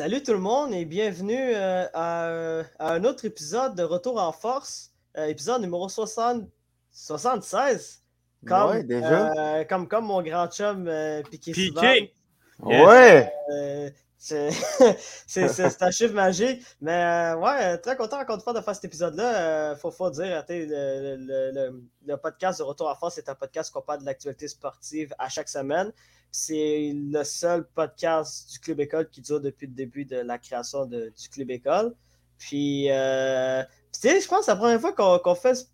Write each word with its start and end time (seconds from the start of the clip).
Salut 0.00 0.22
tout 0.22 0.32
le 0.32 0.38
monde 0.38 0.72
et 0.72 0.86
bienvenue 0.86 1.36
euh, 1.54 1.84
à, 1.92 2.62
un 2.78 3.04
autre 3.04 3.26
épisode 3.26 3.74
de 3.74 3.82
Retour 3.82 4.18
en 4.18 4.32
force, 4.32 4.92
euh, 5.18 5.26
épisode 5.26 5.60
numéro 5.60 5.90
60, 5.90 6.48
76. 6.90 8.02
Comme, 8.46 8.70
ouais, 8.70 8.82
déjà. 8.82 9.30
Euh, 9.30 9.64
comme, 9.64 9.86
comme 9.86 10.06
mon 10.06 10.22
grand 10.22 10.50
chum 10.50 10.90
Piqué 11.30 11.52
Piqué! 11.52 12.14
Ouais! 12.60 13.30
c'est 14.16 15.82
un 15.82 15.90
chiffre 15.90 16.14
magique. 16.14 16.64
Mais 16.80 17.34
ouais, 17.34 17.76
très 17.76 17.94
content 17.94 18.20
encore 18.20 18.36
une 18.36 18.42
fois 18.42 18.54
de 18.54 18.62
faire 18.62 18.74
cet 18.74 18.86
épisode-là. 18.86 19.72
Il 19.74 19.78
faut, 19.78 19.90
faut 19.90 20.08
dire, 20.08 20.42
le, 20.48 21.16
le, 21.18 21.82
le, 22.06 22.16
podcast 22.16 22.60
de 22.60 22.64
Retour 22.64 22.88
en 22.88 22.94
force 22.94 23.18
est 23.18 23.28
un 23.28 23.34
podcast 23.34 23.70
qui 23.70 23.78
parle 23.86 24.00
de 24.00 24.06
l'actualité 24.06 24.48
sportive 24.48 25.12
à 25.18 25.28
chaque 25.28 25.50
semaine. 25.50 25.92
C'est 26.32 26.92
le 26.94 27.24
seul 27.24 27.66
podcast 27.74 28.50
du 28.52 28.58
Club 28.60 28.80
École 28.80 29.08
qui 29.08 29.20
dure 29.20 29.40
depuis 29.40 29.66
le 29.66 29.74
début 29.74 30.04
de 30.04 30.16
la 30.16 30.38
création 30.38 30.86
du 30.86 31.28
Club 31.30 31.50
École. 31.50 31.94
Puis, 32.38 32.90
euh, 32.90 33.62
je 33.92 34.26
pense 34.26 34.38
que 34.38 34.44
c'est 34.44 34.50
la 34.50 34.56
première 34.56 34.80
fois 34.80 34.92
qu'on 35.18 35.34
fait 35.34 35.66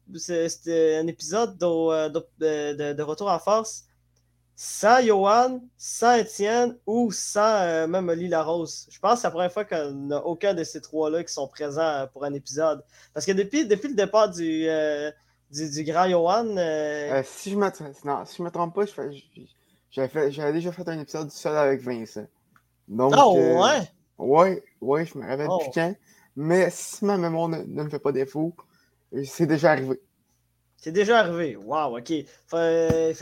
un 1.01 1.07
épisode 1.07 1.63
euh, 1.63 2.09
de, 2.09 3.03
Retour 3.03 3.31
en 3.31 3.39
force 3.39 3.85
sans 4.59 5.05
Johan, 5.05 5.61
sans 5.77 6.15
Étienne 6.15 6.79
ou 6.87 7.13
sans 7.13 7.61
euh, 7.61 7.87
même 7.87 8.09
Oli 8.09 8.27
Larose. 8.27 8.89
Je 8.91 8.99
pense 8.99 9.15
que 9.15 9.21
c'est 9.21 9.27
la 9.27 9.31
première 9.31 9.53
fois 9.53 9.67
qu'on 9.67 9.91
n'a 9.93 10.25
aucun 10.25 10.55
de 10.55 10.65
ces 10.65 10.81
trois-là 10.81 11.23
qui 11.23 11.33
sont 11.33 11.47
présents 11.47 12.09
pour 12.13 12.25
un 12.25 12.33
épisode. 12.33 12.83
Parce 13.13 13.27
que 13.27 13.33
depuis, 13.33 13.65
le 13.65 13.95
départ 13.95 14.31
du, 14.31 14.67
euh, 14.67 15.11
du, 15.51 15.85
grand 15.85 16.09
Johan. 16.09 16.47
si 17.23 17.51
je 17.51 17.57
ne 17.57 18.45
me 18.45 18.49
trompe 18.49 18.75
pas, 18.75 18.87
je, 18.87 18.93
fais, 18.93 19.11
j'avais 19.91 20.53
déjà 20.53 20.73
fait 20.73 20.89
un 20.89 21.01
épisode 21.01 21.31
seul 21.31 21.57
avec 21.57 21.81
Vincent. 21.81 22.27
Donc, 22.89 23.15
oh, 23.17 23.63
ouais? 23.63 23.91
ouais, 24.19 24.65
ouais, 24.81 25.07
je 25.07 25.19
me 25.19 25.27
rappelle 25.27 25.49
oh. 25.51 25.61
quand. 25.75 25.95
Mais 26.37 26.69
si 26.71 27.05
ma 27.05 27.17
mémoire 27.17 27.49
ne, 27.49 27.65
me 27.65 27.89
fait 27.89 27.99
pas 27.99 28.13
défaut, 28.13 28.55
c'est 29.25 29.47
déjà 29.47 29.73
arrivé. 29.73 30.01
C'est 30.77 30.93
déjà 30.93 31.21
arrivé. 31.21 31.57
Wow, 31.57 31.99
ok. 31.99 32.11
Il 32.11 32.27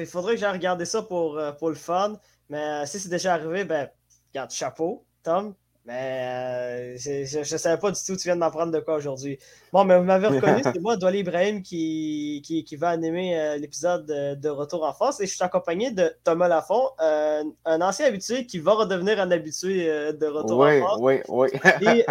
faudrait 0.06 0.34
que 0.34 0.40
j'aille 0.40 0.52
regarder 0.52 0.84
ça 0.84 1.02
pour, 1.02 1.38
euh, 1.38 1.52
pour 1.52 1.68
le 1.68 1.76
fun. 1.76 2.18
Mais 2.48 2.84
si 2.86 2.98
c'est 2.98 3.08
déjà 3.08 3.34
arrivé, 3.34 3.64
ben, 3.64 3.88
regarde, 4.32 4.50
chapeau, 4.50 5.04
Tom. 5.22 5.54
Mais 5.86 6.94
euh, 6.94 6.96
je 6.96 7.38
ne 7.38 7.58
savais 7.58 7.78
pas 7.78 7.90
du 7.90 8.00
tout, 8.02 8.16
tu 8.16 8.22
viens 8.24 8.36
de 8.36 8.40
m'apprendre 8.40 8.72
de 8.72 8.80
quoi 8.80 8.94
aujourd'hui. 8.94 9.38
Bon, 9.70 9.84
mais 9.84 9.98
vous 9.98 10.04
m'avez 10.04 10.28
reconnu, 10.28 10.62
c'est 10.64 10.80
moi, 10.80 10.96
Dolly 10.96 11.18
Ibrahim, 11.18 11.62
qui, 11.62 12.40
qui, 12.42 12.64
qui 12.64 12.76
va 12.76 12.88
animer 12.88 13.38
euh, 13.38 13.58
l'épisode 13.58 14.06
de, 14.06 14.48
Retour 14.48 14.84
en 14.84 14.94
force. 14.94 15.20
Et 15.20 15.26
je 15.26 15.34
suis 15.34 15.44
accompagné 15.44 15.90
de 15.90 16.10
Thomas 16.24 16.48
Lafont, 16.48 16.88
euh, 17.02 17.44
un 17.66 17.80
ancien 17.82 18.06
habitué 18.06 18.46
qui 18.46 18.58
va 18.60 18.72
redevenir 18.72 19.20
un 19.20 19.30
habitué 19.30 19.86
de 19.86 20.26
Retour 20.26 20.64
en 20.64 20.78
force. 20.78 21.00
Oui, 21.02 21.20
oui, 21.28 21.48
oui. 21.52 21.86
Et 21.86 22.04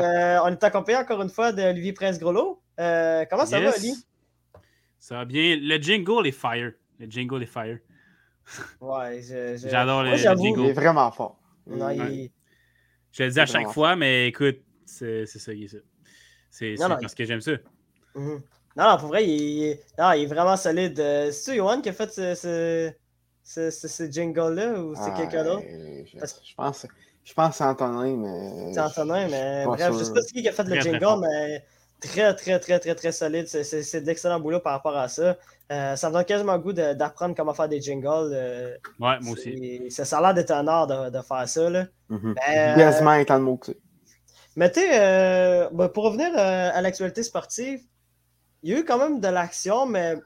on 0.44 0.50
est 0.50 0.64
accompagné 0.64 1.00
encore 1.00 1.24
une 1.24 1.30
fois 1.30 1.52
d'Olivier 1.52 1.94
Prince-Grelot. 1.94 2.62
comment 2.78 3.46
ça 3.46 3.60
va, 3.60 3.76
Oli? 3.76 3.96
Ça 5.00 5.16
va 5.16 5.26
bien. 5.26 5.58
Le 5.60 5.82
jingle 5.82 6.28
est 6.28 6.32
fire. 6.32 6.74
Le 7.00 7.10
jingle 7.10 7.42
est 7.42 7.48
fire. 7.48 7.80
Ouais, 8.82 9.22
j'adore 9.56 10.04
le, 10.04 10.16
jingle. 10.16 10.60
Il 10.60 10.66
est 10.68 10.74
vraiment 10.74 11.10
fort. 11.12 11.40
Non, 11.66 11.90
il 11.90 12.30
je 13.14 13.24
le 13.24 13.30
dis 13.30 13.40
à 13.40 13.46
chaque 13.46 13.70
fois, 13.70 13.96
mais 13.96 14.28
écoute, 14.28 14.58
c'est 14.86 15.26
ça 15.26 15.54
qui 15.54 15.66
est 15.66 15.68
ça. 15.70 15.78
C'est 16.50 16.76
parce 16.78 17.16
que 17.16 17.24
j'aime 17.26 17.42
ça. 17.42 17.54
Mhm. 18.16 18.42
Non, 18.76 18.90
non, 18.90 18.98
pour 18.98 19.10
vrai, 19.10 19.26
il, 19.28 19.64
est, 19.64 19.84
non, 20.00 20.12
il 20.14 20.24
est 20.24 20.26
vraiment 20.26 20.58
solide. 20.58 21.00
Euh, 21.00 21.32
c'est-tu 21.32 21.58
Johan 21.58 21.80
qui 21.82 21.90
a 21.90 21.94
fait 21.94 22.12
ce, 22.12 22.34
ce, 23.44 23.70
ce, 23.70 23.88
ce 23.88 24.12
jingle-là 24.12 24.80
ou 24.80 24.96
c'est 24.96 25.14
quelqu'un 25.14 25.44
d'autre? 25.44 25.64
Je, 25.68 26.20
je, 26.20 26.56
pense, 26.56 26.88
je 27.24 27.34
pense 27.34 27.50
que 27.52 27.56
c'est 27.56 27.64
Antonin, 27.64 28.18
mais. 28.18 28.74
C'est 28.74 28.80
Antonin, 28.80 29.28
mais 29.30 29.66
bref, 29.66 29.94
je 29.98 30.04
sais 30.04 30.14
pas 30.14 30.22
qui 30.22 30.48
a 30.48 30.52
fait 30.52 30.64
le 30.64 30.80
jingle, 30.80 31.22
mais 31.22 31.64
très, 32.02 32.36
très, 32.36 32.60
très, 32.60 32.80
très, 32.80 32.96
très 32.96 33.12
solide. 33.12 33.48
C'est 33.48 34.02
de 34.02 34.06
l'excellent 34.08 34.40
boulot 34.40 34.60
par 34.60 34.74
rapport 34.74 34.98
à 34.98 35.08
ça. 35.08 35.38
Euh, 35.72 35.96
ça 35.96 36.10
me 36.10 36.14
donne 36.14 36.26
quasiment 36.26 36.54
le 36.54 36.60
goût 36.60 36.74
d'apprendre 36.74 37.36
comment 37.36 37.54
faire 37.54 37.70
des 37.70 37.82
jingles. 37.82 38.32
Euh, 38.34 38.76
ouais, 39.00 39.18
moi 39.22 39.34
aussi. 39.34 39.90
Ça, 39.90 40.18
a 40.18 40.22
l'air 40.22 40.34
d'être 40.34 40.52
un 40.52 40.68
art 40.68 40.88
de, 40.88 41.10
de, 41.10 41.22
faire 41.22 41.48
ça. 41.48 41.70
Là. 41.70 41.86
Mm 42.10 42.34
-hmm. 42.34 43.22
étant 43.22 43.38
le 43.38 43.44
mot 43.44 43.60
Mais 44.56 44.72
tu 44.72 44.82
euh, 44.82 45.70
ben, 45.72 45.88
pour 45.88 46.04
revenir 46.06 46.30
à 46.38 46.82
l'actualité 46.82 47.24
sportive, 47.24 47.82
il 48.62 48.70
y 48.72 48.76
a 48.76 48.80
eu 48.80 48.86
quand 48.86 48.98
même 48.98 49.20
de 49.20 49.28
l'action, 49.30 49.86
mais 49.86 50.18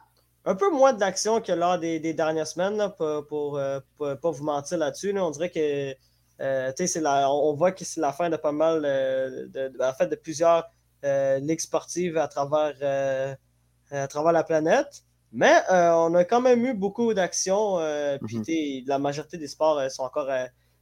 un 0.46 0.56
peu 0.56 0.70
moins 0.72 0.94
d'action 0.94 1.40
que 1.40 1.52
lors 1.52 1.78
des, 1.80 2.00
des 2.00 2.14
dernières 2.14 2.48
semaines, 2.48 2.80
pour 3.30 3.50
ne 3.58 4.14
pas 4.16 4.32
vous 4.32 4.44
mentir 4.44 4.78
là-dessus. 4.80 5.18
On 5.20 5.32
dirait 5.32 5.52
que 5.52 5.94
la, 7.00 7.32
on 7.32 7.54
voit 7.54 7.72
que 7.78 7.86
c'est 7.86 8.02
la 8.02 8.12
fin 8.12 8.30
de 8.30 8.38
pas 8.38 8.52
mal 8.64 8.82
de, 9.56 9.64
en 9.92 9.94
fait, 9.94 10.08
de 10.08 10.16
plusieurs 10.16 10.64
ligues 11.48 11.66
sportives 11.70 12.18
à 12.18 12.28
travers, 12.28 12.76
à 13.92 14.08
travers 14.08 14.34
la 14.34 14.44
planète. 14.44 15.04
Mais 15.34 15.56
euh, 15.72 15.92
on 15.92 16.14
a 16.16 16.24
quand 16.24 16.42
même 16.42 16.66
eu 16.66 16.74
beaucoup 16.74 17.14
d'actions. 17.14 17.80
Euh, 17.80 18.18
mhm. 18.22 18.44
la 18.88 19.00
majorité 19.00 19.38
des 19.38 19.48
sports 19.48 19.78
euh, 19.78 19.90
sont, 19.90 20.04
encore, 20.04 20.30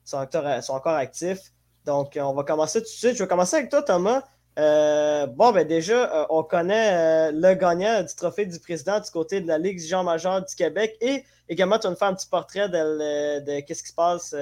sont, 0.03 0.17
encore, 0.17 0.93
actifs. 0.93 1.51
Donc, 1.85 2.17
on 2.19 2.33
va 2.33 2.43
commencer 2.43 2.79
tout 2.79 2.85
de 2.85 2.89
suite. 2.89 3.15
Je 3.15 3.23
vais 3.23 3.27
commencer 3.27 3.57
avec 3.57 3.69
toi, 3.69 3.81
Thomas. 3.81 4.23
bon, 4.57 5.51
ben 5.51 5.67
déjà, 5.67 6.27
on 6.29 6.43
connaît 6.43 7.31
le 7.31 7.53
gagnant 7.53 8.01
du 8.01 8.15
trophée 8.15 8.45
du 8.45 8.59
président 8.59 8.99
du 8.99 9.09
côté 9.11 9.41
de 9.41 9.47
la 9.47 9.57
Ligue 9.57 9.79
Jean 9.79 10.03
Major 10.03 10.41
du 10.41 10.55
Québec. 10.55 10.95
Et 11.01 11.23
également, 11.49 11.77
tu 11.77 11.83
vas 11.83 11.91
nous 11.91 11.95
faire 11.95 12.07
un 12.07 12.15
petit 12.15 12.27
portrait 12.27 12.69
de, 12.69 13.39
de, 13.39 13.59
qu'est-ce 13.61 13.83
qui 13.83 13.89
se 13.89 13.95
passe 13.95 14.35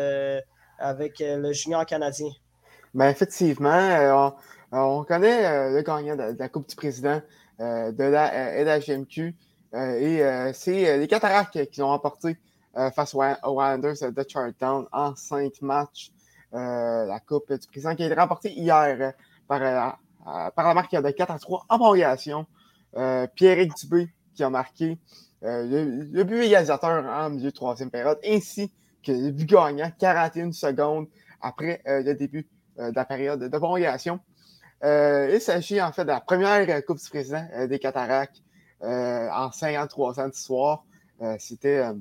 avec 0.79 1.19
le 1.19 1.51
junior 1.51 1.85
canadien. 1.85 2.29
Ben, 2.93 3.09
effectivement, 3.09 4.33
on, 4.71 5.03
connaît 5.03 5.71
le 5.71 5.81
gagnant 5.81 6.15
de, 6.15 6.37
la 6.37 6.47
Coupe 6.47 6.69
du 6.69 6.75
président 6.75 7.21
de 7.59 8.03
la 8.03 8.63
LHMQ. 8.63 9.35
Euh, 9.73 9.99
et 9.99 10.23
euh, 10.23 10.51
c'est 10.53 10.87
euh, 10.87 10.97
les 10.97 11.07
Cataractes 11.07 11.69
qui 11.71 11.81
ont 11.81 11.87
remporté 11.87 12.37
face 12.95 13.13
aux 13.13 13.21
Islanders 13.21 14.11
de 14.11 14.25
Charlottetown 14.27 14.87
en 14.91 15.15
cinq 15.15 15.61
matchs 15.61 16.11
la 16.51 17.19
Coupe 17.19 17.53
du 17.53 17.67
Président 17.67 17.95
qui 17.95 18.01
a 18.01 18.07
été 18.07 18.15
remportée 18.15 18.51
hier 18.51 19.13
par, 19.47 19.99
par 20.55 20.67
la 20.67 20.73
marque 20.73 20.91
de 20.91 21.11
4 21.11 21.29
à 21.29 21.37
3 21.37 21.65
en 21.69 21.77
prolongation. 21.77 22.47
Pierre-Éric 23.35 23.73
Dubé 23.75 24.09
qui 24.33 24.43
a 24.43 24.49
marqué 24.49 24.97
le, 25.43 26.23
but 26.23 26.45
égalisateur 26.45 27.05
en 27.05 27.29
milieu 27.29 27.51
de 27.51 27.55
troisième 27.55 27.91
période, 27.91 28.17
ainsi 28.25 28.73
que 29.03 29.11
le 29.11 29.29
but 29.29 29.47
gagnant 29.47 29.91
41 29.99 30.51
secondes 30.51 31.05
après 31.39 31.83
le 31.85 32.13
début 32.15 32.47
de 32.79 32.91
la 32.95 33.05
période 33.05 33.39
de 33.39 33.57
prolongation. 33.59 34.19
il 34.81 35.39
s'agit 35.39 35.79
en 35.79 35.91
fait 35.91 36.05
de 36.05 36.07
la 36.07 36.21
première 36.21 36.83
Coupe 36.85 36.97
du 36.97 37.07
Président 37.07 37.45
des 37.69 37.77
Cataractes 37.77 38.41
euh, 38.83 39.29
en 39.31 39.51
53 39.51 40.19
ans 40.19 40.27
d'histoire. 40.27 40.85
Euh, 41.21 41.35
c'était. 41.39 41.77
Euh, 41.79 41.93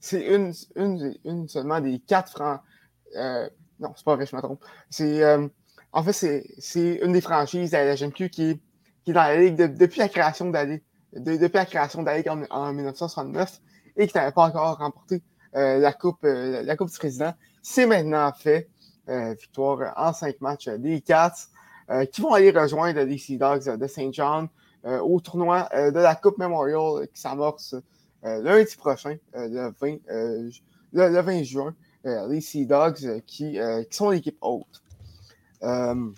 c'est 0.00 0.24
une, 0.26 0.52
une, 0.76 1.14
une, 1.24 1.48
seulement 1.48 1.80
des 1.80 1.98
quatre 1.98 2.30
francs. 2.30 2.60
non, 3.14 3.92
c'est 3.94 4.04
pas 4.04 4.16
vrai, 4.16 4.24
je 4.24 4.34
me 4.34 4.40
trompe. 4.40 4.64
C'est. 4.88 5.22
en 5.92 6.02
fait, 6.02 6.44
c'est 6.58 7.00
une 7.02 7.12
des 7.12 7.20
franchises 7.20 7.74
à 7.74 7.84
la 7.84 7.96
GMQ 7.96 8.30
qui 8.30 8.50
est, 8.50 8.60
qui 9.04 9.10
est 9.10 9.14
dans 9.14 9.22
la 9.22 9.36
Ligue 9.36 9.56
depuis 9.56 9.98
la 9.98 10.08
création 10.08 10.48
de 10.48 10.54
la 10.54 10.64
Ligue, 10.64 10.82
depuis 11.12 11.56
la 11.56 11.66
création 11.66 12.02
de 12.02 12.10
Ligue 12.10 12.28
en, 12.50 12.72
1969 12.72 13.60
et 13.96 14.06
qui 14.06 14.16
n'avait 14.16 14.32
pas 14.32 14.44
encore 14.44 14.78
remporté 14.78 15.22
la, 15.52 15.92
coupe, 15.92 16.22
la 16.22 16.76
Coupe 16.76 16.90
du 16.90 16.98
Président. 16.98 17.34
C'est 17.62 17.86
maintenant 17.86 18.32
fait. 18.32 18.70
victoire 19.06 19.92
en 19.96 20.14
cinq 20.14 20.40
matchs 20.40 20.68
des 20.68 21.02
Cats 21.02 21.34
qui 22.10 22.20
vont 22.22 22.32
aller 22.32 22.52
rejoindre 22.52 23.02
les 23.02 23.18
Sea 23.18 23.36
Dogs 23.36 23.76
de 23.76 23.86
Saint 23.86 24.10
John 24.12 24.44
euh, 24.44 24.48
au 24.86 25.20
tournoi 25.20 25.68
euh, 25.74 25.90
de 25.90 25.98
la 25.98 26.14
Coupe 26.14 26.38
Memorial 26.38 27.08
qui 27.12 27.20
s'amorce 27.20 27.74
euh, 28.24 28.40
lundi 28.42 28.76
prochain, 28.76 29.16
le 29.34 29.72
20, 29.80 29.96
le, 30.92 31.20
20 31.20 31.42
juin. 31.42 31.74
les 32.04 32.40
Sea 32.40 32.66
Dogs 32.66 33.22
qui, 33.26 33.58
qui 33.90 33.96
sont 33.96 34.10
l'équipe 34.10 34.38
haute. 34.40 34.82
parmi, 35.60 36.14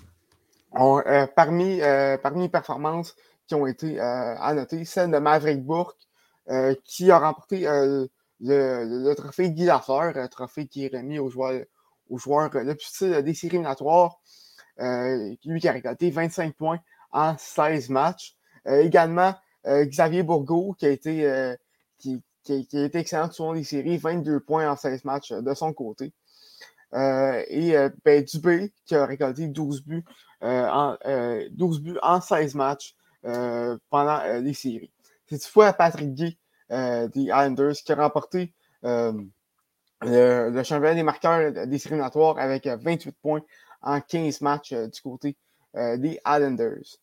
parmi 2.23 2.43
les 2.43 2.49
performances 2.49 3.17
qui 3.47 3.55
ont 3.55 3.67
été 3.67 3.99
à 4.01 4.53
noter, 4.55 4.85
celle 4.85 5.11
de 5.11 5.19
Maverick 5.19 5.65
Bourque, 5.65 6.07
qui 6.85 7.11
a 7.11 7.19
remporté 7.19 7.67
le, 8.41 9.15
trophée 9.15 9.51
Guy 9.51 9.65
Lafleur, 9.65 10.17
un 10.17 10.29
trophée 10.29 10.67
qui 10.67 10.85
est 10.85 10.95
remis 10.95 11.19
aux 11.19 11.31
joueurs, 11.31 11.65
aux 12.11 12.19
joueurs 12.19 12.51
le 12.55 12.75
plus 12.75 12.87
style 12.87 13.23
des 13.23 13.35
séries 13.35 13.57
éliminatoires. 13.57 14.21
lui 14.79 15.61
qui 15.61 15.69
a 15.69 15.73
récolté 15.73 16.11
25 16.11 16.55
points 16.55 16.81
en 17.13 17.37
16 17.37 17.91
matchs. 17.91 18.38
Euh, 18.67 18.83
également, 18.83 19.35
euh, 19.67 19.85
Xavier 19.85 20.23
Bourgault, 20.23 20.75
qui 20.79 20.87
a 20.87 20.91
été, 20.91 21.27
euh, 21.27 21.55
qui, 21.99 22.23
qui, 22.45 22.67
a 22.75 22.85
excellent 22.85 23.31
sur 23.31 23.53
les 23.53 23.65
séries, 23.65 23.99
22 23.99 24.41
points 24.41 24.71
en 24.71 24.77
16 24.77 25.05
matchs 25.05 25.33
de 25.33 25.55
son 25.55 25.73
côté. 25.73 26.13
et 26.95 27.75
ben, 28.05 28.25
Dubé, 28.25 28.73
qui 28.87 28.95
a 28.95 29.05
récolté 29.05 29.49
12 29.49 29.85
buts, 29.85 30.05
en, 30.41 30.97
12 31.51 31.81
buts 31.83 31.99
en 32.03 32.21
16 32.21 32.55
matchs 32.55 32.97
pendant 33.23 34.23
les 34.41 34.55
séries. 34.55 34.91
C'est 35.29 35.45
fois 35.45 35.75
Patrick 35.75 36.15
Gay 36.15 36.39
des 36.71 37.25
Islanders 37.25 37.75
qui 37.85 37.93
a 37.93 37.97
remporté 37.97 38.55
le, 38.83 40.63
championnat 40.63 40.95
des 40.95 41.03
marqueurs 41.03 41.67
des 41.67 41.79
séries 41.79 42.01
avec 42.01 42.67
28 42.67 43.13
points 43.21 43.43
en 43.83 44.01
15 44.01 44.41
matchs 44.41 44.73
du 44.73 45.03
côté 45.03 45.37
des 45.75 46.19
Islanders. 46.27 46.99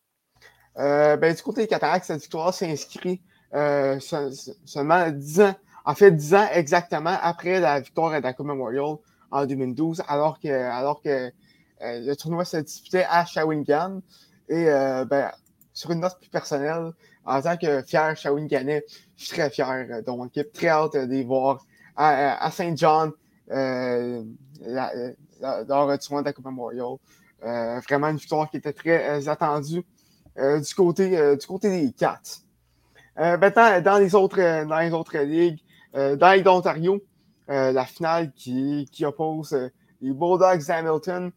Ben, 0.77 1.33
du 1.33 1.41
côté 1.41 1.61
des 1.61 1.67
Cataractes, 1.67 2.05
cette 2.05 2.21
victoire 2.21 2.53
s'inscrit 2.53 3.21
seulement 3.51 5.09
10 5.09 5.41
ans, 5.41 5.55
en 5.85 5.95
fait 5.95 6.11
10 6.11 6.35
ans 6.35 6.47
exactement 6.51 7.17
après 7.21 7.59
la 7.59 7.79
victoire 7.79 8.13
à 8.13 8.21
Dakota 8.21 8.47
Memorial 8.47 8.97
en 9.31 9.45
2012, 9.45 10.03
alors 10.07 10.39
que, 10.39 10.49
alors 10.49 11.01
que 11.01 11.31
le 11.81 12.13
tournoi 12.15 12.43
se 12.43 12.57
disputait 12.57 13.05
à 13.09 13.25
Shawinigan. 13.25 14.01
Et 14.49 14.65
ben, 14.65 15.31
sur 15.73 15.91
une 15.91 16.01
note 16.01 16.17
plus 16.19 16.29
personnelle, 16.29 16.91
en 17.25 17.41
tant 17.41 17.57
que 17.57 17.81
fier 17.83 18.15
Shawiniganais, 18.15 18.83
je 19.15 19.25
suis 19.25 19.33
très 19.33 19.49
fier 19.49 20.01
de 20.05 20.11
mon 20.11 20.27
équipe, 20.27 20.51
très 20.53 20.67
hâte 20.67 20.95
de 20.95 21.23
voir 21.23 21.65
à, 21.95 22.51
Saint 22.51 22.75
John 22.75 23.11
euh, 23.51 24.23
lors 25.67 25.91
du 25.91 25.99
tournoi 25.99 26.33
Coupe 26.33 26.45
Memorial. 26.45 26.97
Euh, 27.43 27.79
vraiment 27.81 28.07
une 28.07 28.17
victoire 28.17 28.49
qui 28.49 28.57
était 28.57 28.73
très 28.73 29.07
euh, 29.09 29.29
attendue 29.29 29.79
euh, 29.79 29.83
du, 30.37 30.75
côté, 30.75 31.35
du 31.37 31.47
côté 31.47 31.69
des 31.69 31.91
Cats. 31.93 32.41
maintenant, 33.17 33.81
dans 33.81 33.97
les 33.97 34.15
autres, 34.15 34.39
ligues, 35.21 35.59
dans 35.93 36.31
les 36.33 36.41
d'Ontario, 36.41 37.01
la 37.47 37.85
finale 37.85 38.31
qui, 38.33 38.87
oppose 39.03 39.53
les 40.01 40.11
Bulldogs 40.11 40.65
d'Hamilton 40.65 41.31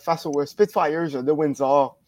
face 0.00 0.26
aux 0.26 0.44
Spitfires 0.46 1.22
de 1.22 1.32
Windsor. 1.32 1.98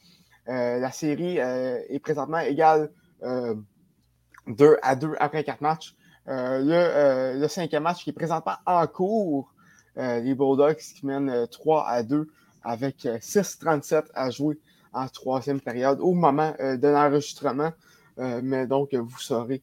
la 0.46 0.92
série 0.92 1.38
est 1.38 2.00
présentement 2.00 2.38
égale 2.38 2.90
2 3.22 4.78
à 4.82 4.94
2 4.94 5.14
après 5.18 5.44
4 5.44 5.60
matchs. 5.60 5.94
le, 6.26 7.46
cinquième 7.48 7.82
match 7.82 8.04
qui 8.04 8.10
est 8.10 8.12
présentement 8.12 8.56
en 8.66 8.86
cours 8.86 9.52
euh, 9.98 10.20
les 10.20 10.34
Bulldogs 10.34 10.76
qui 10.76 11.06
mènent 11.06 11.46
3 11.50 11.80
euh, 11.80 11.84
à 11.86 12.02
2 12.02 12.28
avec 12.62 13.04
6-37 13.04 13.94
euh, 13.94 14.02
à 14.14 14.30
jouer 14.30 14.58
en 14.96 15.08
troisième 15.08 15.60
période 15.60 16.00
au 16.00 16.12
moment 16.12 16.54
de 16.60 16.88
l'enregistrement. 16.88 17.72
mais 18.18 18.66
donc, 18.66 18.94
vous 18.94 19.18
saurez 19.18 19.62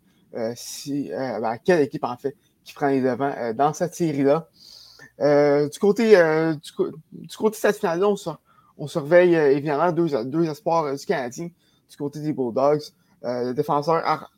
si, 0.55 1.09
ben, 1.09 1.57
quelle 1.63 1.81
équipe 1.81 2.03
en 2.03 2.17
fait 2.17 2.35
qui 2.63 2.73
prend 2.73 2.87
les 2.87 3.01
devants 3.01 3.33
dans 3.53 3.73
cette 3.73 3.95
série-là. 3.95 4.47
du, 5.19 5.79
côté, 5.79 6.15
du, 6.55 7.37
côté 7.37 7.51
de 7.51 7.55
cette 7.55 7.77
finale-là, 7.77 8.13
on, 8.77 8.87
surveille 8.87 9.35
évidemment 9.35 9.91
deux, 9.91 10.23
deux 10.25 10.49
espoirs 10.49 10.95
du 10.95 11.05
Canadien 11.05 11.49
du 11.89 11.97
côté 11.97 12.19
des 12.19 12.33
Bulldogs. 12.33 12.83
le 13.21 13.53
défenseur 13.53 14.01
Ar 14.05 14.31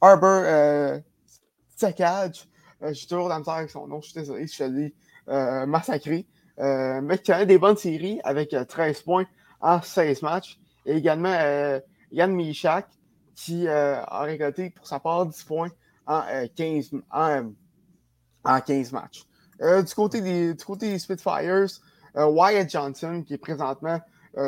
Arbor 0.00 1.00
Sakaj, 1.76 2.46
j'ai 2.90 3.06
toujours 3.06 3.28
la 3.28 3.38
misère 3.38 3.54
avec 3.54 3.70
son 3.70 3.86
nom, 3.86 4.00
je 4.00 4.10
suis 4.10 4.20
désolé, 4.20 4.46
je 4.46 4.52
suis 4.52 4.94
euh, 5.28 5.66
massacré. 5.66 6.24
Euh, 6.58 7.00
mais 7.02 7.18
qui 7.18 7.32
a 7.32 7.44
des 7.44 7.58
bonnes 7.58 7.76
séries 7.76 8.18
avec 8.24 8.56
13 8.68 8.96
euh, 8.96 9.04
points 9.04 9.26
en 9.66 9.82
16 9.82 10.22
matchs. 10.22 10.58
Et 10.84 10.96
également 10.96 11.34
Yann 12.12 12.32
Michak 12.32 12.86
qui 13.34 13.68
a 13.68 14.20
récolté 14.20 14.70
pour 14.70 14.86
sa 14.86 15.00
part 15.00 15.26
10 15.26 15.44
points 15.44 15.70
en, 16.06 16.22
15, 16.54 16.90
en, 17.10 18.60
15 18.60 18.92
matchs. 18.92 19.24
du, 19.60 19.94
côté 19.94 20.20
des, 20.20 20.54
du 20.54 20.64
des 20.78 20.98
Spitfires, 20.98 21.66
Wyatt 22.14 22.70
Johnson 22.70 23.24
qui 23.26 23.34
est 23.34 23.38
présentement 23.38 24.00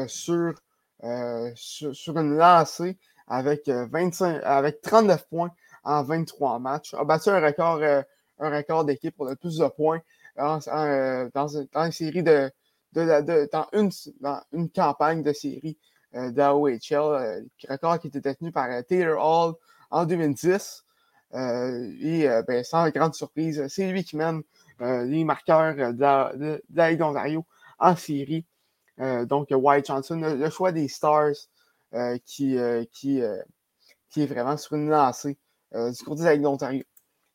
sur, 0.07 0.55
une 1.03 2.37
lancée 2.37 2.97
avec, 3.27 3.69
25, 3.69 4.41
avec 4.45 4.81
39 4.81 5.29
points 5.29 5.51
en 5.83 6.03
23 6.05 6.61
matchs. 6.61 6.95
A 6.95 7.05
battu 7.05 7.31
un 7.31 7.41
record, 7.41 8.85
d'équipe 8.85 9.17
pour 9.17 9.27
le 9.27 9.35
plus 9.35 9.59
de 9.59 9.67
points 9.67 10.01
euh, 10.39 11.29
dans, 11.35 11.49
une 11.49 11.93
série 11.93 12.23
de, 12.23 12.51
dans, 12.93 13.67
une, 14.53 14.71
campagne 14.71 15.23
de 15.23 15.33
série 15.33 15.79
euh, 16.15 16.31
d'AOHL, 16.31 16.79
euh, 16.93 17.43
record 17.69 17.99
qui 17.99 18.09
était 18.09 18.21
détenu 18.21 18.53
par 18.53 18.69
Taylor 18.85 19.19
Hall 19.23 19.55
en 19.91 20.05
2010. 20.05 20.85
et 21.33 22.29
ben, 22.47 22.65
sans 22.65 22.89
grande 22.91 23.15
surprise, 23.15 23.67
c'est 23.69 23.91
lui 23.91 24.05
qui 24.05 24.17
mène 24.17 24.43
les 24.81 25.25
marqueurs 25.25 25.75
de, 25.93 26.63
la 26.75 26.97
d'Ontario 26.97 27.45
en 27.79 27.97
série. 27.97 28.45
donc, 28.99 29.49
White 29.51 29.87
Johnson, 29.87 30.21
le, 30.21 30.51
choix 30.51 30.73
des 30.73 30.89
Stars 30.89 31.35
qui, 32.25 32.57
qui, 32.93 33.23
qui 34.11 34.23
est 34.23 34.27
vraiment 34.27 34.57
sur 34.57 34.77
une 34.77 34.89
lancée 34.89 35.37
du 35.73 36.05
côté 36.05 36.23
de 36.23 36.27
la 36.27 36.37
d'Ontario. 36.37 36.85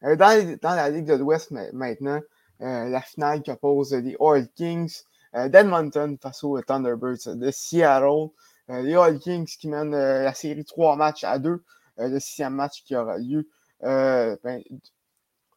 Dans, 0.01 0.59
la 0.63 0.89
Ligue 0.89 1.05
de 1.05 1.13
l'Ouest 1.13 1.51
maintenant, 1.51 2.19
euh, 2.61 2.87
la 2.89 3.01
finale 3.01 3.41
qui 3.41 3.51
oppose 3.51 3.93
les 3.93 4.15
Oil 4.19 4.47
Kings 4.55 4.93
euh, 4.93 5.12
d'Edmonton 5.33 6.17
face 6.21 6.43
aux 6.43 6.61
Thunderbirds 6.61 7.35
de 7.35 7.51
Seattle. 7.51 8.29
Euh, 8.69 8.81
les 8.81 8.95
Oil 8.95 9.19
Kings 9.19 9.47
qui 9.59 9.67
mènent 9.67 9.91
la 9.91 10.33
série 10.33 10.63
3 10.63 10.95
matchs 10.95 11.23
à 11.23 11.39
2. 11.39 11.63
le 11.97 12.19
sixième 12.19 12.53
match 12.53 12.83
qui 12.83 12.95
aura 12.95 13.17
lieu 13.17 13.47
ben, 13.81 14.61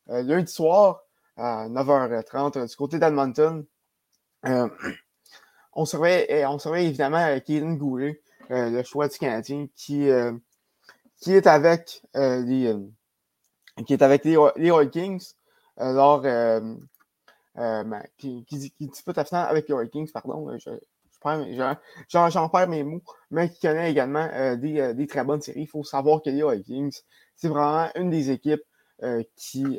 lundi 0.06 0.52
soir 0.52 1.02
à 1.37 1.69
9h30 1.69 2.69
du 2.69 2.76
côté 2.76 2.99
d'Edmonton. 2.99 3.64
on, 4.44 5.84
surveille, 5.84 6.44
on 6.46 6.58
surveille 6.58 6.87
évidemment 6.88 7.38
Kaden 7.40 7.76
Goulet, 7.76 8.20
le 8.49 8.82
choix 8.82 9.08
du 9.08 9.19
Canadien, 9.19 9.69
qui, 9.76 10.08
est 10.08 11.46
avec 11.46 12.02
les 12.14 12.75
qui 13.87 13.99
Kings. 14.90 15.34
Euh, 15.81 16.20
ben, 16.20 16.78
qui, 18.19 18.44
qui, 18.44 18.70
qui, 18.70 18.87
dispute 18.87 19.17
la 19.17 19.43
avec 19.44 19.69
les 19.69 19.82
Vikings, 19.82 20.11
pardon. 20.12 20.56
Je, 20.58 20.70
j'en 22.08 22.49
perds 22.49 22.69
mes 22.69 22.85
mots, 22.85 23.03
mais 23.31 23.49
qui 23.50 23.61
connaît 23.61 23.91
également 23.91 24.29
euh, 24.32 24.56
des, 24.56 24.81
euh, 24.81 24.94
des, 24.94 25.06
très 25.06 25.25
bonnes 25.25 25.41
séries. 25.41 25.62
Il 25.62 25.69
faut 25.69 25.85
savoir 25.85 26.23
que 26.23 26.30
les 26.30 26.57
Vikings, 26.57 27.00
c'est 27.35 27.49
vraiment 27.49 27.88
une 27.95 28.11
des 28.11 28.30
équipes 28.30 28.62
qui, 29.37 29.78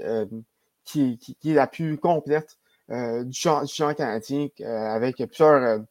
qui, 0.85 1.17
qui, 1.17 1.51
est 1.51 1.55
la 1.55 1.65
plus 1.65 1.97
complète 1.97 2.57
du 2.87 3.33
champ, 3.33 3.63
du, 3.63 3.73
champ, 3.73 3.91
canadien, 3.95 4.47
avec 4.63 5.15
plusieurs, 5.17 5.81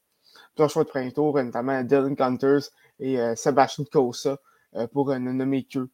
plusieurs, 0.54 0.70
choix 0.70 0.84
de 0.84 0.88
premier 0.88 1.10
tour, 1.10 1.42
notamment 1.42 1.82
Dylan 1.82 2.14
Gunters 2.14 2.70
et 3.00 3.18
Sebastian 3.34 3.84
Kosa, 3.90 4.38
pour 4.92 5.08
ne 5.08 5.32
nommer 5.32 5.64
que. 5.64 5.88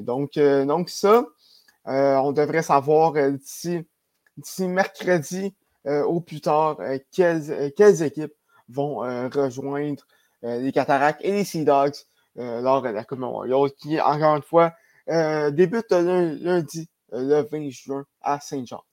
donc, 0.00 0.38
donc 0.38 0.88
ça, 0.88 1.26
on 1.84 2.32
devrait 2.32 2.62
savoir 2.62 3.12
d'ici 3.30 3.84
d'ici 4.40 4.66
mercredi 4.66 5.54
euh, 5.86 6.02
au 6.04 6.20
plus 6.20 6.40
tard 6.42 6.78
euh, 6.80 6.98
quelles, 7.10 7.50
euh, 7.50 7.70
quelles, 7.74 8.02
équipes 8.02 8.34
vont 8.68 8.98
rejoindre 9.30 10.04
les 10.42 10.70
Cataractes 10.72 11.20
et 11.24 11.32
les 11.32 11.44
Sea 11.44 11.64
Dogs 11.64 11.96
lors 12.36 12.82
de 12.82 12.88
la 12.88 13.04
Coupe 13.04 13.18
Memorial, 13.18 13.70
qui, 13.78 14.00
encore 14.00 14.36
une 14.36 14.42
fois, 14.42 14.72
débute 15.50 15.90
lundi, 15.90 16.88
le 17.10 17.42
20 17.42 17.70
juin, 17.70 18.06
à 18.22 18.38
Saint-Jean. 18.38 18.84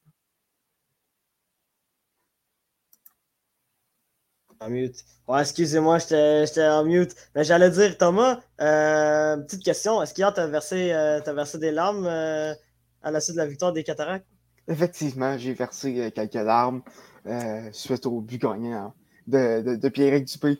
En 4.60 4.70
mute. 4.70 5.06
Excusez-moi, 5.40 6.00
j'étais 6.00 6.68
en 6.68 6.84
mute. 6.84 7.16
Mais 7.36 7.44
j'allais 7.44 7.70
dire, 7.70 7.96
Thomas, 7.98 8.40
petite 8.58 9.64
question. 9.64 10.02
Est-ce 10.02 10.16
qu'hier, 10.16 10.34
tu 10.34 10.40
as, 10.40 10.48
versé, 10.48 10.92
as 10.92 11.34
versé 11.34 11.60
des 11.60 11.72
larmes 11.72 12.08
à 12.08 13.12
la 13.12 13.22
suite 13.22 13.36
de 13.36 13.42
la 13.42 13.48
victoire 13.48 13.74
des 13.74 13.84
Cataractes? 13.84 14.26
Effectivement, 14.68 15.38
j'ai 15.38 15.54
versé 15.54 16.00
euh, 16.00 16.10
quelques 16.10 16.34
larmes 16.34 16.82
euh, 17.26 17.70
suite 17.72 18.06
au 18.06 18.20
but 18.20 18.42
gagnant 18.42 18.94
de, 19.26 19.62
de, 19.62 19.76
de 19.76 19.90
Pierrick 19.90 20.26
Dupé. 20.26 20.60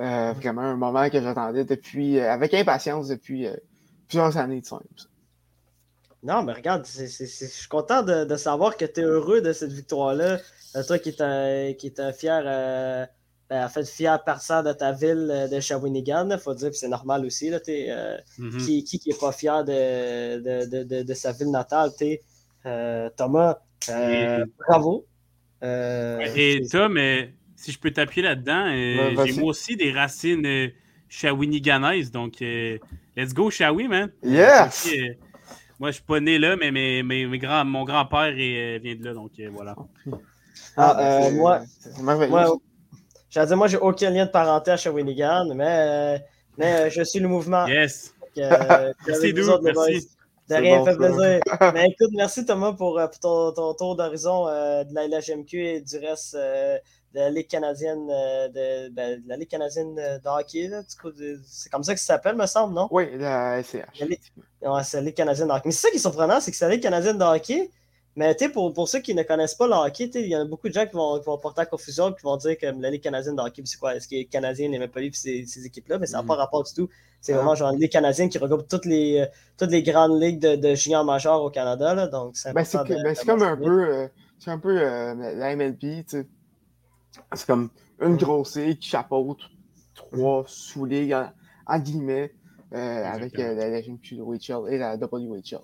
Euh, 0.00 0.32
vraiment 0.32 0.62
un 0.62 0.76
moment 0.76 1.08
que 1.08 1.20
j'attendais 1.20 1.64
depuis, 1.64 2.18
avec 2.18 2.52
impatience 2.52 3.08
depuis 3.08 3.46
plusieurs 4.08 4.36
années 4.36 4.60
de 4.60 4.66
ça. 4.66 4.80
Non, 6.24 6.42
mais 6.42 6.52
regarde, 6.52 6.84
je 6.84 7.04
suis 7.06 7.68
content 7.68 8.02
de, 8.02 8.24
de, 8.24 8.36
savoir 8.36 8.76
que 8.76 8.86
tu 8.86 9.00
es 9.00 9.04
heureux 9.04 9.40
de 9.40 9.52
cette 9.52 9.72
victoire-là. 9.72 10.38
toi 10.86 10.98
qui 10.98 11.10
es 11.10 11.76
qui 11.78 11.86
est 11.86 12.12
fier, 12.12 13.08
ben, 13.48 13.64
en 13.64 13.68
fait, 13.68 13.84
fier 13.84 14.24
personne 14.24 14.64
de 14.64 14.72
ta 14.72 14.90
ville 14.90 15.48
de 15.52 15.60
Shawinigan, 15.60 16.28
il 16.30 16.38
faut 16.38 16.54
dire, 16.54 16.70
que 16.70 16.76
c'est 16.76 16.88
normal 16.88 17.24
aussi. 17.24 17.50
Là, 17.50 17.58
mm-hmm. 17.58 18.64
Qui 18.64 18.76
n'est 18.78 18.82
qui, 18.82 19.10
est 19.10 19.20
pas 19.20 19.32
fier 19.32 19.64
de, 19.64 20.64
de, 20.64 21.02
de 21.02 21.14
sa 21.14 21.30
ville 21.30 21.52
natale? 21.52 21.90
Thomas, 23.16 23.58
euh, 23.90 24.44
bravo. 24.68 25.06
Euh, 25.62 26.26
et 26.34 26.66
Tom, 26.70 26.98
si 27.56 27.72
je 27.72 27.78
peux 27.78 27.90
t'appuyer 27.90 28.26
là-dedans, 28.26 28.66
j'ai 29.24 29.32
moi 29.40 29.50
aussi 29.50 29.76
des 29.76 29.92
racines 29.92 30.70
shawiniganaises. 31.08 32.10
Donc, 32.10 32.40
let's 33.16 33.32
go, 33.32 33.50
Shawi, 33.50 33.88
man. 33.88 34.10
Yes! 34.22 34.88
moi, 35.78 35.90
je 35.90 35.96
suis 35.96 36.04
pas 36.04 36.20
né 36.20 36.38
là, 36.38 36.56
mais 36.56 36.70
mes, 36.70 37.02
mes, 37.02 37.26
mon 37.64 37.84
grand-père 37.84 38.32
vient 38.32 38.94
de 38.94 39.04
là. 39.04 39.14
Donc, 39.14 39.32
voilà. 39.52 39.74
Ah, 40.76 40.96
ah 41.26 41.30
moi, 41.30 41.60
moi, 42.00 42.58
j'allais 43.30 43.46
dire, 43.46 43.56
moi, 43.56 43.68
j'ai 43.68 43.76
aucun 43.76 44.10
lien 44.10 44.26
de 44.26 44.30
parenté 44.30 44.70
à 44.70 44.76
Shawinigan, 44.76 45.54
mais, 45.54 46.22
mais 46.58 46.90
je 46.90 47.02
suis 47.02 47.20
le 47.20 47.28
mouvement. 47.28 47.66
Yes. 47.66 48.14
merci, 48.36 49.32
merci. 49.62 50.08
De 50.48 50.54
rien, 50.56 50.84
fait 50.84 50.96
plaisir. 50.96 51.40
Mais 51.74 51.86
écoute, 51.86 52.10
merci 52.14 52.44
Thomas 52.44 52.72
pour, 52.72 52.98
euh, 52.98 53.06
ton, 53.20 53.74
tour 53.74 53.96
d'horizon 53.96 54.46
euh, 54.46 54.84
de 54.84 54.94
la 54.94 55.06
LHMQ 55.08 55.54
et 55.58 55.80
du 55.80 55.96
reste 55.98 56.34
euh, 56.34 56.76
la 57.14 57.30
Ligue 57.30 57.48
canadienne 57.48 58.06
de, 58.08 58.88
ben, 58.90 59.22
la 59.26 59.36
Ligue 59.36 59.48
canadienne 59.48 59.94
de 59.94 60.28
hockey. 60.28 60.70
C'est 61.46 61.70
comme 61.70 61.82
ça 61.82 61.94
que 61.94 62.00
ça 62.00 62.14
s'appelle, 62.14 62.36
me 62.36 62.46
semble, 62.46 62.74
non? 62.74 62.88
Oui, 62.90 63.16
la 63.16 63.62
SCH. 63.62 64.04
c'est 64.82 64.96
la 64.96 65.02
Ligue 65.02 65.14
canadienne 65.14 65.48
de 65.48 65.52
hockey. 65.52 65.62
Mais 65.66 65.72
c'est 65.72 65.86
ça 65.86 65.90
qui 65.90 65.96
est 65.96 66.00
surprenant, 66.00 66.40
c'est 66.40 66.50
que 66.50 66.56
c'est 66.56 66.66
la 66.66 66.72
Ligue 66.72 66.82
canadienne 66.82 67.16
de 67.16 67.24
hockey. 67.24 67.70
Mais 68.16 68.36
pour, 68.52 68.72
pour 68.72 68.88
ceux 68.88 69.00
qui 69.00 69.14
ne 69.14 69.24
connaissent 69.24 69.56
pas 69.56 69.66
le 69.66 69.72
hockey, 69.72 70.08
il 70.14 70.28
y 70.28 70.34
a 70.34 70.44
beaucoup 70.44 70.68
de 70.68 70.72
gens 70.72 70.86
qui 70.86 70.94
vont, 70.94 71.18
qui 71.18 71.26
vont 71.26 71.36
porter 71.36 71.62
à 71.62 71.66
confusion 71.66 72.10
et 72.10 72.14
qui 72.14 72.22
vont 72.22 72.36
dire 72.36 72.56
que 72.56 72.66
la 72.66 72.90
Ligue 72.90 73.02
canadienne 73.02 73.34
de 73.34 73.40
hockey, 73.40 73.62
c'est 73.64 73.78
quoi? 73.78 73.96
Est-ce 73.96 74.06
que 74.06 74.14
les 74.14 74.26
Canadiens 74.26 74.68
n'aimaient 74.68 74.86
pas 74.86 75.00
vivre 75.00 75.16
ces, 75.16 75.44
ces 75.46 75.66
équipes-là? 75.66 75.98
Mais 75.98 76.06
ça 76.06 76.18
n'a 76.18 76.22
mm. 76.22 76.26
pas 76.26 76.36
rapport 76.36 76.62
du 76.62 76.72
tout. 76.72 76.88
C'est 77.20 77.32
ah. 77.32 77.38
vraiment 77.38 77.56
genre 77.56 77.72
une 77.72 77.80
Ligue 77.80 77.90
canadienne 77.90 78.28
qui 78.28 78.38
regroupe 78.38 78.68
toutes 78.68 78.84
les, 78.84 79.20
euh, 79.20 79.26
toutes 79.58 79.72
les 79.72 79.82
grandes 79.82 80.20
ligues 80.22 80.38
de, 80.38 80.54
de 80.54 80.74
juniors 80.76 81.04
majeurs 81.04 81.42
au 81.42 81.50
Canada. 81.50 81.94
Là, 81.94 82.06
donc 82.06 82.36
c'est 82.36 82.52
ben, 82.52 82.64
ben 82.72 83.14
comme 83.26 83.42
un 83.42 83.56
peu, 83.56 83.88
euh, 83.88 84.08
c'est 84.38 84.50
un 84.50 84.58
peu 84.58 84.78
euh, 84.80 85.14
la 85.14 85.56
MLP. 85.56 86.04
C'est 86.06 87.46
comme 87.46 87.70
une 88.00 88.16
grosse 88.16 88.56
ligue 88.56 88.78
qui 88.78 88.90
chapeaute 88.90 89.40
trois 89.94 90.44
sous-ligues 90.46 91.16
en, 91.66 91.78
guillemets 91.80 92.32
avec 92.70 93.38
la, 93.38 93.54
la, 93.54 93.80
WHL 93.80 94.72
et 94.72 94.78
la 94.78 94.96
WHL. 94.96 95.60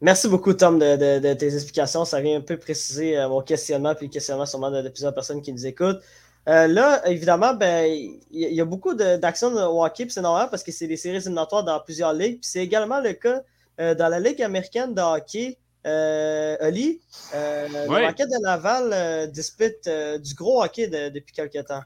Merci 0.00 0.28
beaucoup, 0.28 0.52
Tom, 0.52 0.78
de, 0.78 1.34
tes 1.34 1.54
explications. 1.54 2.04
Ça 2.04 2.20
vient 2.20 2.38
un 2.38 2.40
peu 2.40 2.56
préciser 2.56 3.18
euh, 3.18 3.28
mon 3.28 3.40
questionnement, 3.40 3.94
puis 3.96 4.06
le 4.06 4.12
questionnement 4.12 4.46
sûrement 4.46 4.70
de, 4.70 4.88
plusieurs 4.88 5.12
personnes 5.12 5.42
qui 5.42 5.52
nous 5.52 5.66
écoutent. 5.66 6.00
Euh, 6.48 6.68
là, 6.68 7.06
évidemment, 7.08 7.52
ben, 7.54 7.84
il 8.30 8.54
y, 8.54 8.60
a 8.60 8.64
beaucoup 8.64 8.94
d'actions 8.94 9.48
au 9.48 9.84
hockey, 9.84 10.04
puis 10.04 10.12
c'est 10.12 10.22
normal 10.22 10.48
parce 10.50 10.62
que 10.62 10.72
c'est 10.72 10.86
des 10.86 10.96
séries 10.96 11.16
éliminatoires 11.16 11.64
dans 11.64 11.80
plusieurs 11.80 12.12
ligues. 12.12 12.40
Puis 12.40 12.48
c'est 12.48 12.62
également 12.62 13.00
le 13.00 13.12
cas 13.12 13.42
euh, 13.80 13.94
dans 13.94 14.08
la 14.08 14.20
Ligue 14.20 14.40
américaine 14.40 14.94
de 14.94 15.00
hockey. 15.00 15.58
Oli, 15.84 17.00
le 17.32 18.06
Rocket 18.06 18.28
de 18.28 18.44
Laval 18.44 19.30
dispute 19.30 19.88
du 20.22 20.34
gros 20.34 20.62
hockey 20.62 20.86
depuis 20.86 21.32
quelques 21.32 21.66
temps. 21.66 21.82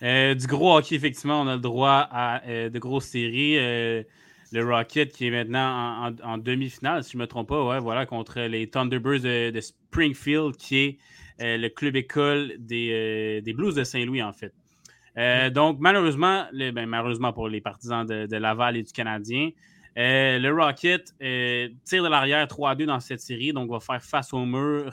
du 0.00 0.46
gros 0.46 0.76
hockey, 0.76 0.94
effectivement, 0.94 1.40
on 1.40 1.48
a 1.48 1.54
le 1.54 1.60
droit 1.60 2.08
à 2.10 2.40
de 2.46 2.78
grosses 2.78 3.06
séries 3.06 3.58
le 4.52 4.64
Rocket 4.64 5.12
qui 5.12 5.26
est 5.26 5.30
maintenant 5.30 6.12
en, 6.22 6.38
demi-finale, 6.38 7.04
si 7.04 7.12
je 7.12 7.16
ne 7.16 7.22
me 7.22 7.26
trompe 7.26 7.48
pas, 7.48 7.64
ouais, 7.64 7.80
voilà, 7.80 8.06
contre 8.06 8.40
les 8.40 8.68
Thunderbirds 8.68 9.20
de, 9.20 9.60
Springfield, 9.60 10.56
qui 10.56 10.76
est 10.78 10.98
euh, 11.40 11.56
le 11.56 11.68
club 11.68 11.96
école 11.96 12.52
des, 12.58 13.42
euh, 13.46 13.52
Blues 13.52 13.74
de 13.74 13.84
Saint-Louis, 13.84 14.22
en 14.22 14.32
fait. 14.32 14.52
Euh, 15.16 15.50
donc, 15.50 15.78
malheureusement, 15.80 16.46
ben, 16.52 16.86
malheureusement 16.86 17.32
pour 17.32 17.48
les 17.48 17.60
partisans 17.60 18.06
de, 18.06 18.36
Laval 18.36 18.76
et 18.76 18.82
du 18.82 18.92
Canadien, 18.92 19.50
le 19.96 20.50
Rocket 20.50 21.12
tire 21.18 22.04
de 22.04 22.08
l'arrière 22.08 22.46
3-2 22.46 22.86
dans 22.86 23.00
cette 23.00 23.20
série, 23.20 23.52
donc 23.52 23.68
va 23.68 23.80
faire 23.80 24.02
face 24.02 24.32
au 24.32 24.44
mur, 24.44 24.92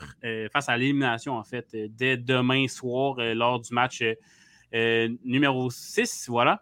face 0.52 0.68
à 0.68 0.76
l'élimination, 0.76 1.36
en 1.36 1.44
fait, 1.44 1.76
dès 1.90 2.16
demain 2.16 2.66
soir 2.66 3.14
lors 3.18 3.60
du 3.60 3.72
match 3.72 4.02
numéro 4.72 5.70
6, 5.70 6.26
voilà. 6.28 6.60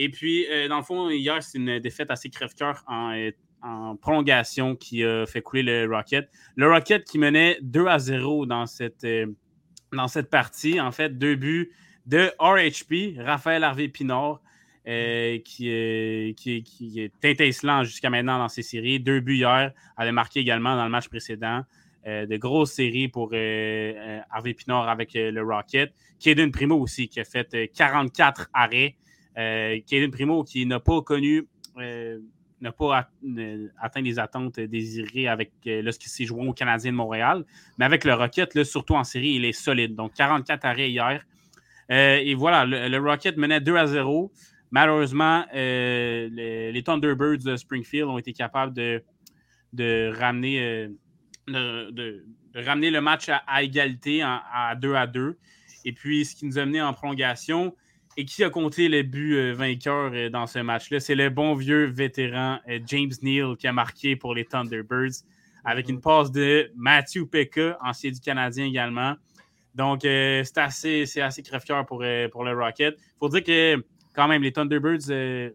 Et 0.00 0.10
puis, 0.10 0.46
euh, 0.48 0.68
dans 0.68 0.76
le 0.76 0.84
fond, 0.84 1.10
hier, 1.10 1.42
c'est 1.42 1.58
une 1.58 1.80
défaite 1.80 2.10
assez 2.10 2.30
crève-cœur 2.30 2.84
en, 2.86 3.96
prolongation 4.00 4.76
qui 4.76 5.04
a 5.04 5.26
fait 5.26 5.42
couler 5.42 5.64
le 5.64 5.92
Rocket. 5.92 6.30
Le 6.54 6.70
Rocket 6.70 7.04
qui 7.04 7.18
menait 7.18 7.58
2 7.62 7.86
à 7.88 7.98
0 7.98 8.46
dans 8.46 8.66
cette, 8.66 9.02
euh, 9.02 9.26
dans 9.92 10.06
cette 10.06 10.30
partie. 10.30 10.80
En 10.80 10.92
fait, 10.92 11.18
deux 11.18 11.34
buts 11.34 11.72
de 12.06 12.30
RHP, 12.38 13.20
Raphaël 13.20 13.64
Harvey 13.64 13.88
Pinard, 13.88 14.40
euh, 14.86 15.38
qui, 15.38 16.34
qui, 16.36 17.00
est 17.00 17.24
étincelant 17.24 17.82
jusqu'à 17.82 18.10
maintenant 18.10 18.38
dans 18.38 18.48
ces 18.48 18.62
séries. 18.62 19.00
Deux 19.00 19.18
buts 19.18 19.38
hier, 19.38 19.72
avait 19.96 20.12
marqué 20.12 20.38
également 20.38 20.76
dans 20.76 20.84
le 20.84 20.90
match 20.90 21.08
précédent. 21.08 21.62
de 22.06 22.36
grosses 22.36 22.74
séries 22.74 23.08
pour 23.08 23.32
Harvey 23.32 24.54
Pinard 24.54 24.88
avec 24.88 25.14
le 25.14 25.42
Rocket. 25.42 25.92
Kaden 26.20 26.52
Primo 26.52 26.76
aussi, 26.76 27.08
qui 27.08 27.18
a 27.18 27.24
fait 27.24 27.72
44 27.74 28.50
arrêts. 28.54 28.94
Euh, 29.38 29.78
Kevin 29.86 30.10
Primo, 30.10 30.42
qui 30.42 30.66
n'a 30.66 30.80
pas 30.80 31.00
connu, 31.02 31.46
euh, 31.78 32.18
n'a 32.60 32.72
pas 32.72 33.08
euh, 33.24 33.68
atteint 33.80 34.00
les 34.00 34.18
attentes 34.18 34.58
désirées 34.58 35.28
avec 35.28 35.52
lorsqu'il 35.64 36.10
s'est 36.10 36.24
joué 36.24 36.46
au 36.46 36.52
Canadien 36.52 36.90
de 36.90 36.96
Montréal. 36.96 37.44
Mais 37.78 37.84
avec 37.84 38.04
le 38.04 38.14
Rocket, 38.14 38.64
surtout 38.64 38.94
en 38.94 39.04
série, 39.04 39.34
il 39.34 39.44
est 39.44 39.52
solide. 39.52 39.94
Donc 39.94 40.14
44 40.14 40.64
arrêts 40.64 40.90
hier. 40.90 41.24
et 41.88 42.34
voilà, 42.34 42.64
le, 42.66 42.98
Rocket 42.98 43.36
menait 43.36 43.60
2 43.60 43.76
à 43.76 43.86
0. 43.86 44.32
Malheureusement, 44.72 45.44
les, 45.52 46.82
Thunderbirds 46.84 47.44
de 47.44 47.56
Springfield 47.56 48.08
ont 48.08 48.18
été 48.18 48.32
capables 48.32 48.74
de, 48.74 50.12
ramener, 50.18 50.88
de, 51.46 52.24
ramener 52.56 52.90
le 52.90 53.00
match 53.00 53.28
à, 53.28 53.62
égalité 53.62 54.20
à 54.22 54.74
2 54.76 54.94
à 54.94 55.06
2. 55.06 55.38
Et 55.84 55.92
puis, 55.92 56.24
ce 56.24 56.34
qui 56.34 56.44
nous 56.44 56.58
a 56.58 56.66
mené 56.66 56.82
en 56.82 56.92
prolongation, 56.92 57.74
et 58.18 58.24
qui 58.24 58.42
a 58.42 58.50
compté 58.50 58.88
les 58.88 59.04
buts 59.04 59.36
euh, 59.36 59.54
vainqueurs 59.54 60.10
euh, 60.12 60.28
dans 60.28 60.48
ce 60.48 60.58
match-là? 60.58 60.98
C'est 60.98 61.14
le 61.14 61.30
bon 61.30 61.54
vieux 61.54 61.84
vétéran 61.84 62.58
euh, 62.68 62.80
James 62.84 63.12
Neal 63.22 63.56
qui 63.56 63.68
a 63.68 63.72
marqué 63.72 64.16
pour 64.16 64.34
les 64.34 64.44
Thunderbirds 64.44 65.22
avec 65.64 65.88
une 65.88 66.00
passe 66.00 66.32
de 66.32 66.68
Matthew 66.74 67.26
Pekka, 67.30 67.78
ancien 67.80 68.10
du 68.10 68.18
Canadien 68.18 68.66
également. 68.66 69.14
Donc, 69.74 70.00
c'est 70.02 70.58
assez, 70.58 71.04
assez 71.20 71.42
crève-cœur 71.42 71.84
pour, 71.84 72.02
pour 72.32 72.44
le 72.44 72.52
Rocket. 72.52 72.94
Il 72.98 73.18
faut 73.20 73.28
dire 73.28 73.44
que, 73.44 73.84
quand 74.14 74.28
même, 74.28 74.42
les 74.42 74.50
Thunderbirds, 74.50 75.52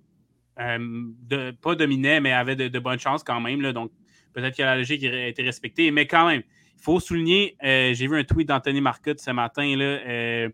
pas 0.56 1.76
dominaient, 1.76 2.22
mais 2.22 2.32
avaient 2.32 2.56
de, 2.56 2.80
bonnes 2.80 3.00
chances 3.00 3.24
quand 3.24 3.42
même. 3.42 3.62
Là, 3.62 3.74
donc, 3.74 3.92
peut-être 4.34 4.56
que 4.56 4.62
la 4.62 4.78
logique 4.78 5.04
a 5.04 5.28
été 5.28 5.42
respectée. 5.42 5.90
Mais 5.90 6.06
quand 6.06 6.28
même, 6.28 6.44
il 6.78 6.84
faut 6.84 7.00
souligner, 7.00 7.58
j'ai 7.62 8.08
vu 8.08 8.16
un 8.16 8.24
tweet 8.24 8.48
d'Anthony 8.48 8.82
Marcotte 8.82 9.20
ce 9.20 9.32
matin, 9.32 9.76
là, 9.76 10.52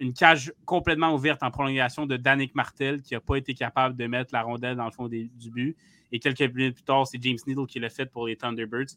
une 0.00 0.12
cage 0.12 0.52
complètement 0.64 1.14
ouverte 1.14 1.42
en 1.42 1.50
prolongation 1.50 2.06
de 2.06 2.16
Danick 2.16 2.54
Martel 2.54 3.00
qui 3.02 3.14
n'a 3.14 3.20
pas 3.20 3.36
été 3.36 3.54
capable 3.54 3.96
de 3.96 4.06
mettre 4.06 4.32
la 4.32 4.42
rondelle 4.42 4.76
dans 4.76 4.84
le 4.84 4.90
fond 4.90 5.08
du 5.08 5.50
but. 5.50 5.76
Et 6.12 6.18
quelques 6.18 6.42
minutes 6.54 6.74
plus 6.74 6.84
tard, 6.84 7.06
c'est 7.06 7.22
James 7.22 7.38
Needle 7.46 7.66
qui 7.66 7.78
l'a 7.78 7.88
fait 7.88 8.06
pour 8.06 8.26
les 8.26 8.36
Thunderbirds. 8.36 8.96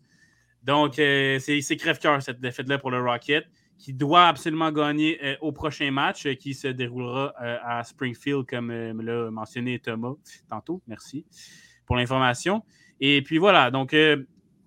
Donc, 0.64 1.00
euh, 1.00 1.40
c'est 1.40 1.78
crève-cœur 1.78 2.22
cette 2.22 2.40
défaite-là 2.40 2.78
pour 2.78 2.92
le 2.92 3.02
Rocket, 3.02 3.46
qui 3.78 3.94
doit 3.94 4.28
absolument 4.28 4.72
gagner 4.72 5.18
euh, 5.24 5.36
au 5.42 5.52
prochain 5.52 5.92
match 5.92 6.26
euh, 6.26 6.34
qui 6.34 6.54
se 6.54 6.68
déroulera 6.68 7.34
à 7.38 7.84
Springfield, 7.84 8.46
comme 8.46 8.72
l'a 9.02 9.32
mentionné 9.32 9.80
Thomas 9.80 10.14
tantôt. 10.50 10.82
Merci 10.88 11.26
pour 11.86 11.96
l'information. 11.96 12.64
Et 13.00 13.22
puis 13.22 13.38
voilà, 13.38 13.72
donc 13.72 13.96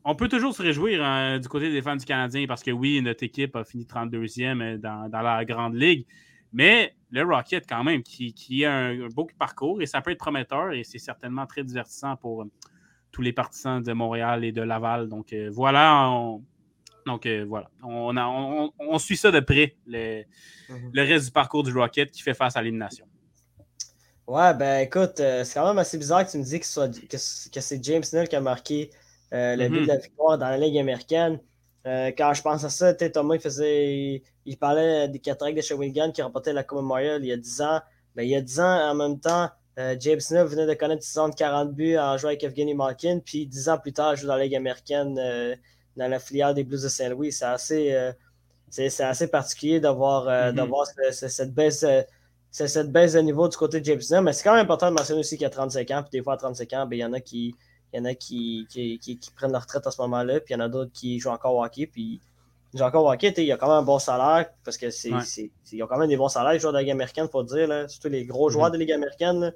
on 0.04 0.14
peut 0.14 0.28
toujours 0.28 0.54
se 0.54 0.62
réjouir 0.62 1.04
hein, 1.04 1.38
du 1.38 1.48
côté 1.48 1.70
des 1.70 1.82
fans 1.82 1.96
du 1.96 2.04
Canadien 2.04 2.46
parce 2.46 2.62
que 2.62 2.70
oui, 2.70 3.02
notre 3.02 3.22
équipe 3.22 3.56
a 3.56 3.64
fini 3.64 3.84
32e 3.84 4.78
dans, 4.78 5.08
dans 5.08 5.20
la 5.20 5.44
Grande 5.44 5.74
Ligue. 5.74 6.06
Mais 6.52 6.94
le 7.10 7.22
Rocket, 7.22 7.64
quand 7.68 7.84
même, 7.84 8.02
qui, 8.02 8.64
a 8.64 8.72
un, 8.72 9.08
beau 9.08 9.28
parcours 9.38 9.80
et 9.82 9.86
ça 9.86 10.00
peut 10.00 10.10
être 10.10 10.18
prometteur 10.18 10.72
et 10.72 10.84
c'est 10.84 10.98
certainement 10.98 11.46
très 11.46 11.64
divertissant 11.64 12.16
pour 12.16 12.42
euh, 12.42 12.50
tous 13.12 13.22
les 13.22 13.32
partisans 13.32 13.82
de 13.82 13.92
Montréal 13.92 14.44
et 14.44 14.52
de 14.52 14.62
Laval. 14.62 15.08
Donc 15.08 15.32
euh, 15.32 15.50
voilà, 15.52 16.08
on, 16.10 16.42
donc 17.06 17.26
euh, 17.26 17.44
voilà, 17.48 17.70
on, 17.82 18.72
on, 18.78 18.98
suit 18.98 19.16
ça 19.16 19.30
de 19.30 19.40
près, 19.40 19.76
le, 19.86 20.24
mhm. 20.68 20.90
le, 20.92 21.02
reste 21.02 21.26
du 21.26 21.32
parcours 21.32 21.62
du 21.62 21.72
Rocket 21.72 22.10
qui 22.10 22.22
fait 22.22 22.34
face 22.34 22.56
à 22.56 22.62
l'élimination. 22.62 23.06
Ouais, 24.26 24.54
ben 24.54 24.80
écoute, 24.80 25.16
c'est 25.16 25.54
quand 25.54 25.66
même 25.66 25.78
assez 25.78 25.98
bizarre 25.98 26.24
que 26.24 26.30
tu 26.30 26.38
me 26.38 26.44
dis 26.44 26.60
que, 26.60 27.08
que, 27.08 27.60
c'est 27.60 27.84
James 27.84 28.04
Neal 28.12 28.28
qui 28.28 28.36
a 28.36 28.40
marqué 28.40 28.90
le 29.32 29.68
but 29.68 29.80
mhm. 29.80 29.82
de 29.82 29.88
la 29.88 29.96
victoire 29.96 30.38
dans 30.38 30.48
la 30.48 30.58
Ligue 30.58 30.78
américaine. 30.78 31.40
Euh, 31.86 32.10
quand 32.16 32.34
je 32.34 32.42
pense 32.42 32.64
à 32.64 32.70
ça, 32.70 32.92
Thomas, 32.94 33.36
il, 33.36 33.40
faisait, 33.40 34.22
il, 34.44 34.56
parlait 34.58 35.08
des 35.08 35.18
cataractes 35.18 35.56
de 35.56 35.62
Shawinigan 35.62 36.12
qui 36.12 36.20
remportaient 36.20 36.52
la 36.52 36.62
Coupe 36.62 36.78
Memorial 36.78 37.24
il 37.24 37.28
y 37.28 37.32
a 37.32 37.36
10 37.36 37.62
ans. 37.62 37.80
Ben, 38.14 38.22
il 38.22 38.30
y 38.30 38.36
a 38.36 38.40
10 38.40 38.60
ans, 38.60 38.90
en 38.90 38.94
même 38.94 39.18
temps, 39.18 39.48
euh, 39.78 39.96
James 39.98 40.20
Neal 40.30 40.46
venait 40.46 40.66
de 40.66 40.74
connaître 40.74 41.04
40 41.36 41.72
buts 41.72 41.96
en 41.96 42.18
jouant 42.18 42.28
avec 42.28 42.44
Evgeny 42.44 42.74
Malkin. 42.74 43.20
Puis 43.24 43.46
10 43.46 43.68
ans 43.70 43.78
plus 43.78 43.92
tard, 43.92 44.14
il 44.14 44.18
joue 44.18 44.26
dans 44.26 44.36
la 44.36 44.44
Ligue 44.44 44.56
américaine 44.56 45.16
euh, 45.18 45.56
dans 45.96 46.08
la 46.08 46.18
filière 46.18 46.52
des 46.52 46.64
Blues 46.64 46.82
de 46.82 46.88
Saint-Louis. 46.88 47.32
C'est 47.32 47.46
assez, 47.46 48.10
c'est, 48.68 49.00
assez 49.00 49.28
particulier 49.28 49.80
d'avoir, 49.80 50.26
mm-hmm. 50.26 51.28
cette, 51.28 51.54
baisse, 51.54 51.86
cette 52.50 52.92
baisse 52.92 53.14
de 53.14 53.20
niveau 53.20 53.48
du 53.48 53.56
côté 53.56 53.80
de 53.80 53.84
James 53.86 54.02
Neal. 54.10 54.22
Mais 54.22 54.34
c'est 54.34 54.44
quand 54.44 54.54
même 54.54 54.64
important 54.64 54.90
de 54.90 54.96
mentionner 54.96 55.20
aussi 55.20 55.38
qu'il 55.38 55.46
a 55.46 55.50
35 55.50 55.90
ans. 55.92 56.02
Puis 56.02 56.18
des 56.18 56.22
fois, 56.22 56.34
à 56.34 56.36
35 56.36 56.72
ans, 56.74 56.86
ben, 56.86 56.96
il 56.96 57.00
y 57.00 57.04
en 57.04 57.14
a 57.14 57.20
qui 57.20 57.54
il 57.92 57.98
y 57.98 58.00
en 58.00 58.04
a 58.04 58.14
qui, 58.14 58.66
qui, 58.70 59.18
prennent 59.34 59.52
leur 59.52 59.62
retraite 59.62 59.86
à 59.86 59.90
ce 59.90 60.00
moment-là, 60.02 60.40
puis 60.40 60.54
il 60.54 60.58
y 60.58 60.60
en 60.60 60.64
a 60.64 60.68
d'autres 60.68 60.92
qui 60.92 61.18
jouent 61.18 61.30
encore 61.30 61.54
au 61.54 61.64
hockey. 61.64 61.86
Puis 61.86 62.20
ils 62.72 62.78
jouent 62.78 62.84
encore 62.84 63.04
au 63.04 63.12
hockey, 63.12 63.34
il 63.36 63.44
y 63.44 63.52
a 63.52 63.56
quand 63.56 63.68
même 63.68 63.78
un 63.78 63.82
bon 63.82 63.98
salaire, 63.98 64.50
parce 64.64 64.76
que 64.76 64.90
c'est, 64.90 65.10
ils 65.72 65.82
ont 65.82 65.86
quand 65.86 65.98
même 65.98 66.08
des 66.08 66.16
bons 66.16 66.28
salaires, 66.28 66.52
les 66.52 66.60
joueurs 66.60 66.72
de 66.72 66.78
la 66.78 66.82
Ligue 66.82 66.92
américaine, 66.92 67.26
il 67.28 67.30
faut 67.30 67.42
dire, 67.42 67.66
là, 67.66 67.88
surtout 67.88 68.08
les 68.08 68.24
gros 68.24 68.48
joueurs 68.48 68.68
mm-hmm. 68.68 68.72
de 68.72 68.76
la 68.76 68.78
Ligue 68.78 68.92
américaine. 68.92 69.52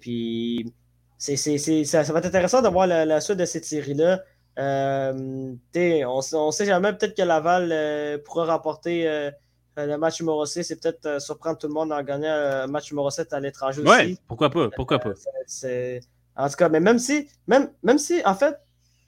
puis 0.00 0.72
c'est, 1.18 1.36
ça, 1.36 2.02
va 2.02 2.18
être 2.20 2.26
intéressant 2.26 2.62
de 2.62 2.68
voir 2.68 2.86
la, 2.86 3.20
suite 3.20 3.38
de 3.38 3.44
cette 3.44 3.64
série-là. 3.64 4.22
Euh, 4.58 5.54
on 5.74 6.46
ne 6.46 6.50
sait 6.50 6.66
jamais, 6.66 6.92
peut-être 6.92 7.16
que 7.16 7.22
Laval 7.22 7.70
euh, 7.72 8.18
pourra 8.24 8.46
remporter 8.46 9.08
euh, 9.08 9.30
le 9.76 9.96
match 9.96 10.20
numéro 10.20 10.44
6 10.44 10.70
et 10.70 10.76
peut-être 10.76 11.20
surprendre 11.20 11.58
tout 11.58 11.66
le 11.66 11.72
monde 11.72 11.92
en 11.92 12.02
gagnant 12.02 12.32
un 12.32 12.66
match 12.66 12.90
numéro 12.90 13.10
7 13.10 13.32
à 13.32 13.40
l'étranger 13.40 13.82
aussi. 13.82 13.90
Oui, 13.90 14.18
pourquoi 14.26 14.50
pas, 14.50 14.70
pourquoi 14.70 14.98
pas. 14.98 15.12
c'est 15.46 16.00
en 16.44 16.48
tout 16.48 16.56
cas, 16.56 16.68
mais 16.68 16.80
même 16.80 16.98
si, 16.98 17.28
même, 17.46 17.70
même 17.82 17.98
si, 17.98 18.20
en 18.24 18.34
fait, 18.34 18.56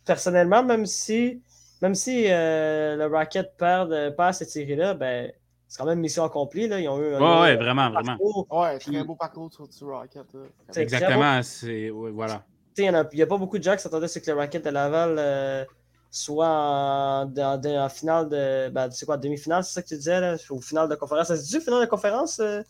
personnellement, 0.05 0.63
même 0.63 0.87
si 0.87 1.43
même 1.83 1.97
si 1.97 2.27
euh, 2.29 2.97
le 2.97 3.07
Rocket 3.07 3.57
perd, 3.59 3.93
euh, 3.93 4.13
perd 4.13 4.35
cette 4.35 4.51
série-là, 4.51 4.95
ben, 4.95 5.33
c'est 5.67 5.79
quand 5.79 5.87
même 5.87 5.99
mission 5.99 6.23
accomplie. 6.23 6.69
Là. 6.69 6.79
Ils 6.79 6.89
ont 6.89 6.99
eu 7.01 7.15
un, 7.15 7.43
Ouais, 7.43 7.57
vraiment, 7.57 7.91
vraiment. 7.91 8.17
Ouais, 8.51 8.79
Puis- 8.79 8.93
très 8.93 9.05
beau 9.05 9.17
parcours 9.17 9.53
sur 9.53 9.67
du 9.67 9.85
Rocket. 9.85 10.33
là. 10.33 10.41
C'est 10.71 10.83
Exactement. 10.83 11.43
C'est. 11.43 11.91
ouais, 11.91 12.13
voilà. 12.13 12.45
Tu 12.77 12.85
sais, 12.85 12.89
Il 12.89 13.17
n'y 13.17 13.23
a, 13.23 13.27
pas 13.27 13.37
beaucoup 13.37 13.59
de 13.59 13.65
gens 13.65 13.75
qui 13.75 13.83
s'attendaient 13.83 14.05
à 14.05 14.09
ce 14.09 14.21
que 14.21 14.31
le 14.31 14.37
Rocket 14.37 14.65
de 14.65 14.71
Laval 14.71 15.17
euh, 15.19 15.65
soit 16.09 16.47
en, 16.47 17.89
finale 17.89 18.29
de. 18.29 18.69
Ben, 18.69 18.89
c'est 18.93 19.05
quoi, 19.05 19.17
demi-finale, 19.17 19.65
c'est 19.65 19.73
ça 19.73 19.83
que 19.83 19.89
tu 19.89 19.97
disais, 19.97 20.21
là, 20.21 20.37
ou 20.51 20.61
finale 20.61 20.89
de 20.89 20.95
conférence. 20.95 21.29
Ça 21.29 21.37
se 21.37 21.43
dit 21.43 21.61
finale 21.61 21.81
de 21.81 21.91
conférence 21.91 22.39
euh, 22.39 22.63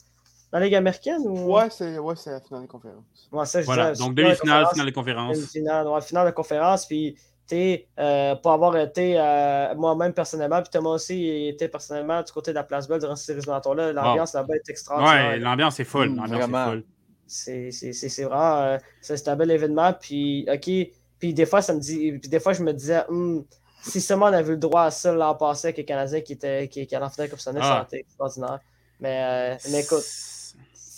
la 0.52 0.60
Ligue 0.60 0.74
américaine 0.74 1.22
ou... 1.26 1.54
Ouais, 1.54 1.68
c'est 1.70 1.98
ouais, 1.98 2.14
c'est 2.16 2.30
la 2.30 2.40
finale 2.40 2.62
de 2.62 2.66
conférence. 2.68 3.28
Ouais, 3.32 3.46
ça, 3.46 3.60
je 3.60 3.66
Voilà. 3.66 3.92
disais, 3.92 4.04
Donc, 4.04 4.10
finale 4.12 4.14
de 4.14 4.22
demi-finale, 4.36 4.66
finale 4.72 4.86
de 4.86 4.90
conférence. 4.92 5.36
Une 5.38 5.46
finale, 5.46 5.88
ouais, 5.88 6.00
finale 6.02 6.26
de 6.26 6.32
conférence. 6.32 6.86
Puis, 6.86 7.14
tu 7.14 7.56
sais, 7.56 7.88
euh, 7.98 8.34
pour 8.36 8.52
avoir 8.52 8.76
été 8.76 9.18
euh, 9.18 9.74
moi-même 9.76 10.12
personnellement, 10.12 10.60
puis 10.62 10.70
Thomas 10.70 10.90
aussi 10.90 11.48
était 11.48 11.68
personnellement 11.68 12.22
du 12.22 12.30
côté 12.32 12.50
de 12.50 12.56
la 12.56 12.64
place 12.64 12.86
Belle 12.86 13.00
durant 13.00 13.16
ces 13.16 13.32
éliminatoires-là. 13.32 13.92
L'ambiance 13.92 14.34
là-bas 14.34 14.54
est 14.56 14.68
extraordinaire. 14.68 15.30
Ouais, 15.30 15.38
l'ambiance 15.38 15.80
est 15.80 15.84
folle. 15.84 16.08
L'ambiance 16.08 16.30
est 16.30 16.34
vraiment. 16.36 16.64
folle. 16.66 16.84
C'est 17.26 17.70
c'est- 17.70 17.92
c'est- 17.94 18.08
c'est 18.10 18.24
vraiment. 18.24 18.58
euh, 18.60 18.78
c'est 19.00 19.16
c'est 19.16 19.28
un 19.30 19.36
bel 19.36 19.50
événement. 19.50 19.92
Puis, 19.94 20.46
OK. 20.52 20.70
Puis, 21.18 21.32
des 21.34 21.46
fois, 21.46 21.62
ça 21.62 21.72
me 21.72 21.80
dit. 21.80 22.12
Puis, 22.18 22.28
des 22.28 22.40
fois, 22.40 22.52
je 22.52 22.62
me 22.62 22.72
disais, 22.72 23.04
Hum, 23.08 23.44
si 23.82 24.00
seulement 24.00 24.26
on 24.26 24.32
avait 24.32 24.48
eu 24.48 24.52
le 24.52 24.56
droit 24.58 24.82
à 24.82 24.90
ça 24.90 25.12
l'an 25.14 25.34
passé 25.34 25.68
avec 25.68 25.78
les 25.78 25.84
Canadiens 25.84 26.20
qui, 26.20 26.34
étaient, 26.34 26.68
qui, 26.68 26.86
qui 26.86 26.94
allaient 26.94 27.06
en 27.06 27.10
finale 27.10 27.30
comme 27.30 27.38
ça, 27.38 27.52
ça 27.52 27.58
Ah. 27.62 27.72
aurait 27.76 27.84
été 27.84 27.98
extraordinaire. 28.00 28.60
Mais, 29.00 29.54
euh, 29.54 29.56
mais 29.72 29.80
écoute, 29.80 30.04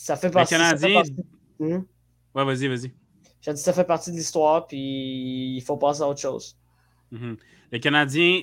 ça 0.04 0.16
fait 0.16 0.28
Les 0.28 0.32
partie. 0.32 0.54
fait 0.54 0.60
Canadiens. 0.60 0.94
partie- 0.94 1.16
Hum. 1.60 1.84
Ouais, 2.34 2.44
vas-y, 2.44 2.68
vas-y. 2.68 2.92
J'ai 3.40 3.52
dit, 3.52 3.60
ça 3.60 3.72
fait 3.72 3.84
partie 3.84 4.10
de 4.10 4.16
l'histoire, 4.16 4.66
puis 4.66 5.56
il 5.56 5.60
faut 5.62 5.76
passer 5.76 6.02
à 6.02 6.08
autre 6.08 6.20
chose. 6.20 6.56
Mhm. 7.10 7.36
Les 7.72 7.80
Canadiens, 7.80 8.42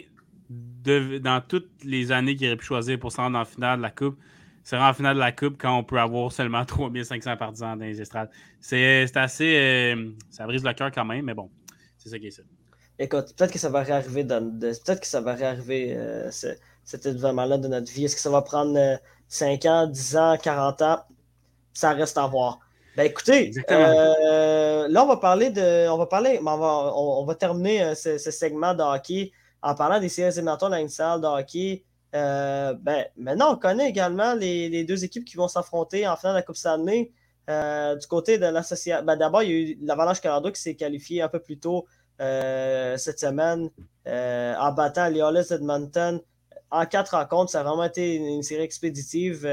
de- 0.49 1.17
dans 1.17 1.41
toutes 1.41 1.69
les 1.83 2.11
années 2.11 2.35
qu'ils 2.35 2.47
auraient 2.47 2.57
pu 2.57 2.65
choisir 2.65 2.99
pour 2.99 3.11
se 3.11 3.17
rendre 3.17 3.37
en 3.37 3.45
finale 3.45 3.77
de 3.77 3.81
la 3.83 3.89
Coupe, 3.91 4.17
se 4.63 4.75
rendre 4.75 4.89
en 4.89 4.93
finale 4.93 5.15
de 5.15 5.19
la 5.19 5.31
Coupe 5.31 5.57
quand 5.59 5.77
on 5.77 5.83
peut 5.83 5.99
avoir 5.99 6.31
seulement 6.31 6.63
3500 6.65 7.37
partisans 7.37 7.77
dans 7.77 7.85
les 7.85 7.99
estrades. 8.01 8.29
C'est 8.59 9.07
c'est 9.07 9.17
assez. 9.17 9.55
euh, 9.57 10.11
ça 10.29 10.45
brise 10.45 10.63
le 10.63 10.73
cœur 10.73 10.91
quand 10.91 11.05
même, 11.05 11.25
mais 11.25 11.33
bon, 11.33 11.49
c'est 11.97 12.09
ça 12.09 12.19
qui 12.19 12.27
est 12.27 12.31
ça. 12.31 12.43
Écoute, 12.99 13.33
peut-être 13.35 13.51
que 13.51 13.59
ça 13.59 13.69
va 13.69 13.81
réarriver 13.81 14.23
dans. 14.23 14.41
Peut-être 14.59 14.99
que 15.01 15.07
ça 15.07 15.21
va 15.21 15.33
réarriver 15.33 15.95
euh, 15.97 16.29
ce- 16.31 16.55
cet 16.83 17.05
événement-là 17.05 17.57
de 17.57 17.67
notre 17.67 17.91
vie. 17.91 18.05
Est-ce 18.05 18.15
que 18.15 18.21
ça 18.21 18.29
va 18.29 18.41
prendre 18.41 18.77
euh, 18.77 18.97
5 19.27 19.65
ans, 19.65 19.87
10 19.87 20.15
ans, 20.17 20.37
40 20.41 20.81
ans? 20.83 20.99
Ça 21.73 21.91
reste 21.91 22.17
à 22.17 22.27
voir. 22.27 22.59
Ben 22.97 23.05
écoutez, 23.05 23.53
euh, 23.69 24.87
là 24.89 25.03
on 25.03 25.07
va 25.07 25.17
parler 25.17 25.49
de. 25.49 25.87
On 25.89 25.97
va 25.97 26.05
parler. 26.07 26.39
On 26.41 26.57
va, 26.57 26.93
on, 26.95 27.23
va 27.23 27.35
terminer 27.35 27.83
euh, 27.83 27.95
ce, 27.95 28.17
ce 28.17 28.31
segment 28.31 28.73
de 28.73 28.83
hockey 28.83 29.31
en 29.61 29.75
parlant 29.75 29.99
des 29.99 30.09
séries 30.09 30.33
éliminatoires 30.33 30.69
de 30.69 30.75
la 30.75 30.81
nationale 30.81 31.21
de 31.21 31.27
hockey. 31.27 31.83
Euh, 32.13 32.73
ben, 32.73 33.05
maintenant, 33.15 33.53
on 33.53 33.57
connaît 33.57 33.89
également 33.89 34.33
les, 34.33 34.67
les 34.67 34.83
deux 34.83 35.05
équipes 35.05 35.23
qui 35.23 35.37
vont 35.37 35.47
s'affronter 35.47 36.05
en 36.07 36.17
finale 36.17 36.33
de 36.33 36.39
la 36.39 36.43
Coupe 36.43 36.57
Stanley. 36.57 37.11
Euh, 37.49 37.95
du 37.95 38.05
côté 38.07 38.37
de 38.37 38.45
l'association. 38.45 39.03
Ben, 39.03 39.15
D'abord, 39.15 39.43
il 39.43 39.49
y 39.49 39.53
a 39.53 39.57
eu 39.57 39.77
l'Avalanche 39.81 40.21
Colorado 40.21 40.51
qui 40.51 40.61
s'est 40.61 40.75
qualifié 40.75 41.21
un 41.21 41.27
peu 41.27 41.39
plus 41.39 41.57
tôt 41.57 41.85
euh, 42.21 42.97
cette 42.97 43.19
semaine 43.19 43.69
en 44.05 44.71
battant 44.73 45.07
les 45.07 45.19
Oilers 45.19 45.47
d'Edmonton 45.49 46.21
en 46.69 46.85
quatre 46.85 47.15
rencontres. 47.15 47.51
Ça 47.51 47.61
a 47.61 47.63
vraiment 47.63 47.85
été 47.85 48.15
une 48.15 48.43
série 48.43 48.63
expéditive 48.63 49.47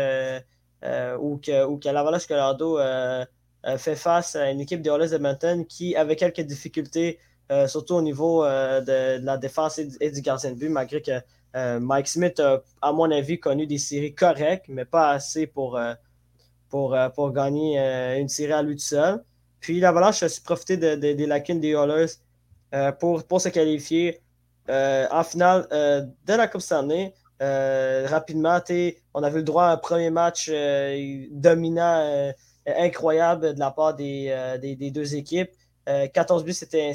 euh, 0.84 1.16
où, 1.18 1.38
que, 1.38 1.76
que 1.78 1.88
l'Avalanche 1.88 2.26
Colorado 2.26 2.78
euh, 2.78 3.24
euh, 3.66 3.78
fait 3.78 3.96
face 3.96 4.36
à 4.36 4.50
une 4.50 4.60
équipe 4.60 4.80
des 4.80 4.90
Oilers 4.90 5.08
d'Edmonton 5.08 5.64
qui 5.66 5.96
avait 5.96 6.16
quelques 6.16 6.40
difficultés, 6.42 7.18
surtout 7.66 7.94
au 7.94 8.02
niveau 8.02 8.44
de, 8.44 9.24
la 9.24 9.38
défense 9.38 9.78
et 9.78 10.10
du, 10.10 10.20
gardien 10.20 10.50
de 10.52 10.56
but, 10.56 10.68
malgré 10.68 11.00
que 11.00 11.78
Mike 11.78 12.06
Smith 12.06 12.38
a, 12.40 12.62
à 12.82 12.92
mon 12.92 13.10
avis, 13.10 13.40
connu 13.40 13.66
des 13.66 13.78
séries 13.78 14.14
correctes, 14.14 14.66
mais 14.68 14.84
pas 14.84 15.10
assez 15.12 15.46
pour, 15.46 15.80
pour, 16.68 16.94
pour 17.14 17.32
gagner 17.32 17.78
une 18.20 18.28
série 18.28 18.52
à 18.52 18.62
lui 18.62 18.76
tout 18.76 18.82
seul. 18.82 19.24
Puis 19.60 19.80
l'Avalanche 19.80 20.22
a 20.22 20.28
su 20.28 20.42
profiter 20.42 20.76
de- 20.76 20.94
de- 20.96 21.14
des 21.14 21.26
lacunes 21.26 21.58
des 21.58 21.70
Oilers 21.70 22.12
pour, 23.00 23.24
pour 23.24 23.40
se 23.40 23.48
qualifier 23.48 24.20
en 24.68 25.24
finale 25.24 25.66
de 25.70 26.34
la 26.34 26.48
Coupe 26.48 26.60
Stanley. 26.60 27.14
Euh, 27.40 28.06
rapidement, 28.08 28.60
on 29.14 29.22
avait 29.22 29.38
le 29.38 29.44
droit 29.44 29.64
à 29.64 29.72
un 29.72 29.76
premier 29.76 30.10
match 30.10 30.50
euh, 30.52 31.26
dominant, 31.30 32.00
euh, 32.00 32.32
incroyable 32.66 33.54
de 33.54 33.60
la 33.60 33.70
part 33.70 33.94
des, 33.94 34.28
euh, 34.30 34.58
des, 34.58 34.76
des 34.76 34.90
deux 34.90 35.14
équipes. 35.14 35.50
Euh, 35.88 36.06
14 36.06 36.44
buts, 36.44 36.52
c'était 36.52 36.92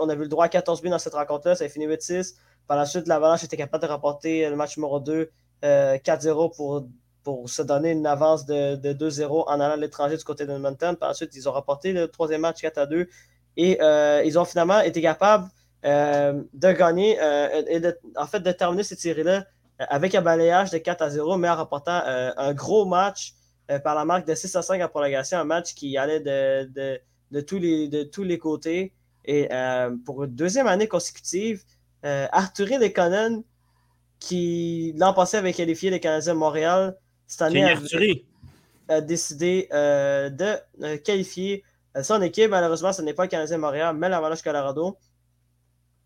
on 0.00 0.08
avait 0.08 0.22
le 0.22 0.28
droit 0.28 0.46
à 0.46 0.48
14 0.48 0.80
buts 0.80 0.88
dans 0.88 0.98
cette 0.98 1.14
rencontre-là, 1.14 1.56
ça 1.56 1.64
a 1.64 1.68
fini 1.68 1.86
8-6. 1.86 2.36
Par 2.66 2.76
la 2.78 2.86
suite, 2.86 3.06
l'Avalanche 3.06 3.44
était 3.44 3.56
capable 3.58 3.84
de 3.84 3.88
remporter 3.88 4.48
le 4.48 4.56
match 4.56 4.78
numéro 4.78 4.98
2 4.98 5.30
euh, 5.64 5.98
4-0 5.98 6.56
pour, 6.56 6.86
pour 7.22 7.50
se 7.50 7.60
donner 7.60 7.90
une 7.90 8.06
avance 8.06 8.46
de, 8.46 8.76
de 8.76 8.92
2-0 8.92 9.44
en 9.46 9.60
allant 9.60 9.74
à 9.74 9.76
l'étranger 9.76 10.16
du 10.16 10.24
côté 10.24 10.46
de 10.46 10.52
Edmonton. 10.52 10.96
Par 10.96 11.08
la 11.08 11.14
suite, 11.14 11.34
ils 11.34 11.48
ont 11.48 11.52
remporté 11.52 11.92
le 11.92 12.08
troisième 12.08 12.40
match 12.40 12.62
4-2 12.62 13.08
et 13.56 13.78
euh, 13.82 14.22
ils 14.24 14.38
ont 14.38 14.44
finalement 14.46 14.80
été 14.80 15.02
capables 15.02 15.48
euh, 15.84 16.42
de 16.54 16.72
gagner 16.72 17.18
euh, 17.20 17.62
et 17.68 17.80
de, 17.80 17.98
en 18.16 18.26
fait 18.26 18.40
de 18.40 18.52
terminer 18.52 18.82
cette 18.82 19.00
série-là 19.00 19.44
avec 19.78 20.14
un 20.14 20.22
balayage 20.22 20.70
de 20.70 20.78
4 20.78 21.02
à 21.02 21.10
0, 21.10 21.36
mais 21.36 21.48
en 21.48 21.56
remportant 21.56 22.02
euh, 22.06 22.30
un 22.36 22.54
gros 22.54 22.84
match 22.84 23.34
euh, 23.70 23.78
par 23.78 23.94
la 23.94 24.04
marque 24.04 24.26
de 24.26 24.34
6 24.34 24.54
à 24.56 24.62
5 24.62 24.82
en 24.82 24.88
prolongation, 24.88 25.38
un 25.38 25.44
match 25.44 25.74
qui 25.74 25.96
allait 25.96 26.20
de, 26.20 26.64
de, 26.72 27.00
de 27.30 27.40
tous, 27.40 27.58
les, 27.58 27.88
de 27.88 28.04
tous 28.04 28.22
les 28.22 28.38
côtés. 28.38 28.92
Et 29.24 29.48
euh, 29.52 29.94
pour 30.04 30.24
une 30.24 30.34
deuxième 30.34 30.66
année 30.66 30.86
consécutive, 30.86 31.64
euh, 32.04 32.26
Arthurie 32.30 32.78
Lekonen, 32.78 33.42
qui 34.20 34.94
l'an 34.96 35.14
passé 35.14 35.38
avait 35.38 35.52
qualifié 35.52 35.90
les 35.90 36.00
Canadiens 36.00 36.34
de 36.34 36.38
Montréal, 36.38 36.96
cette 37.26 37.42
année 37.42 37.64
a 38.88 39.00
décidé 39.00 39.68
euh, 39.72 40.28
de 40.28 40.96
qualifier 40.98 41.64
son 42.02 42.20
équipe. 42.22 42.50
Malheureusement, 42.50 42.92
ce 42.92 43.02
n'est 43.02 43.14
pas 43.14 43.24
le 43.24 43.28
Canadien 43.28 43.56
de 43.56 43.60
Montréal, 43.62 43.96
mais 43.96 44.08
l'Avalanche 44.08 44.42
Colorado. 44.42 44.98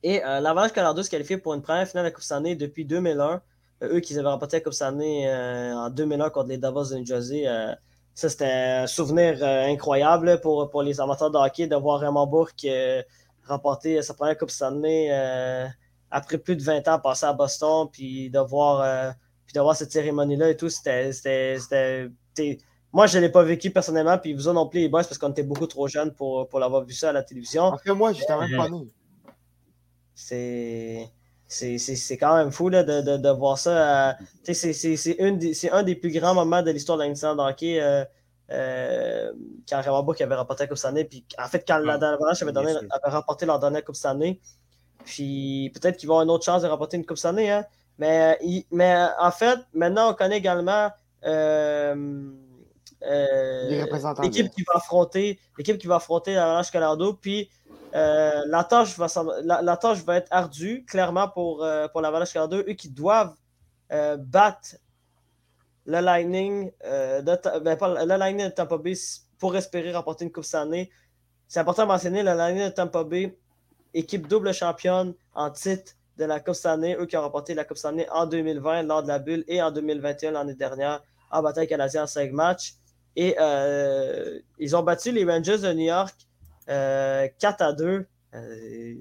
Et 0.02 0.24
euh, 0.24 0.40
l'Avalanche 0.40 0.72
Colorado 0.72 1.02
se 1.02 1.10
qualifie 1.10 1.36
pour 1.36 1.54
une 1.54 1.62
première 1.62 1.88
finale 1.88 2.04
de 2.04 2.08
la 2.08 2.12
Coupe 2.12 2.22
Stanley 2.22 2.54
depuis 2.54 2.84
2001. 2.84 3.42
Euh, 3.82 3.96
eux 3.96 4.00
qui 4.00 4.18
avaient 4.18 4.28
remporté 4.28 4.56
la 4.56 4.60
Coupe 4.62 4.72
Stanley 4.72 5.26
euh, 5.28 5.74
en 5.74 5.90
2001 5.90 6.30
contre 6.30 6.48
les 6.48 6.58
Davos 6.58 6.86
de 6.90 6.96
New 6.96 7.06
Jersey. 7.06 7.46
euh, 7.46 7.72
ça, 8.14 8.28
c'était 8.28 8.46
un 8.50 8.86
souvenir 8.88 9.38
euh, 9.42 9.66
incroyable 9.66 10.26
là, 10.26 10.38
pour, 10.38 10.68
pour 10.70 10.82
les 10.82 11.00
amateurs 11.00 11.30
de 11.30 11.38
hockey 11.38 11.68
de 11.68 11.76
voir 11.76 12.00
Raymond 12.00 12.26
Bourque 12.26 12.64
euh, 12.64 13.00
remporter 13.46 14.02
sa 14.02 14.14
première 14.14 14.36
Coupe 14.36 14.50
Stanley 14.50 15.08
euh, 15.12 15.66
après 16.10 16.38
plus 16.38 16.56
de 16.56 16.62
20 16.62 16.88
ans 16.88 16.98
passé 16.98 17.26
à 17.26 17.32
Boston, 17.32 17.86
puis 17.92 18.28
de 18.30 18.40
voir, 18.40 18.80
euh, 18.80 19.10
puis 19.46 19.54
de 19.54 19.60
voir 19.60 19.76
cette 19.76 19.92
cérémonie-là 19.92 20.50
et 20.50 20.56
tout. 20.56 20.68
C'était. 20.68 21.12
c'était- 21.12 21.58
c'était- 21.60 22.08
t'sais, 22.34 22.58
moi, 22.92 23.06
je 23.06 23.18
ne 23.18 23.22
l'ai 23.22 23.28
pas 23.28 23.42
vécu 23.44 23.70
personnellement, 23.70 24.16
puis 24.18 24.32
vous 24.34 24.48
autres 24.48 24.54
non 24.54 24.66
plus, 24.68 24.80
les 24.80 24.88
boys, 24.88 25.04
parce 25.04 25.18
qu'on 25.18 25.30
était 25.30 25.42
beaucoup 25.42 25.66
trop 25.66 25.86
jeunes 25.86 26.12
pour, 26.12 26.48
pour 26.48 26.58
l'avoir 26.58 26.82
vu 26.84 26.94
ça 26.94 27.10
à 27.10 27.12
la 27.12 27.22
télévision. 27.22 27.64
En 27.64 27.78
fait, 27.78 27.92
moi, 27.92 28.12
j'étais 28.14 28.36
même 28.36 28.50
pas 28.56 28.68
né. 28.70 28.88
C'est. 30.14 31.08
C'est 31.48 32.16
quand 32.18 32.36
même 32.36 32.50
fou 32.52 32.68
là, 32.68 32.82
de, 32.84 33.00
de, 33.00 33.16
de 33.16 33.28
voir 33.30 33.56
ça. 33.58 34.10
euh, 34.10 34.12
c'est- 34.52 35.70
un 35.72 35.82
des 35.82 35.94
plus 35.96 36.10
grands 36.12 36.34
moments 36.34 36.62
de 36.62 36.70
l'histoire 36.70 36.98
de 36.98 37.04
l'incident 37.04 37.34
de 37.34 37.40
hockey. 37.42 37.80
euh, 37.80 38.04
euh, 38.50 39.30
quand 39.68 39.80
Raymond 39.82 40.02
Bourque 40.04 40.20
avait 40.22 40.34
remporté 40.34 40.62
la 40.64 40.68
Coupe 40.68 40.78
Stanley. 40.78 41.04
Puis 41.04 41.24
en 41.38 41.46
fait, 41.48 41.64
quand 41.66 41.78
la 41.78 41.94
Ah, 41.94 41.98
l'Avalanche 41.98 42.40
avait, 42.42 42.52
donné- 42.52 42.72
avait 42.90 43.14
remporté 43.14 43.44
leur 43.46 43.58
dernière 43.58 43.84
Coupe 43.84 43.94
Stanley, 43.96 44.40
puis 45.04 45.70
peut-être 45.74 45.96
qu'ils 45.98 46.08
vont 46.08 46.14
avoir 46.14 46.24
une 46.24 46.30
autre 46.30 46.44
chance 46.44 46.62
de 46.62 46.68
remporter 46.68 46.96
une 46.96 47.04
Coupe 47.04 47.18
Stanley. 47.18 47.50
Hein? 47.50 47.64
Mais, 47.98 48.38
il- 48.42 48.64
mais 48.70 49.06
en 49.20 49.30
fait, 49.30 49.58
maintenant, 49.74 50.10
on 50.10 50.14
connaît 50.14 50.38
également 50.38 50.90
euh, 51.24 51.94
euh, 53.02 53.68
l'équipe 54.22 54.50
qui 54.54 54.62
va 54.62 54.74
affronter 54.76 55.38
l'équipe 55.56 55.78
qui 55.78 55.86
va 55.86 55.96
affronter 55.96 56.34
l'Avalanche 56.34 56.70
Colorado. 56.70 57.12
Puis 57.14 57.48
euh, 57.94 58.42
la, 58.46 58.64
tâche 58.64 58.98
va, 58.98 59.06
la, 59.42 59.76
tâche 59.76 60.04
va 60.04 60.16
être 60.16 60.28
ardue, 60.30 60.84
clairement, 60.86 61.28
pour, 61.28 61.64
euh, 61.64 61.88
pour 61.88 62.00
l'Avalanche 62.00 62.32
Colorado. 62.32 62.58
Eux 62.58 62.74
qui 62.74 62.90
doivent 62.90 63.34
euh, 63.92 64.16
battre 64.16 64.76
le 65.86 66.00
Lightning, 66.00 66.70
euh, 66.84 67.22
de, 67.22 67.60
ben, 67.60 67.76
pas 67.76 68.04
le 68.04 68.16
Lightning 68.16 68.46
de 68.46 68.50
Tampa 68.50 68.76
Bay 68.76 68.92
pour 69.38 69.56
espérer 69.56 69.92
remporter 69.92 70.26
une 70.26 70.30
Coupe 70.30 70.44
Stanley. 70.44 70.90
C'est 71.46 71.60
important 71.60 71.84
de 71.84 71.88
mentionner 71.88 72.22
le 72.22 72.34
Lightning 72.34 72.66
de 72.68 72.74
Tampa 72.74 73.04
Bay, 73.04 73.34
équipe 73.94 74.28
double 74.28 74.52
championne 74.52 75.14
en 75.34 75.50
titre 75.50 75.92
de 76.18 76.26
la 76.26 76.40
Coupe 76.40 76.54
Stanley, 76.54 76.94
eux 77.00 77.06
qui 77.06 77.16
ont 77.16 77.22
remporté 77.22 77.54
la 77.54 77.64
Coupe 77.64 77.78
Stanley 77.78 78.06
en 78.10 78.26
2020 78.26 78.82
lors 78.82 79.02
de 79.02 79.08
la 79.08 79.18
bulle 79.18 79.44
et 79.48 79.62
en 79.62 79.70
2021 79.70 80.32
l'année 80.32 80.54
dernière 80.54 81.02
en 81.30 81.42
bataille 81.42 81.66
canadienne 81.66 82.02
en 82.02 82.06
5 82.06 82.32
matchs. 82.32 82.74
Et 83.16 83.34
euh, 83.40 84.38
ils 84.58 84.76
ont 84.76 84.82
battu 84.82 85.10
les 85.10 85.24
Rangers 85.24 85.58
de 85.58 85.72
New 85.72 85.86
York 85.86 86.14
4 86.68 87.62
à 87.62 87.72
2. 87.72 88.06
Euh, 88.34 88.94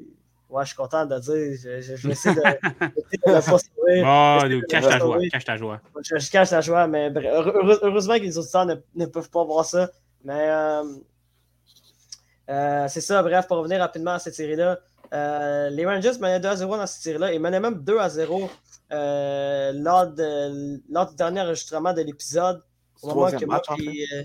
ouais, 0.49 0.63
je 0.63 0.67
suis 0.67 0.75
content 0.77 1.06
de 1.06 1.19
dire. 1.19 1.34
Je, 1.62 1.82
je- 1.82 1.95
je 1.95 2.08
vais 2.08 2.13
essayer 2.13 2.36
de, 2.36 2.41
de 2.82 3.32
pas 3.34 3.41
sourire. 3.41 4.06
Bon, 4.06 4.39
cache 4.69 4.84
ta 4.84 4.99
joie, 4.99 5.17
cache 5.32 5.45
ta 5.45 5.58
joie. 5.58 5.82
Je, 6.01 6.17
je 6.17 6.32
cache 6.32 6.51
la 6.51 6.62
joie, 6.62 6.88
mais 6.88 7.12
heureusement 7.15 8.15
que 8.15 8.23
les 8.23 8.38
auditeurs 8.38 8.65
ne, 8.65 8.75
ne 8.95 9.06
peuvent 9.06 9.30
pas 9.30 9.43
voir 9.43 9.65
ça. 9.65 9.89
Mais 10.23 10.49
euh, 10.49 10.84
euh, 12.49 12.86
c'est 12.88 13.01
ça, 13.01 13.21
bref, 13.21 13.47
pour 13.47 13.58
revenir 13.58 13.80
rapidement 13.80 14.12
à 14.13 14.19
cette 14.19 14.36
série-là, 14.36 14.80
Euh, 15.13 15.69
les 15.69 15.86
Rangers 15.86 16.19
menaient 16.19 16.41
2 16.41 16.49
à 16.49 16.56
0 16.58 16.75
dans 16.77 16.86
cette 16.86 17.01
série-là 17.01 17.32
et 17.32 17.39
menaient 17.39 17.62
même 17.62 17.80
2 17.82 17.97
à 17.97 18.10
0 18.10 18.49
euh, 18.91 19.71
lors, 19.73 20.06
de, 20.08 20.82
lors 20.91 21.08
du 21.10 21.15
dernier 21.15 21.39
enregistrement 21.39 21.93
de 21.93 22.01
l'épisode. 22.01 22.62
Au 23.01 23.08
moment 23.15 23.32
que 23.39 23.45
match, 23.45 23.69
moi, 23.69 23.77
euh, 23.80 24.23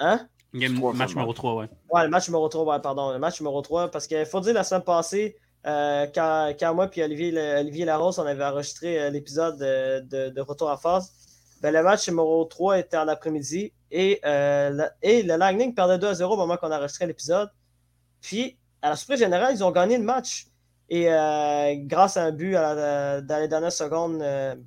Hein? 0.00 0.26
Game, 0.54 0.74
match 0.92 1.10
numéro 1.16 1.32
3, 1.32 1.54
ouais. 1.56 1.68
Ouais, 1.90 2.04
le 2.04 2.08
match 2.10 2.28
numéro 2.28 2.48
3, 2.48 2.64
ouais, 2.64 2.80
pardon. 2.80 3.12
Le 3.12 3.18
match 3.18 3.40
numéro 3.40 3.60
3, 3.60 3.90
parce 3.90 4.06
qu'il 4.06 4.24
faut 4.26 4.40
dire 4.40 4.54
la 4.54 4.64
semaine 4.64 4.82
passée, 4.82 5.36
euh, 5.66 6.06
quand, 6.14 6.52
quand 6.58 6.74
moi 6.74 6.88
et 6.94 7.02
Olivier, 7.02 7.56
Olivier 7.58 7.84
Larose, 7.84 8.18
on 8.18 8.26
avait 8.26 8.44
enregistré 8.44 9.00
euh, 9.00 9.10
l'épisode 9.10 9.58
de, 9.58 10.00
de, 10.00 10.30
de 10.30 10.40
Retour 10.40 10.68
en 10.70 10.76
phase, 10.76 11.12
ben, 11.60 11.72
le 11.72 11.82
match 11.82 12.06
numéro 12.08 12.44
3 12.44 12.78
était 12.78 12.96
en 12.98 13.08
après-midi 13.08 13.72
et, 13.90 14.20
euh, 14.24 14.70
le, 14.70 14.84
et 15.02 15.22
le 15.22 15.36
Lightning 15.36 15.74
perdait 15.74 15.98
2 15.98 16.06
à 16.08 16.14
0 16.14 16.34
au 16.34 16.36
moment 16.36 16.56
qu'on 16.56 16.70
enregistrait 16.70 17.06
l'épisode. 17.06 17.48
Puis, 18.20 18.58
à 18.82 18.90
la 18.90 18.96
surprise 18.96 19.18
générale, 19.20 19.54
ils 19.54 19.64
ont 19.64 19.70
gagné 19.70 19.96
le 19.98 20.04
match. 20.04 20.46
Et 20.90 21.10
euh, 21.10 21.74
grâce 21.78 22.16
à 22.18 22.24
un 22.24 22.30
but 22.32 22.54
à 22.56 22.74
la- 22.74 23.20
dans 23.22 23.38
les 23.38 23.48
dernières 23.48 23.72
secondes 23.72 24.20
euh, 24.20 24.54
de- 24.54 24.62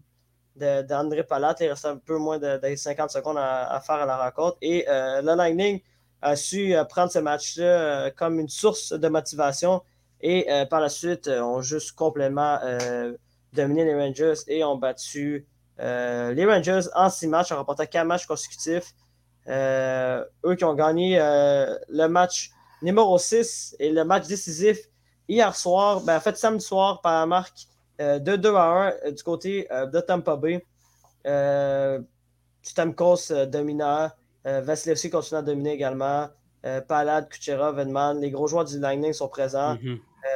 d'André 0.57 1.23
Palat, 1.23 1.55
il 1.59 1.67
restait 1.67 1.87
un 1.87 1.97
peu 1.97 2.17
moins 2.17 2.39
de, 2.39 2.57
de 2.57 2.75
50 2.75 3.09
secondes 3.09 3.37
à, 3.37 3.81
faire 3.85 3.95
à 3.95 4.05
la 4.05 4.17
rencontre. 4.17 4.57
Et 4.61 4.85
euh, 4.89 5.21
le 5.21 5.35
Lightning 5.35 5.81
a 6.21 6.35
su 6.35 6.75
euh, 6.75 6.83
prendre 6.83 7.11
ce 7.11 7.19
match-là 7.19 7.63
euh, 7.65 8.11
comme 8.15 8.39
une 8.39 8.49
source 8.49 8.93
de 8.93 9.07
motivation. 9.07 9.81
Et 10.19 10.47
par 10.71 10.81
la 10.81 10.89
suite, 10.89 11.27
ont 11.27 11.61
juste 11.61 11.91
complètement 11.91 12.59
dominé 13.53 13.85
les 13.85 13.93
Rangers 13.93 14.33
et 14.47 14.63
ont 14.63 14.75
battu 14.75 15.45
les 15.77 16.45
Rangers 16.45 16.89
en 16.95 17.11
six 17.11 17.27
matchs, 17.27 17.51
en 17.51 17.57
remportant 17.57 17.85
quatre 17.85 18.07
matchs 18.07 18.25
consécutifs. 18.25 18.95
Eux 19.47 20.55
qui 20.57 20.63
ont 20.63 20.73
gagné 20.73 21.19
le 21.19 22.07
match 22.07 22.49
numéro 22.81 23.19
6 23.19 23.75
et 23.77 23.91
le 23.91 24.03
match 24.05 24.25
décisif 24.25 24.79
hier 25.27 25.55
soir, 25.55 26.01
ben, 26.01 26.17
en 26.17 26.19
fait 26.19 26.35
samedi 26.35 26.65
soir 26.65 27.01
par 27.01 27.19
la 27.19 27.25
marque 27.27 27.67
de 28.19 28.35
2 28.35 28.55
à 28.55 28.63
1 28.63 28.93
euh, 29.07 29.11
du 29.11 29.23
côté 29.23 29.67
euh, 29.71 29.85
de 29.85 29.99
Tampa 29.99 30.35
Bay. 30.35 30.63
Euh, 31.25 31.99
Stamkos 32.61 33.31
euh, 33.31 33.45
dominant, 33.45 34.09
euh, 34.45 34.61
Vasilevski 34.61 35.09
continue 35.09 35.39
à 35.39 35.41
dominer 35.41 35.73
également. 35.73 36.27
Euh, 36.65 36.81
Palad, 36.81 37.29
Kucherov, 37.29 37.79
Edman, 37.79 38.19
les 38.19 38.29
gros 38.31 38.47
joueurs 38.47 38.65
du 38.65 38.79
Lightning 38.79 39.13
sont 39.13 39.27
présents. 39.29 39.77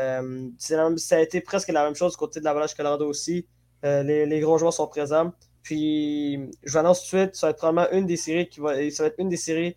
Euh, 0.01 0.47
la 0.69 0.83
même- 0.89 0.97
ça 0.97 1.17
a 1.17 1.19
été 1.19 1.41
presque 1.41 1.69
la 1.69 1.83
même 1.83 1.95
chose 1.95 2.11
du 2.13 2.17
côté 2.17 2.39
de 2.39 2.45
l'Avalanche 2.45 2.73
Colorado 2.75 3.05
aussi. 3.07 3.45
Euh, 3.83 4.03
les, 4.03 4.25
les 4.25 4.39
gros 4.39 4.57
joueurs 4.57 4.73
sont 4.73 4.87
présents. 4.87 5.33
Puis, 5.63 6.35
je 6.63 6.71
vous 6.71 6.77
annonce 6.77 6.99
tout 7.07 7.15
de 7.15 7.21
suite, 7.21 7.35
ça 7.35 7.47
va 7.47 7.51
être 7.51 7.57
probablement 7.57 7.91
une 7.97 8.05
des 8.05 8.17
séries 8.17 8.47
qui 8.47 8.59
va, 8.59 8.73
ça 8.91 9.03
va 9.03 9.07
être 9.07 9.15
une 9.19 9.29
des 9.29 9.37
séries 9.37 9.75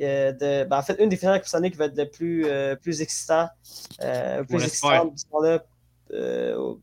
euh, 0.00 0.32
de, 0.32 0.64
ben, 0.64 0.78
en 0.78 0.82
fait, 0.82 0.96
une 1.02 1.08
des 1.08 1.16
finales 1.16 1.40
cette 1.44 1.54
année 1.54 1.70
qui 1.70 1.76
va 1.76 1.84
être 1.86 1.96
le 1.96 2.08
plus, 2.08 2.46
euh, 2.46 2.74
plus 2.76 3.02
excitant, 3.02 3.48
euh, 4.02 4.42
plus 4.44 4.54
l'espère. 4.62 4.90
excitant 4.90 5.04
de 5.06 5.10
l'histoire-là. 5.12 5.64
Euh, 6.12 6.74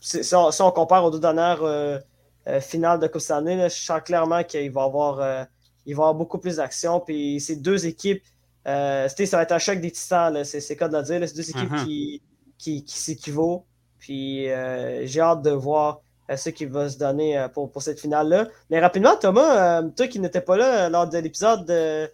si, 0.00 0.34
on, 0.34 0.50
si 0.50 0.62
on 0.62 0.70
compare 0.70 1.04
aux 1.04 1.10
deux 1.10 1.20
dernières 1.20 1.62
euh, 1.62 1.98
euh, 2.46 2.60
finales 2.60 2.98
de 3.00 3.06
Coupe 3.06 3.20
Stanley, 3.20 3.56
là, 3.56 3.68
je 3.68 3.76
sens 3.76 4.00
clairement 4.04 4.42
qu'il 4.44 4.70
va 4.70 4.82
y 4.82 4.84
avoir, 4.84 5.20
euh, 5.20 5.44
il 5.86 5.94
va 5.94 6.00
y 6.00 6.04
avoir 6.04 6.14
beaucoup 6.14 6.38
plus 6.38 6.56
d'action. 6.56 7.00
Puis, 7.00 7.40
ces 7.40 7.56
deux 7.56 7.86
équipes, 7.86 8.22
euh, 8.66 9.08
ça 9.08 9.36
va 9.36 9.42
être 9.42 9.52
un 9.52 9.58
choc 9.58 9.80
des 9.80 9.90
titans, 9.90 10.44
c'est 10.44 10.60
c'est 10.60 10.74
le 10.74 10.78
cas 10.78 10.88
de 10.88 10.96
le 10.96 11.02
dire. 11.02 11.20
là. 11.20 11.26
C'est 11.26 11.36
deux 11.36 11.50
équipes 11.50 11.70
Mhm. 11.70 11.84
qui, 11.84 12.22
qui, 12.58 12.84
qui 12.84 12.98
s'équivaut. 12.98 13.64
Puis 13.98 14.48
euh, 14.50 15.06
j'ai 15.06 15.20
hâte 15.20 15.42
de 15.42 15.50
voir 15.50 16.00
euh, 16.30 16.36
ce 16.36 16.50
qui 16.50 16.66
va 16.66 16.88
se 16.88 16.98
donner 16.98 17.36
euh, 17.38 17.48
pour, 17.48 17.70
pour 17.72 17.82
cette 17.82 17.98
finale-là. 17.98 18.46
Mais 18.70 18.78
rapidement, 18.80 19.16
Thomas, 19.16 19.80
euh, 19.82 19.88
toi 19.96 20.06
qui 20.06 20.20
n'étais 20.20 20.40
pas 20.42 20.56
là 20.56 20.88
lors 20.88 21.08
de 21.08 21.18
l'épisode 21.18 21.64
de, 21.66 22.08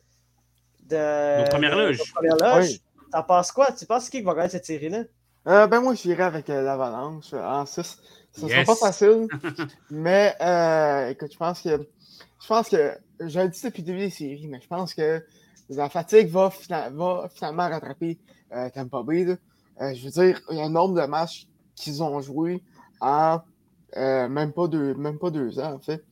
de. 0.88 1.38
Nos 1.42 1.48
premières 1.50 1.76
de- 1.76 1.80
loges. 1.82 2.00
Oui. 2.70 2.82
T'en 3.12 3.22
penses 3.22 3.52
quoi? 3.52 3.70
Tu 3.72 3.84
penses 3.86 4.08
qui 4.08 4.22
va 4.22 4.34
gagner 4.34 4.48
cette 4.48 4.64
série-là? 4.66 5.02
Euh, 5.46 5.66
ben 5.66 5.80
moi, 5.80 5.94
j'irai 5.94 6.22
avec 6.22 6.48
euh, 6.50 6.62
l'Avalanche 6.62 7.32
euh, 7.34 7.42
en 7.44 7.66
6. 7.66 7.98
Ce 8.32 8.44
ne 8.46 8.50
Yes. 8.50 8.50
sera 8.50 8.64
pas 8.64 8.76
facile, 8.76 9.28
mais 9.90 10.34
euh, 10.42 11.10
écoute, 11.10 11.32
je 11.32 11.38
pense 11.38 11.62
que 11.62 11.70
je 12.40 12.48
pense 12.48 12.68
que 12.70 12.96
le 13.20 13.48
dis 13.48 13.62
depuis 13.62 13.82
le 13.82 13.86
début 13.86 13.98
des 14.00 14.10
séries, 14.10 14.48
mais 14.48 14.60
je 14.60 14.68
pense 14.68 14.94
que 14.94 15.24
la 15.70 15.90
fatigue 15.90 16.28
va, 16.30 16.50
fina- 16.50 16.90
va 16.90 17.28
finalement 17.34 17.68
rattraper 17.68 18.20
Tampa 18.74 19.02
Bay. 19.04 19.38
je 19.80 20.04
veux 20.04 20.10
dire, 20.10 20.40
il 20.50 20.58
y 20.58 20.60
a 20.60 20.64
un 20.64 20.70
nombre 20.70 21.00
de 21.00 21.06
matchs 21.06 21.46
qu'ils 21.76 22.02
ont 22.02 22.20
joué 22.20 22.64
en 23.00 23.40
même, 23.96 24.52
pas 24.54 24.68
deux, 24.68 24.94
même 24.94 25.18
pas 25.18 25.30
deux 25.30 25.58
ans, 25.60 25.74
en 25.74 25.80
fait. 25.80 26.04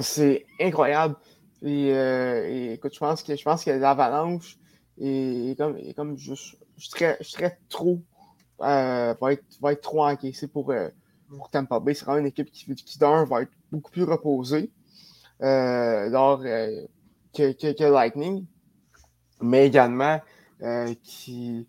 C'est 0.00 0.46
incroyable. 0.60 1.16
Et, 1.62 1.92
euh, 1.92 2.46
et 2.46 2.72
écoute, 2.74 2.92
je 2.94 2.98
pense 2.98 3.22
que 3.22 3.34
je 3.36 3.42
pense 3.42 3.64
que 3.64 3.70
l'Avalanche 3.70 4.56
est, 4.98 5.50
est 5.52 5.56
comme, 5.56 5.76
est 5.78 5.94
comme 5.94 6.16
juste. 6.18 6.56
Je 6.76 6.88
serais, 6.88 7.16
je 7.20 7.28
serais 7.28 7.58
trop. 7.68 8.00
euh, 8.60 9.14
va, 9.20 9.32
être, 9.32 9.44
va 9.60 9.72
être 9.72 9.82
trop 9.82 10.04
encaissé 10.04 10.48
pour, 10.48 10.70
euh, 10.70 10.88
pour 11.28 11.50
Tampa 11.50 11.80
Bay. 11.80 11.94
C'est 11.94 12.04
vraiment 12.04 12.20
une 12.20 12.26
équipe 12.26 12.50
qui, 12.50 12.74
qui 12.74 12.98
d'un, 12.98 13.24
va 13.24 13.42
être 13.42 13.52
beaucoup 13.70 13.90
plus 13.90 14.04
reposée 14.04 14.70
euh, 15.42 16.08
que, 17.34 17.52
que, 17.52 17.84
Lightning, 17.84 18.46
mais 19.40 19.66
également 19.66 20.20
qui, 21.02 21.66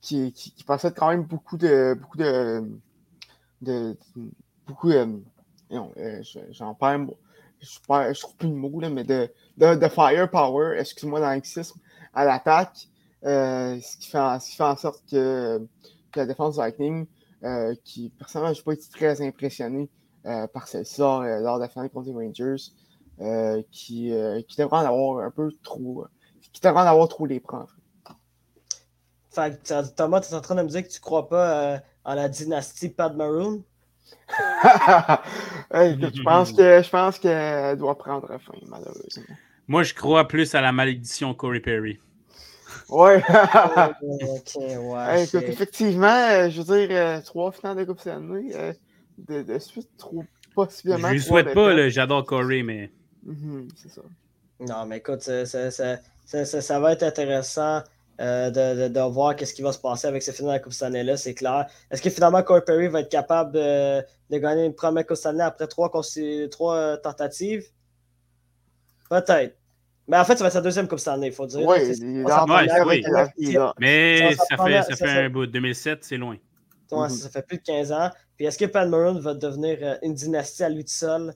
qui, 0.00 0.32
qui, 0.32 0.64
possède 0.64 0.94
quand 0.94 1.08
même 1.08 1.24
beaucoup 1.24 1.56
de. 1.56 1.98
Beaucoup 2.00 2.18
de, 2.18 3.96
beaucoup 4.66 4.90
J'en 6.50 6.74
perds. 6.74 7.06
Je, 7.60 8.20
trouve 8.20 8.36
plus 8.36 8.48
de 8.48 8.54
mots, 8.54 8.80
là, 8.80 8.88
mais 8.88 9.04
de, 9.04 9.30
de, 9.58 9.74
de 9.74 9.88
firepower, 9.88 10.78
excuse-moi, 10.78 11.20
l'anglicisme, 11.20 11.78
à 12.14 12.24
l'attaque, 12.24 12.88
ce, 13.22 13.96
qui 13.98 14.08
fait 14.08 14.18
en, 14.18 14.38
ce 14.40 14.50
qui 14.50 14.56
fait 14.56 14.62
en 14.64 14.76
sorte 14.76 15.02
que, 15.10 15.58
que 16.12 16.20
la 16.20 16.26
défense 16.26 16.54
du 16.54 16.60
Lightning, 16.60 17.06
euh, 17.44 17.74
qui 17.84 18.10
personnellement, 18.18 18.52
je 18.54 18.60
n'ai 18.60 18.64
pas 18.64 18.72
été 18.74 18.88
très 18.90 19.20
impressionné 19.22 19.88
euh, 20.26 20.46
par 20.48 20.68
celle-ci 20.68 21.00
lors, 21.00 21.22
euh, 21.22 21.40
lors 21.40 21.56
de 21.56 21.62
la 21.62 21.68
finale 21.68 21.90
contre 21.90 22.08
les 22.08 22.14
Rangers, 22.14 22.62
euh, 23.20 23.62
qui, 23.70 24.12
euh, 24.12 24.40
qui 24.48 24.56
devrait 24.56 24.78
en 24.78 24.86
avoir 24.86 25.24
un 25.24 25.30
peu 25.30 25.50
trop. 25.62 26.02
euh, 26.04 26.08
qui 26.52 26.60
devrait 26.60 26.82
en 26.82 26.86
avoir 26.86 27.08
trop 27.08 27.26
les 27.26 27.40
prendre. 27.40 27.68
Fait 29.30 29.62
que, 29.62 29.88
Thomas, 29.94 30.20
tu 30.20 30.32
es 30.32 30.34
en 30.34 30.40
train 30.40 30.56
de 30.56 30.62
me 30.62 30.68
dire 30.68 30.82
que 30.82 30.88
tu 30.88 31.00
crois 31.00 31.28
pas 31.28 31.74
euh, 31.74 31.78
en 32.04 32.14
la 32.14 32.28
dynastie 32.28 32.88
Pat 32.88 33.14
Maroon? 33.14 33.62
Hey, 35.72 35.96
je 36.00 36.22
pense 36.22 36.52
que 36.52 36.82
je 36.82 36.90
pense 36.90 37.18
qu'elle 37.20 37.78
doit 37.78 37.96
prendre 37.96 38.26
fin, 38.40 38.52
malheureusement. 38.66 39.22
Moi, 39.68 39.84
je 39.84 39.94
crois 39.94 40.26
plus 40.26 40.52
à 40.56 40.60
la 40.60 40.72
malédiction 40.72 41.32
Corey 41.32 41.60
Perry. 41.60 42.00
Ouais. 42.88 43.22
ok, 44.02 44.56
ouais. 44.56 45.06
Hey, 45.08 45.24
écoute, 45.24 45.42
effectivement, 45.48 46.06
euh, 46.30 46.50
je 46.50 46.62
veux 46.62 46.76
dire, 46.86 46.96
euh, 46.96 47.20
trois 47.20 47.52
finales 47.52 47.76
de 47.78 47.84
Coupe 47.84 48.00
Stanley 48.00 48.52
euh, 48.54 48.72
de, 49.18 49.42
de 49.42 49.58
suite, 49.58 49.88
trop 49.96 50.22
Je 50.22 50.54
possiblement. 50.54 51.08
lui 51.10 51.20
trois 51.20 51.42
souhaite 51.42 51.54
pas, 51.54 51.74
là, 51.74 51.88
j'adore 51.88 52.24
Corey, 52.24 52.62
mais 52.62 52.90
Mhm, 53.22 53.68
c'est 53.76 53.90
ça. 53.90 54.02
Non, 54.60 54.86
mais 54.86 54.98
écoute, 54.98 55.22
ça, 55.22 55.44
ça- 55.46 55.70
ça- 55.70 55.98
ça- 56.24 56.44
ça- 56.44 56.60
ça 56.60 56.80
va 56.80 56.92
être 56.92 57.02
intéressant 57.02 57.82
euh, 58.20 58.50
de, 58.50 58.82
de- 58.82 58.92
de 58.92 59.00
voir 59.00 59.34
qu'est-ce 59.34 59.54
qui 59.54 59.62
va 59.62 59.72
se 59.72 59.78
passer 59.78 60.06
avec 60.06 60.22
ce 60.22 60.30
final 60.30 60.48
de 60.50 60.52
la 60.56 60.58
Coupe 60.60 60.74
Stanley-là, 60.74 61.16
c'est 61.16 61.32
clair. 61.34 61.66
Est-ce 61.90 62.02
que 62.02 62.10
finalement 62.10 62.42
Corey 62.42 62.60
Perry 62.66 62.88
va 62.88 63.00
être 63.00 63.08
capable 63.10 63.52
de, 63.52 64.00
de 64.30 64.38
gagner 64.38 64.66
une 64.66 64.74
première 64.74 65.06
Coupe 65.06 65.16
Stanley 65.16 65.42
après 65.42 65.66
trois, 65.68 65.88
consi- 65.88 66.48
trois 66.50 66.98
tentatives? 66.98 67.64
Peut-être. 69.08 69.56
Mais 70.10 70.18
en 70.18 70.24
fait, 70.24 70.36
ça 70.36 70.42
va 70.44 70.48
être 70.48 70.54
sa 70.54 70.60
deuxième 70.60 70.88
Coupe 70.88 70.98
Stanley, 70.98 71.28
il 71.28 71.32
faut 71.32 71.46
dire. 71.46 71.64
Oui. 71.66 71.78
mais 73.78 74.34
Ça, 74.34 74.56
fait, 74.64 74.82
ça 74.82 74.96
fait 74.96 75.08
un 75.24 75.30
bout. 75.30 75.46
2007, 75.46 76.04
c'est 76.04 76.16
loin. 76.16 76.36
Ouais, 76.90 77.02
Mhm. 77.08 77.10
ça 77.10 77.28
fait 77.30 77.46
plus 77.46 77.58
de 77.58 77.62
15 77.62 77.92
ans. 77.92 78.10
Puis 78.36 78.46
est-ce 78.46 78.58
que 78.58 78.64
Pat 78.64 78.88
Maroon 78.88 79.20
va 79.20 79.34
devenir 79.34 79.78
euh, 79.80 79.94
une 80.02 80.14
dynastie 80.14 80.64
à 80.64 80.68
lui 80.68 80.84
tout 80.84 80.90
seul? 80.92 81.32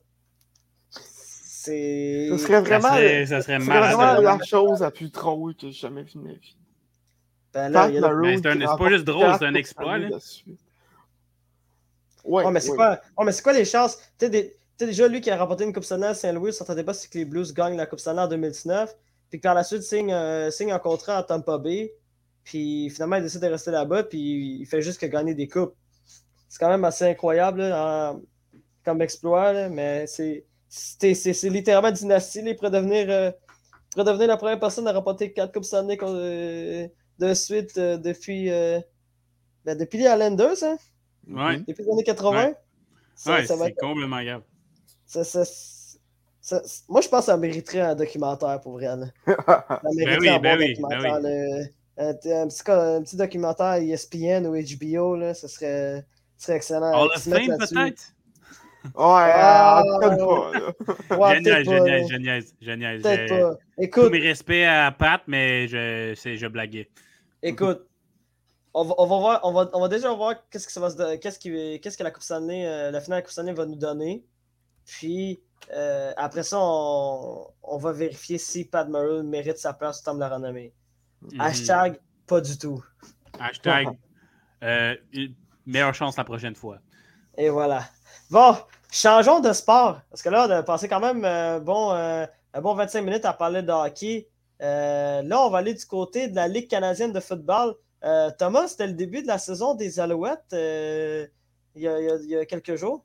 C'est. 0.91 2.29
Ce 2.33 2.39
serait 2.39 2.61
vraiment, 2.61 2.89
ça 2.89 2.95
serait, 2.97 3.27
ça 3.27 3.41
serait 3.43 3.59
malade. 3.61 3.95
vraiment 3.95 4.21
la 4.21 4.45
chose 4.45 4.81
la 4.81 4.91
plus 4.91 5.11
drôle 5.11 5.55
que 5.55 5.69
j'ai 5.69 5.73
jamais 5.73 6.03
vue 6.03 6.15
de 6.17 6.19
ma 6.21 6.33
vie. 6.33 6.57
Ben 7.53 7.69
là, 7.71 7.89
il 7.89 7.95
y 7.95 7.99
a 7.99 8.13
Mais 8.15 8.37
c'est 8.37 8.49
un- 8.49 8.77
pas 8.77 8.89
juste 8.91 9.05
drôle, 9.05 9.33
c'est 9.39 9.45
un 9.47 9.55
exploit, 9.55 9.97
là. 9.97 10.09
Ouais, 12.25 12.45
Ouais, 12.45 12.51
mais 12.51 12.61
c'est 12.61 12.71
ouais. 12.71 12.77
quoi, 12.77 13.01
ouais, 13.19 13.25
mais 13.25 13.33
c'est 13.33 13.43
quoi 13.43 13.53
les 13.53 13.65
chances? 13.65 13.97
Tu 14.19 14.27
sais, 14.27 14.31
des- 14.31 14.57
sais, 14.79 14.87
déjà, 14.87 15.09
lui 15.09 15.21
qui 15.21 15.31
a 15.31 15.37
remporté 15.37 15.65
une 15.65 15.73
Coupe 15.73 15.85
Stanley 15.85 16.07
à 16.09 16.15
Saint-Louis, 16.15 16.53
s'attendait 16.53 16.85
pas 16.85 16.95
c'est 16.95 17.09
que 17.09 17.19
les 17.19 17.25
Blues 17.25 17.53
gagnent 17.55 17.77
la 17.77 17.87
Coupe 17.87 18.01
Stanley 18.01 18.23
en 18.23 18.29
2019. 18.29 18.97
Puis 19.31 19.39
que 19.41 19.43
par 19.43 19.55
la 19.55 19.65
suite, 19.65 19.83
signe, 19.83 20.13
euh, 20.13 20.51
signe 20.51 20.71
un 20.73 20.79
contrat 20.79 21.19
à 21.19 21.23
Tampa 21.23 21.59
Bay. 21.59 21.93
Puis 22.45 22.91
finalement, 22.91 23.17
il 23.17 23.23
décide 23.23 23.41
de 23.41 23.47
rester 23.47 23.71
là-bas. 23.71 24.05
Puis 24.05 24.59
il 24.61 24.67
fait 24.67 24.83
juste 24.83 25.01
que 25.01 25.07
gagner 25.07 25.35
des 25.35 25.49
coupes. 25.49 25.75
C'est 26.49 26.59
quand 26.59 26.69
même 26.69 26.85
assez 26.85 27.05
incroyable 27.07 27.61
là, 27.63 28.13
en- 28.13 28.21
comme 28.85 29.01
exploit. 29.03 29.53
là, 29.53 29.69
mais 29.69 30.07
c'est 30.07 30.45
littéralement 31.45 31.91
dynastie. 31.91 32.43
là. 32.43 32.51
Il 32.51 32.57
pourrait 32.57 32.71
devenir, 32.71 33.07
euh, 33.11 33.31
il 33.31 33.91
pourrait 33.95 34.05
devenir 34.05 34.29
la 34.29 34.37
première 34.37 34.61
personne 34.61 34.87
à 34.87 34.93
remporter 34.93 35.33
quatre 35.33 35.53
Coupes 35.53 35.65
Stanley 35.65 35.99
euh, 36.03 36.87
de 37.19 37.35
suite 37.35 37.77
euh, 37.79 37.97
depuis, 37.97 38.51
ben, 39.65 39.77
depuis 39.79 39.99
les 39.99 40.05
Islanders. 40.05 40.63
Hein? 40.63 40.77
Ouais, 41.29 41.59
Depuis 41.67 41.83
les 41.85 41.91
années 41.93 42.05
80. 42.05 42.45
Ouais. 42.47 42.55
Ça, 43.17 43.35
ouais 43.37 43.47
ça 43.47 43.57
va 43.57 43.65
c'est 43.67 43.75
complètement 43.75 44.23
grave. 44.23 44.43
Ça- 45.07 45.25
ça- 45.25 45.45
ça- 46.41 46.63
moi, 46.89 47.01
je 47.01 47.09
pense 47.09 47.21
que 47.21 47.27
ça 47.27 47.37
mériterait 47.37 47.81
un 47.81 47.95
documentaire 47.95 48.61
pour 48.61 48.73
vrai. 48.73 48.97
là. 48.97 49.07
Ça 49.27 49.81
mériterait 49.95 50.19
oui, 50.21 50.29
un 50.29 50.39
ben 50.39 50.57
bon 50.57 50.63
oui, 50.63 50.75
documentaire. 50.75 51.21
ben 51.21 51.69
là. 51.97 52.43
un, 52.43 53.03
petit, 53.03 53.17
documentaire 53.17 53.75
ESPN 53.75 54.47
ou 54.47 54.55
HBO, 54.55 55.17
là, 55.17 55.35
ce 55.35 55.49
serait, 55.49 56.05
serait 56.37 56.57
excellent. 56.57 56.93
Hall 56.93 57.11
of 57.15 57.23
Fame, 57.23 57.57
peut-être? 57.59 58.15
Ouais, 58.95 59.01
ah, 59.01 59.83
génial, 61.33 61.65
génial, 61.65 62.07
génial, 62.07 62.43
génial. 62.61 63.01
Peut-être 63.01 63.29
pas. 63.41 63.57
Écoute. 63.79 64.05
Tous 64.05 64.11
mes 64.11 64.19
respects 64.19 64.67
à 64.69 64.93
Pat, 64.93 65.23
mais 65.27 65.67
je, 65.69 66.13
je 66.15 66.47
blaguais. 66.47 66.91
Écoute, 67.43 67.87
on 68.75 68.85
va, 68.85 68.95
on 68.99 69.07
va, 69.07 69.19
voir, 69.19 69.41
on 69.45 69.53
va, 69.53 69.71
on 69.73 69.81
va 69.81 69.89
déjà 69.89 70.13
voir 70.13 70.35
qu'est-ce 70.51 70.67
que 70.67 70.73
ça 70.73 70.81
va 70.81 70.91
se 70.91 71.17
qu'est-ce 71.17 71.39
qui, 71.39 71.81
qu'est-ce 71.81 71.97
que 71.97 72.03
la 72.03 72.11
Coupe 72.11 72.23
Stanley, 72.23 72.67
euh, 72.67 72.91
la 72.91 73.01
finale 73.01 73.19
de 73.19 73.21
la 73.21 73.23
Coupe 73.23 73.33
Stanley 73.33 73.53
va 73.55 73.65
nous 73.65 73.77
donner. 73.77 74.23
Puis 74.87 75.41
euh, 75.73 76.13
après 76.17 76.43
ça, 76.43 76.59
on, 76.61 77.47
on, 77.63 77.77
va 77.79 77.93
vérifier 77.93 78.39
si 78.39 78.65
Pat 78.65 78.89
Murray 78.89 79.23
mérite 79.23 79.59
sa 79.59 79.73
place 79.73 80.01
au 80.01 80.05
temps 80.05 80.15
de 80.15 80.21
la 80.21 80.29
renommée. 80.29 80.73
Mhm. 81.23 81.41
Hashtag 81.41 82.01
pas 82.27 82.41
du 82.41 82.57
tout. 82.59 82.83
Hashtag 83.39 83.89
euh, 84.63 84.95
meilleure 85.67 85.95
chance 85.95 86.17
la 86.17 86.25
prochaine 86.25 86.55
fois. 86.55 86.79
Et 87.37 87.49
voilà. 87.49 87.85
Bon, 88.31 88.57
changeons 88.91 89.41
de 89.41 89.53
sport. 89.53 90.01
Parce 90.11 90.23
que 90.23 90.29
là, 90.29 90.47
on 90.47 90.51
a 90.51 90.63
passé 90.63 90.89
quand 90.89 91.01
même 91.01 91.25
euh, 91.25 91.61
bon, 91.61 91.93
un 91.93 92.61
bon 92.61 92.75
25 92.75 93.03
minutes 93.03 93.25
à 93.25 93.33
parler 93.33 93.63
de 93.63 93.73
hockey. 93.73 94.29
Là, 94.61 95.41
on 95.41 95.51
va 95.51 95.59
aller 95.59 95.75
du 95.75 95.85
côté 95.85 96.29
de 96.29 96.37
la 96.37 96.49
Ligue 96.49 96.69
canadienne 96.69 97.13
de 97.13 97.21
football. 97.21 97.75
Thomas, 98.39 98.69
c'était 98.69 98.87
le 98.87 98.93
début 98.93 99.23
de 99.23 99.27
la 99.27 99.39
saison 99.39 99.75
des 99.75 99.99
Alouettes 99.99 100.55
il 101.75 101.83
y, 101.83 102.37
a, 102.37 102.47
quelques 102.47 102.77
jours. 102.77 103.05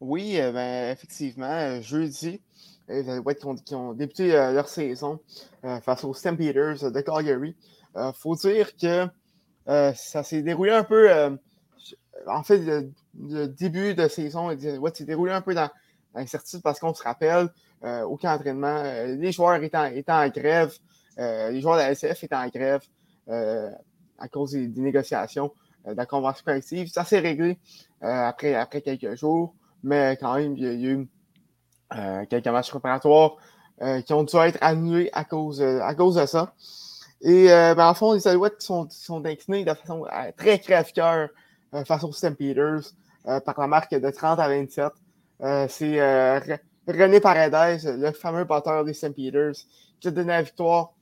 Oui, 0.00 0.38
ben, 0.38 0.92
effectivement, 0.92 1.80
jeudi, 1.80 2.40
les 2.88 3.08
Alouettes 3.08 3.42
qui 3.64 3.74
ont, 3.74 3.92
débuté 3.94 4.32
leur 4.32 4.68
saison 4.68 5.20
face 5.82 6.04
aux 6.04 6.14
Stampeders 6.14 6.90
de 6.90 7.00
Calgary. 7.00 7.56
Il 7.96 8.12
faut 8.14 8.36
dire 8.36 8.76
que 8.76 9.08
ça 9.66 10.22
s'est 10.22 10.42
déroulé 10.42 10.72
un 10.72 10.84
peu 10.84 11.36
en 12.26 12.42
fait, 12.42 12.58
le, 13.14 13.48
début 13.48 13.94
de 13.94 14.08
saison 14.08 14.50
s'est 14.58 15.04
déroulé 15.04 15.32
un 15.32 15.40
peu 15.40 15.54
dans, 15.54 15.70
l'incertitude 16.14 16.62
parce 16.62 16.80
qu'on 16.80 16.94
se 16.94 17.02
rappelle, 17.02 17.50
euh, 17.84 18.02
aucun 18.02 18.34
entraînement, 18.34 18.82
euh, 18.84 19.16
les 19.16 19.32
joueurs 19.32 19.62
étant, 19.62 19.84
en 19.84 20.28
grève, 20.28 20.72
euh, 21.18 21.50
les 21.50 21.60
joueurs 21.60 21.76
de 21.76 21.82
la 21.82 21.90
SF 21.90 22.24
étant 22.24 22.42
en 22.42 22.48
grève 22.48 22.80
à 24.18 24.28
cause 24.28 24.52
des, 24.52 24.80
négociations 24.80 25.52
de 25.84 25.92
la 25.92 26.06
convention 26.06 26.42
collective. 26.44 26.88
Ça 26.88 27.04
s'est 27.04 27.18
réglé 27.18 27.58
après, 28.00 28.54
après 28.54 28.80
quelques 28.80 29.14
jours, 29.14 29.54
mais 29.86 30.18
quand 30.20 30.34
même, 30.36 30.56
il 30.56 30.64
y 30.64 30.86
a, 30.86 30.90
eu 30.90 31.08
quelques 32.28 32.48
matchs 32.48 32.70
préparatoires 32.70 33.36
qui 34.04 34.12
ont 34.12 34.24
dû 34.24 34.36
être 34.36 34.58
annulés 34.60 35.10
à 35.12 35.24
cause, 35.24 35.62
à 35.62 35.94
cause 35.94 36.16
de 36.16 36.26
ça. 36.26 36.52
Et 37.22 37.46
ben, 37.46 37.88
en 37.88 37.94
fond, 37.94 38.12
les 38.12 38.26
Alouettes 38.28 38.60
sont, 38.60 38.88
sont 38.90 39.24
inclinés 39.24 39.64
de 39.64 39.72
façon 39.72 40.04
très 40.36 40.58
crève-cœur 40.58 41.28
euh, 41.74 41.84
face 41.84 42.04
aux 42.04 42.12
Stampeders 42.12 42.92
euh, 43.26 43.40
par 43.40 43.58
la 43.58 43.66
marque 43.66 43.94
de 43.94 44.10
30 44.10 44.38
à 44.38 44.48
27. 44.48 44.92
Euh, 45.42 45.66
c'est 45.68 46.00
René 46.86 47.20
Paredes, 47.20 47.82
le 47.84 48.12
fameux 48.12 48.44
batteur 48.44 48.84
des 48.84 48.94
Stampeders, 48.94 49.54
qui 50.00 50.08
a 50.08 50.10
donné 50.10 50.28
la 50.28 50.42
victoire 50.42 50.92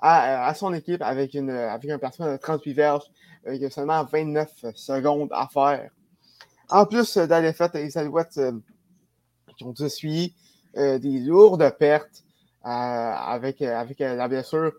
à, 0.00 0.52
son 0.54 0.72
équipe 0.74 1.02
avec, 1.02 1.34
une, 1.34 1.50
avec 1.50 1.90
un 1.90 1.98
placement 1.98 2.30
de 2.32 2.36
38 2.36 2.72
verges. 2.74 3.04
il 3.50 3.64
a 3.64 3.70
seulement 3.70 4.04
29 4.04 4.50
secondes 4.74 5.30
à 5.32 5.48
faire. 5.52 5.90
En 6.70 6.86
plus 6.86 7.16
de 7.16 7.22
la 7.22 7.42
défaite, 7.42 7.74
les 7.74 7.96
Alouettes 7.98 8.40
qui 9.56 9.64
ont 9.64 9.72
dû 9.72 10.32
des 10.74 11.20
lourdes 11.20 11.70
pertes 11.78 12.24
avec, 12.62 13.62
avec 13.62 13.98
la 13.98 14.28
blessure 14.28 14.72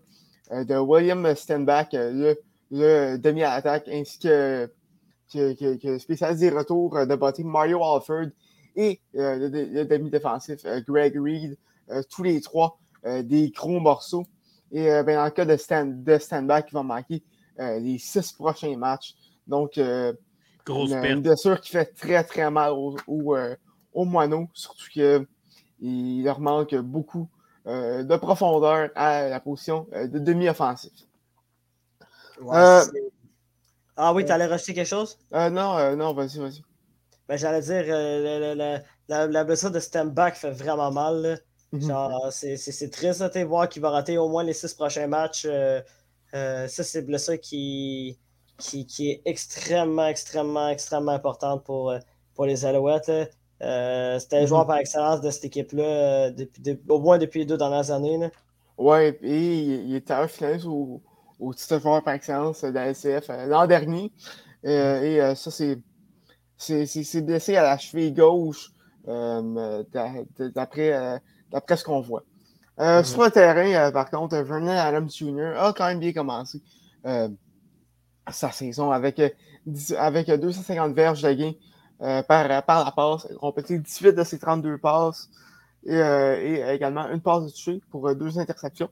de 0.50 0.76
William 0.76 1.34
Stenbach, 1.34 1.88
le, 1.92 2.36
le 2.70 3.16
demi-attaque, 3.16 3.88
ainsi 3.88 4.18
que 4.18 4.70
qui, 5.28 6.00
spécialise 6.00 6.40
des 6.40 6.50
retours 6.50 6.96
euh, 6.96 7.06
de 7.06 7.14
bâti 7.14 7.44
Mario 7.44 7.82
Alford 7.82 8.28
et 8.76 9.00
euh, 9.16 9.48
le, 9.50 9.84
demi-défensif 9.84 10.64
euh, 10.64 10.80
Greg 10.86 11.16
Reed, 11.16 11.56
tous 12.10 12.24
les 12.24 12.40
trois 12.40 12.80
des 13.22 13.50
gros 13.50 13.78
morceaux. 13.78 14.26
Et 14.72 14.86
ben, 14.86 15.14
dans 15.14 15.24
le 15.26 15.30
cas 15.30 15.44
de, 15.44 15.56
stand, 15.56 16.02
de 16.02 16.18
stand-back, 16.18 16.72
va 16.72 16.82
manquer 16.82 17.22
les 17.56 17.98
six 17.98 18.32
prochains 18.32 18.76
matchs. 18.76 19.14
Donc, 19.46 19.78
Grosse 20.66 20.90
une, 20.90 21.04
une, 21.04 21.22
blessure 21.22 21.60
qui 21.60 21.70
fait 21.70 21.94
très 21.94 22.24
très 22.24 22.50
mal 22.50 22.72
aux, 22.72 22.96
aux, 23.06 24.04
moineaux, 24.04 24.48
surtout 24.52 24.88
qu'il 24.90 26.24
leur 26.24 26.40
manque 26.40 26.74
beaucoup 26.74 27.28
de 27.64 28.16
profondeur 28.16 28.90
à 28.94 29.28
la 29.28 29.40
position 29.40 29.86
de 29.92 30.18
demi-offensif. 30.18 30.92
Ah 33.96 34.12
oui, 34.12 34.24
tu 34.24 34.32
allais 34.32 34.46
rajouter 34.46 34.74
quelque 34.74 34.86
chose? 34.86 35.18
Euh, 35.32 35.48
non, 35.48 35.78
euh, 35.78 35.96
non, 35.96 36.12
vas-y, 36.12 36.38
vas-y. 36.38 36.62
Ben, 37.28 37.36
j'allais 37.36 37.62
dire, 37.62 37.84
euh, 37.88 38.54
la, 39.08 39.26
la, 39.26 39.44
blessure 39.44 39.70
de 39.70 39.80
Stemback 39.80 40.36
fait 40.36 40.50
vraiment 40.50 40.92
mal. 40.92 41.40
Mhm. 41.72 41.80
Genre, 41.80 42.28
c'est 42.30 42.90
triste 42.90 43.22
de 43.22 43.44
voir 43.44 43.68
qu'il 43.68 43.82
va 43.82 43.90
rater 43.90 44.18
au 44.18 44.28
moins 44.28 44.44
les 44.44 44.52
six 44.52 44.74
prochains 44.74 45.06
matchs. 45.06 45.46
ça, 46.32 46.68
c'est 46.68 47.00
une 47.00 47.06
blessure 47.06 47.40
qui, 47.40 48.18
qui, 48.58 48.86
qui, 48.86 49.10
est 49.10 49.22
extrêmement, 49.24 50.06
extrêmement, 50.06 50.68
extrêmement 50.68 51.12
importante 51.12 51.64
pour, 51.64 51.94
pour 52.34 52.46
les 52.46 52.64
Alouettes. 52.64 53.04
C'était 53.60 54.36
le 54.36 54.42
mhm. 54.42 54.46
joueur 54.46 54.66
par 54.66 54.78
excellence 54.78 55.20
de 55.20 55.30
cette 55.30 55.46
équipe-là, 55.46 56.30
depuis, 56.30 56.78
au 56.88 56.98
moins 57.00 57.18
depuis 57.18 57.40
les 57.40 57.46
deux 57.46 57.58
dernières 57.58 57.90
années. 57.90 58.30
Ouais, 58.78 59.18
et 59.22 59.62
il, 59.84 59.94
était 59.94 60.12
un 60.12 60.28
finaliste 60.28 60.66
au, 60.66 61.00
au 61.40 61.54
titre 61.54 61.78
joueur 61.80 62.02
par 62.02 62.14
excellence 62.14 62.62
de 62.62 62.68
la 62.68 62.90
LCF 62.90 63.30
euh, 63.30 63.46
l'an 63.46 63.66
dernier. 63.66 64.12
Euh, 64.64 65.02
et 65.02 65.20
euh, 65.20 65.34
ça, 65.34 65.50
c'est 65.50 65.78
c'est 66.58 67.20
blessé 67.20 67.56
à 67.56 67.62
la 67.62 67.76
cheville 67.76 68.14
gauche 68.14 68.72
d'après 69.04 69.66
ce 71.76 71.84
qu'on 71.84 72.00
voit. 72.00 72.22
Mm-hmm. 72.78 73.04
Sur 73.04 73.24
le 73.24 73.30
terrain, 73.30 73.92
par 73.92 74.10
contre, 74.10 74.36
Vernon 74.38 74.70
Adams 74.70 75.10
Jr. 75.10 75.54
a 75.58 75.74
quand 75.74 75.86
même 75.86 76.00
bien 76.00 76.14
commencé 76.14 76.62
sa 78.30 78.50
saison 78.50 78.90
avec, 78.90 79.20
avec 79.98 80.30
250 80.30 80.94
verges 80.94 81.22
de 81.22 81.32
gain 81.32 81.52
par, 81.98 82.64
par 82.64 82.84
la 82.84 82.92
passe. 82.92 83.26
Peut 83.54 83.62
18 83.62 84.12
de 84.12 84.24
ses 84.24 84.38
32 84.38 84.78
passes 84.78 85.30
et, 85.84 86.62
également 86.68 87.08
une 87.10 87.20
passe 87.20 87.44
de 87.44 87.50
toucher 87.50 87.80
pour 87.90 88.14
deux 88.14 88.38
interceptions. 88.38 88.90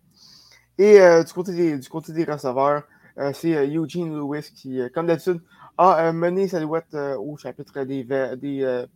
Et 0.79 1.01
euh, 1.01 1.23
du, 1.23 1.33
côté 1.33 1.55
des, 1.55 1.79
du 1.79 1.89
côté 1.89 2.13
des 2.13 2.25
receveurs, 2.25 2.83
euh, 3.19 3.33
c'est 3.33 3.55
euh, 3.55 3.83
Eugene 3.83 4.17
Lewis 4.17 4.51
qui, 4.55 4.81
comme 4.93 5.07
d'habitude, 5.07 5.41
a 5.79 6.13
mené 6.13 6.49
sa 6.49 6.61
douette 6.61 6.95
au 7.19 7.37
chapitre 7.37 7.83
des, 7.83 8.05
des, 8.05 8.87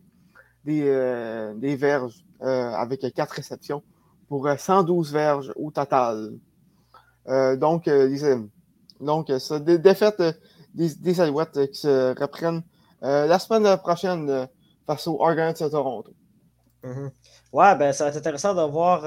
des, 0.65 1.77
verges 1.77 2.25
avec 2.41 3.01
quatre 3.15 3.33
réceptions 3.33 3.83
pour 4.29 4.49
112 4.49 5.13
verges 5.13 5.53
au 5.57 5.73
total. 5.73 6.35
donc, 7.57 7.91
donc 9.01 9.31
ça, 9.39 9.59
des 9.59 9.79
défaites 9.79 10.23
des, 10.75 10.95
des 10.95 11.21
Alouettes 11.21 11.71
qui 11.71 11.81
se 11.81 12.19
reprennent 12.21 12.63
la 13.01 13.39
semaine 13.39 13.77
prochaine 13.79 14.49
face 14.87 15.07
aux 15.07 15.23
Argonauts 15.23 15.53
de 15.53 15.69
Toronto. 15.69 16.13
Mm-hmm. 16.85 17.11
Ouais, 17.53 17.77
ben 17.77 17.93
ça 17.93 18.05
va 18.05 18.11
être 18.11 18.17
intéressant 18.17 18.55
de 18.55 18.63
voir 18.63 19.03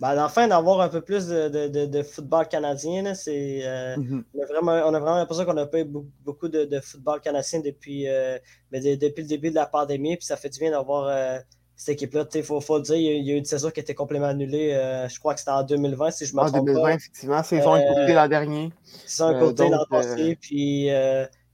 ben, 0.00 0.24
enfin, 0.24 0.46
d'avoir 0.46 0.80
un 0.80 0.88
peu 0.88 1.00
plus 1.00 1.26
de, 1.26 2.02
football 2.02 2.46
canadien, 2.46 3.14
c'est, 3.14 3.66
euh, 3.66 3.96
mhm. 3.96 4.24
on, 4.32 4.42
a 4.42 4.46
vraiment, 4.46 4.72
on 4.72 4.94
a 4.94 5.00
vraiment 5.00 5.16
l'impression 5.16 5.44
qu'on 5.44 5.54
n'a 5.54 5.66
pas 5.66 5.80
eu 5.80 5.84
beaucoup 5.84 6.48
de, 6.48 6.80
football 6.80 7.20
canadien 7.20 7.60
depuis, 7.60 8.08
euh, 8.08 8.38
ben, 8.70 8.80
depuis 8.80 9.22
le 9.22 9.28
début 9.28 9.50
de 9.50 9.56
la 9.56 9.66
pandémie. 9.66 10.16
Puis 10.16 10.26
ça 10.26 10.36
fait 10.36 10.50
du 10.50 10.60
bien 10.60 10.70
d'avoir 10.70 11.08
euh, 11.08 11.38
cette 11.78 11.94
équipe-là. 11.94 12.26
Il 12.34 12.42
faut, 12.42 12.60
faut, 12.60 12.76
le 12.76 12.82
dire, 12.82 12.96
il 12.96 13.24
y, 13.24 13.30
a, 13.30 13.34
eu 13.34 13.38
une 13.38 13.46
saison 13.46 13.70
qui 13.70 13.80
a 13.80 13.82
été 13.82 13.94
complètement 13.94 14.26
annulée. 14.26 14.72
je 15.08 15.18
crois 15.18 15.32
que 15.32 15.40
c'était 15.40 15.52
en 15.52 15.62
2020, 15.62 16.10
si 16.10 16.26
je 16.26 16.36
me 16.36 16.40
trompe 16.40 16.52
pas. 16.52 16.58
En 16.58 16.64
2020, 16.64 16.88
effectivement. 16.90 17.42
Saison 17.42 17.76
écoutée 17.76 18.12
l'an 18.12 18.28
dernier. 18.28 18.72
Saison 19.06 19.38
écoutée 19.38 19.70
l'an 19.70 19.86
passé. 19.88 20.36
Puis 20.38 20.90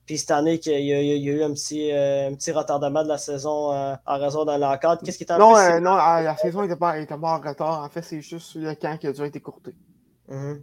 puis 0.06 0.18
cette 0.18 0.32
année, 0.32 0.60
il 0.66 0.84
y, 0.84 0.92
a, 0.92 1.32
eu 1.32 1.42
un 1.42 1.52
petit, 1.54 1.90
euh, 1.90 2.28
un 2.28 2.34
petit 2.34 2.52
retardement 2.52 3.02
de 3.02 3.08
la 3.08 3.16
saison 3.16 3.72
euh, 3.72 3.94
en 4.04 4.18
raison 4.18 4.44
de 4.44 4.52
l'encadre. 4.52 5.00
Qu'est-ce 5.02 5.16
qui 5.16 5.24
est 5.24 5.32
en 5.32 5.38
Non, 5.38 5.56
euh, 5.56 5.80
non 5.80 5.96
la 5.96 6.36
saison 6.36 6.62
n'était 6.62 6.76
pas, 6.76 6.98
était 6.98 7.16
pas 7.16 7.38
en 7.38 7.40
retard. 7.40 7.82
En 7.82 7.88
fait, 7.88 8.02
c'est 8.02 8.20
juste 8.20 8.54
le 8.56 8.74
camp 8.74 8.98
qui 8.98 9.06
a 9.06 9.12
dû 9.12 9.22
être 9.22 9.36
écourté. 9.36 9.74
Mm-hmm. 10.30 10.60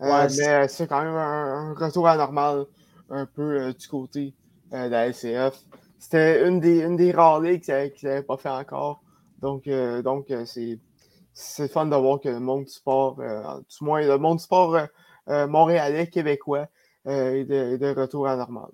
mais 0.00 0.68
c'est 0.68 0.86
quand 0.86 1.02
même 1.02 1.14
un, 1.14 1.74
retour 1.74 2.08
à 2.08 2.16
normal 2.16 2.66
un 3.10 3.26
peu 3.26 3.72
du 3.72 3.88
côté 3.88 4.34
de 4.70 4.88
la 4.88 5.08
LCF. 5.08 5.54
C'était 5.98 6.46
une 6.46 6.60
des, 6.60 7.12
rares 7.12 7.40
ligues 7.40 7.62
qui 7.62 8.06
n'avait 8.06 8.22
pas 8.22 8.36
fait 8.36 8.48
encore. 8.48 9.02
Donc, 9.40 9.68
donc 9.68 10.32
c'est, 10.46 10.78
c'est 11.32 11.70
fun 11.70 11.86
de 11.86 11.96
voir 11.96 12.20
que 12.20 12.28
le 12.28 12.40
monde 12.40 12.64
du 12.64 12.72
sport, 12.72 13.16
du 13.16 13.84
moins 13.84 14.00
le 14.00 14.18
monde 14.18 14.38
du 14.38 14.44
sport 14.44 14.76
montréalais, 15.26 16.08
québécois, 16.08 16.68
euh, 17.08 17.34
et, 17.34 17.44
de, 17.44 17.94
retour 17.94 18.28
à 18.28 18.36
normal. 18.36 18.70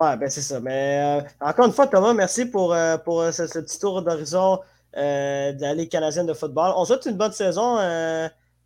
Ouais, 0.00 0.16
ben 0.16 0.30
c'est 0.30 0.42
ça. 0.42 0.60
Mais 0.60 1.20
euh, 1.22 1.28
encore 1.40 1.66
une 1.66 1.72
fois, 1.72 1.86
Thomas, 1.86 2.14
merci 2.14 2.46
pour, 2.46 2.72
euh, 2.72 2.96
pour 2.98 3.22
ce, 3.32 3.42
petit 3.60 3.78
tour 3.78 4.02
d'horizon 4.02 4.60
de 4.94 5.60
la 5.60 5.74
Ligue 5.74 5.90
canadienne 5.90 6.26
de 6.26 6.32
football. 6.32 6.72
On 6.76 6.84
souhaite 6.84 7.04
une 7.06 7.16
bonne 7.16 7.32
saison 7.32 7.74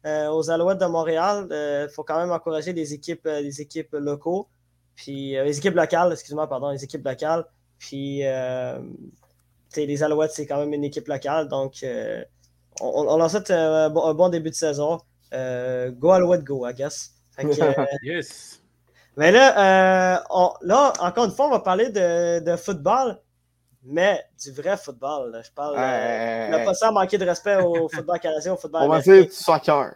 aux 0.05 0.51
Alouettes 0.51 0.79
de 0.79 0.87
Montréal. 0.87 1.48
Il 1.51 1.88
faut 1.92 2.05
quand 2.05 2.18
même 2.18 2.31
encourager 2.31 2.72
les 2.72 2.94
équipes, 2.94 3.25
les 3.25 3.61
équipes 3.61 3.92
locaux. 3.92 4.48
Puis 5.03 5.33
les 5.33 5.59
équipes 5.59 5.75
locales, 5.75 6.12
excuse-moi, 6.12 6.49
pardon, 6.49 6.71
les 6.71 6.85
équipes 6.85 7.05
locales. 7.05 7.45
Puis 7.79 8.23
les 9.77 10.03
Alouettes, 10.03 10.33
c'est 10.33 10.47
quand 10.47 10.59
même 10.59 10.73
une 10.73 10.85
équipe 10.85 11.09
locale. 11.09 11.49
Donc, 11.49 11.85
on, 12.81 13.09
on, 13.09 13.17
leur 13.17 13.29
souhaite 13.29 13.51
un 13.51 13.91
bon, 13.91 14.29
début 14.29 14.51
de 14.51 14.55
saison. 14.55 14.99
go 15.33 16.11
Alouette, 16.11 16.45
go, 16.45 16.67
I 16.69 16.75
guess. 16.75 17.15
yes. 18.05 18.62
Mais 19.17 19.33
là, 19.33 20.23
là, 20.62 20.93
encore 21.01 21.25
une 21.25 21.33
fois, 21.33 21.49
on 21.49 21.51
va 21.51 21.61
parler 21.61 21.88
de, 21.88 22.38
de 22.38 22.57
football 22.57 23.19
mais 23.85 24.25
du 24.43 24.53
vrai 24.53 24.77
football. 24.77 25.41
Je 25.45 25.51
parle. 25.51 25.75
Euh, 25.77 26.65
pas 26.65 26.75
ça 26.75 26.91
manquer 26.91 27.19
de 27.19 27.25
respect 27.25 27.57
au 27.57 27.88
football 27.88 28.21
canadien, 28.21 28.53
au 28.53 28.57
football. 28.57 28.83
On 28.87 28.88
va 28.88 29.01
dire 29.01 29.27
du 29.27 29.33
soccer. 29.33 29.93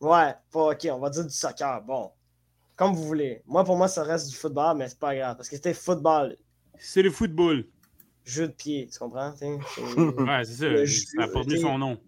Ouais, 0.00 0.34
ok, 0.52 0.88
on 0.90 0.98
va 0.98 1.08
dire 1.08 1.24
du 1.24 1.30
soccer. 1.30 1.80
Bon, 1.82 2.10
comme 2.76 2.94
vous 2.94 3.04
voulez. 3.04 3.42
Moi, 3.46 3.64
pour 3.64 3.76
moi, 3.76 3.88
ça 3.88 4.02
reste 4.02 4.28
du 4.30 4.36
football, 4.36 4.76
mais 4.76 4.88
c'est 4.88 4.98
pas 4.98 5.14
grave 5.14 5.36
parce 5.36 5.48
que 5.48 5.56
c'était 5.56 5.74
football. 5.74 6.36
C'est 6.78 7.02
le 7.02 7.10
football. 7.10 7.64
Jeu 8.24 8.48
de 8.48 8.52
pied, 8.52 8.88
tu 8.90 8.98
comprends? 8.98 9.32
ouais, 9.40 10.44
c'est 10.44 10.86
ça. 10.86 11.02
ça 11.16 11.24
a 11.24 11.28
porté 11.28 11.58
son 11.58 11.78
nom. 11.78 11.98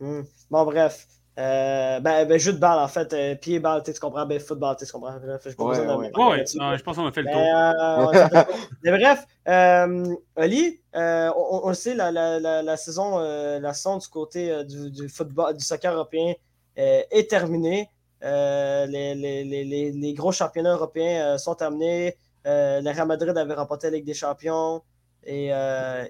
Hmm. 0.00 0.22
Bon, 0.50 0.64
bref. 0.64 1.06
Euh, 1.36 1.98
ben, 1.98 2.28
ben, 2.28 2.38
jeu 2.38 2.52
de 2.52 2.58
balle, 2.58 2.78
en 2.78 2.86
fait. 2.86 3.12
Euh, 3.12 3.34
pied, 3.34 3.58
balle, 3.58 3.82
tu 3.82 3.92
comprends. 3.94 4.24
Ben, 4.24 4.38
football, 4.38 4.76
tu 4.78 4.86
comprends. 4.86 5.18
Bref, 5.18 5.42
je, 5.44 5.62
ouais, 5.62 5.80
ouais. 5.80 6.12
ouais, 6.16 6.44
je 6.46 6.82
pense 6.82 6.96
qu'on 6.96 7.06
a 7.06 7.12
fait 7.12 7.22
le 7.22 7.32
tour. 7.32 7.40
Euh, 7.40 8.44
mais 8.84 8.90
bref, 8.92 9.26
euh, 9.48 10.14
Ali, 10.36 10.80
on, 10.94 11.60
on, 11.64 11.68
le 11.68 11.74
sait, 11.74 11.94
la, 11.94 12.12
la, 12.12 12.38
la, 12.38 12.62
la 12.62 12.76
saison, 12.76 13.18
la 13.18 13.74
saison 13.74 13.98
du 13.98 14.06
côté 14.06 14.64
du, 14.64 14.90
du, 14.92 15.08
football, 15.08 15.56
du 15.56 15.64
soccer 15.64 15.92
européen 15.92 16.34
est 16.76 17.28
terminée. 17.28 17.88
Les, 18.24 19.14
les, 19.14 19.44
les, 19.44 19.92
les, 19.92 20.14
gros 20.14 20.32
championnats 20.32 20.72
européens 20.72 21.38
sont 21.38 21.54
terminés. 21.54 22.16
le 22.44 22.90
Real 22.90 23.06
Madrid 23.06 23.36
avait 23.36 23.54
remporté 23.54 23.90
la 23.90 23.96
Ligue 23.96 24.06
des 24.06 24.14
Champions. 24.14 24.82
Et, 25.24 25.48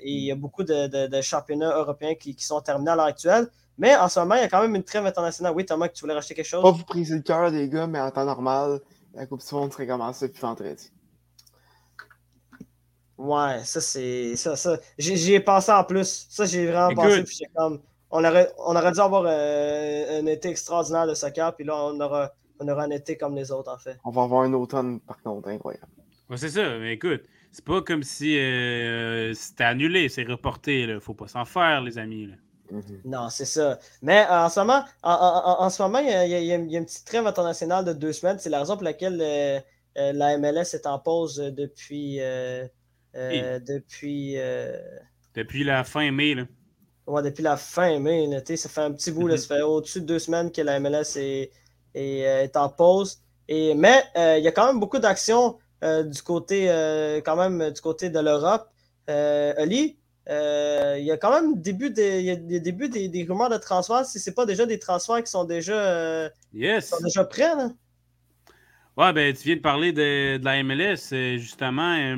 il 0.03 0.25
y 0.25 0.31
a 0.31 0.37
beaucoup 0.37 0.63
de, 0.63 0.87
de, 0.87 1.07
de 1.09 1.21
championnats 1.21 1.77
européens 1.77 2.15
qui, 2.15 2.35
qui, 2.35 2.45
sont 2.45 2.61
terminés 2.61 2.93
à 2.93 2.97
l'heure 2.97 3.07
actuelle. 3.07 3.49
Mais 3.77 3.97
en 3.97 4.09
ce 4.09 4.21
moment, 4.21 4.37
il 4.37 4.43
y 4.43 4.45
a 4.45 4.49
quand 4.49 4.63
même 4.63 4.75
une 4.77 4.85
trêve 4.85 5.05
internationale. 5.05 5.53
Oui, 5.55 5.67
Thomas, 5.67 5.89
que 5.89 5.95
tu 5.95 6.03
voulais 6.03 6.15
racheter 6.15 6.35
quelque 6.35 6.47
chose? 6.47 6.63
Pas 6.63 6.71
vous 6.71 6.85
briser 6.85 7.17
le 7.17 7.23
cœur, 7.23 7.51
les 7.51 7.69
gars, 7.69 7.87
mais 7.87 8.01
en 8.01 8.11
temps 8.11 8.25
normal, 8.25 8.81
la 9.15 9.27
Coupe 9.27 9.45
du 9.47 9.55
Monde 9.55 9.73
serait 9.73 9.87
commencée 9.87 10.29
depuis 10.29 10.41
vendredi. 10.41 10.93
Ouais, 13.17 13.63
ça, 13.65 13.81
c'est. 13.81 14.37
Ça, 14.37 14.57
ça. 14.57 14.79
J'y 14.99 15.35
ai 15.35 15.41
pensé 15.41 15.73
en 15.73 15.85
plus. 15.85 16.27
Ça, 16.31 16.47
j'ai 16.47 16.67
vraiment 16.67 16.95
pensé. 16.95 17.23
Puis 17.25 17.41
comme. 17.55 17.81
On 18.17 18.25
aurait, 18.25 18.49
on 18.59 18.77
aurait 18.77 18.93
dû 18.93 19.01
avoir 19.01 19.25
euh, 19.27 20.21
un 20.21 20.27
été 20.27 20.49
extraordinaire 20.49 21.09
de 21.09 21.15
soccer, 21.15 21.53
puis 21.57 21.65
là, 21.65 21.75
on 21.75 21.99
aura, 21.99 22.33
on 22.61 22.69
aura 22.69 22.85
un 22.85 22.91
été 22.91 23.17
comme 23.17 23.35
les 23.35 23.51
autres, 23.51 23.73
en 23.73 23.77
fait. 23.77 23.99
On 24.05 24.11
va 24.11 24.23
avoir 24.23 24.43
un 24.43 24.53
automne, 24.53 25.01
par 25.01 25.21
contre, 25.21 25.49
incroyable. 25.49 25.89
Ouais, 26.31 26.37
c'est 26.37 26.51
ça, 26.51 26.79
mais 26.79 26.93
écoute, 26.93 27.25
c'est 27.51 27.65
pas 27.65 27.83
comme 27.83 28.05
si 28.05 28.39
euh, 28.39 29.35
c'était 29.35 29.65
annulé, 29.65 30.09
c'est 30.09 30.23
reporté, 30.23 30.87
là. 30.87 31.01
Faut 31.01 31.15
pas 31.15 31.27
s'en 31.27 31.45
faire, 31.45 31.81
les 31.81 31.99
amis, 31.99 32.27
là. 32.27 32.35
Mhm. 32.71 33.01
Non, 33.05 33.31
c'est 33.31 33.47
ça. 33.47 33.81
Mais 34.01 34.25
euh, 34.31 34.45
en 34.45 34.49
ce 34.49 34.61
moment, 34.61 34.85
en, 35.03 35.69
ce 35.69 35.83
moment 35.83 35.99
il, 35.99 36.07
y 36.09 36.53
a, 36.53 36.55
une 36.55 36.85
petite 36.85 37.05
trêve 37.05 37.27
internationale 37.27 37.85
de 37.85 37.93
deux 37.93 38.13
semaines. 38.13 38.39
C'est 38.39 38.49
la 38.49 38.61
raison 38.61 38.75
pour 38.75 38.85
laquelle 38.85 39.19
euh, 39.21 39.61
la 39.97 40.39
MLS 40.39 40.73
est 40.73 40.87
en 40.87 41.01
pause 41.01 41.37
depuis. 41.37 42.21
depuis. 43.13 44.37
Depuis 45.35 45.65
la 45.65 45.83
fin 45.83 46.11
mai. 46.13 46.35
Là. 46.35 46.45
Ouais, 47.07 47.23
depuis 47.23 47.43
la 47.43 47.57
fin 47.57 47.99
mai. 47.99 48.29
ça 48.57 48.69
fait 48.69 48.81
un 48.81 48.93
petit 48.93 49.13
bout. 49.13 49.27
Là, 49.27 49.35
mhm. 49.35 49.41
ça 49.41 49.57
fait 49.57 49.63
au-dessus 49.63 50.01
de 50.01 50.07
deux 50.07 50.19
semaines 50.19 50.51
que 50.51 50.63
la 50.63 50.81
MLS 50.81 51.17
est, 51.17 51.51
est, 51.95 52.57
en 52.57 52.69
pause. 52.69 53.21
Et, 53.49 53.75
mais 53.75 54.03
il 54.17 54.43
y 54.43 54.49
a 54.49 54.53
quand 54.53 54.67
même 54.67 54.81
beaucoup 54.81 54.99
d'actions 54.99 55.59
du 55.83 56.23
côté 56.23 56.67
quand 57.25 57.37
même 57.37 57.71
du 57.71 57.81
côté 57.81 58.09
de 58.09 58.21
l'Europe. 58.21 58.69
Ali, 59.07 59.99
euh, 60.31 60.97
il 60.99 61.05
y 61.05 61.11
a 61.11 61.19
quand 61.19 61.31
même 61.31 61.61
début 61.61 61.91
des, 61.91 62.21
il 62.21 62.25
y 62.25 62.31
a 62.31 62.37
des 62.37 62.61
débuts 62.61 62.89
des, 62.89 63.09
des, 63.09 63.25
rumeurs 63.25 63.51
de 63.51 63.59
transfert, 63.59 64.07
si 64.07 64.19
ce 64.19 64.31
n'est 64.31 64.35
pas 64.35 64.47
déjà 64.47 64.65
des 64.65 64.79
transferts 64.79 65.23
qui 65.23 65.31
sont 65.31 65.45
déjà, 65.45 65.75
euh, 65.75 66.31
sont 66.81 67.03
déjà 67.03 67.25
prêts. 67.25 67.55
Là. 67.55 67.71
Ouais, 68.97 69.13
ben, 69.13 69.35
tu 69.35 69.43
viens 69.43 69.57
de 69.57 69.61
parler 69.61 69.93
de, 69.93 70.39
de 70.39 70.45
la 70.45 70.63
MLS, 70.63 71.13
euh, 71.13 71.37
justement. 71.37 72.17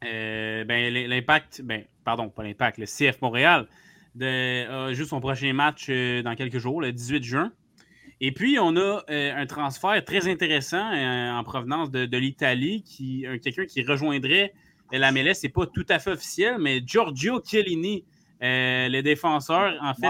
ben, 0.00 1.08
l'impact, 1.08 1.62
ben, 1.62 1.84
pardon, 2.04 2.28
pas 2.28 2.42
l'impact, 2.42 2.78
le 2.78 2.86
CF 2.86 3.20
Montréal 3.22 3.68
de, 4.14 4.68
a 4.68 4.92
joué 4.92 5.04
son 5.04 5.20
prochain 5.20 5.52
match 5.52 5.88
dans 5.88 6.34
quelques 6.36 6.58
jours, 6.58 6.80
le 6.80 6.92
18 6.92 7.22
juin. 7.22 7.52
Et 8.20 8.32
puis, 8.32 8.58
on 8.60 8.76
a 8.76 9.02
un 9.08 9.46
transfert 9.46 10.04
très 10.04 10.28
intéressant 10.28 10.92
en 10.92 11.42
provenance 11.44 11.90
de, 11.90 12.06
de 12.06 12.16
l'Italie, 12.18 12.82
qui 12.82 13.26
quelqu'un 13.42 13.66
qui 13.66 13.82
rejoindrait 13.82 14.52
la 14.98 15.12
MLS, 15.12 15.34
c'est 15.34 15.48
pas 15.48 15.66
tout 15.66 15.86
à 15.88 15.98
fait 15.98 16.10
officiel, 16.12 16.56
mais 16.58 16.82
Giorgio 16.84 17.40
Chiellini, 17.44 18.04
euh, 18.42 18.88
le 18.88 19.02
défenseur, 19.02 19.74
en 19.80 19.94
fait, 19.94 20.08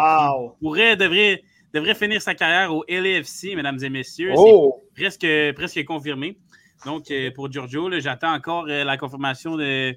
pourrait, 0.61 0.97
devrait, 0.97 1.43
devrait 1.73 1.95
finir 1.95 2.21
sa 2.21 2.35
carrière 2.35 2.75
au 2.75 2.85
LAFC, 2.89 3.55
mesdames 3.55 3.79
et 3.83 3.91
messieurs. 3.91 4.33
Oh! 4.37 4.81
C'est 4.95 5.03
presque, 5.03 5.55
presque 5.55 5.85
confirmé. 5.85 6.37
Donc, 6.85 7.11
euh, 7.11 7.31
pour 7.33 7.51
Giorgio, 7.51 7.89
j'attends 8.01 8.33
encore 8.33 8.67
euh, 8.69 8.85
la 8.85 8.97
confirmation 8.97 9.57
de 9.57 9.95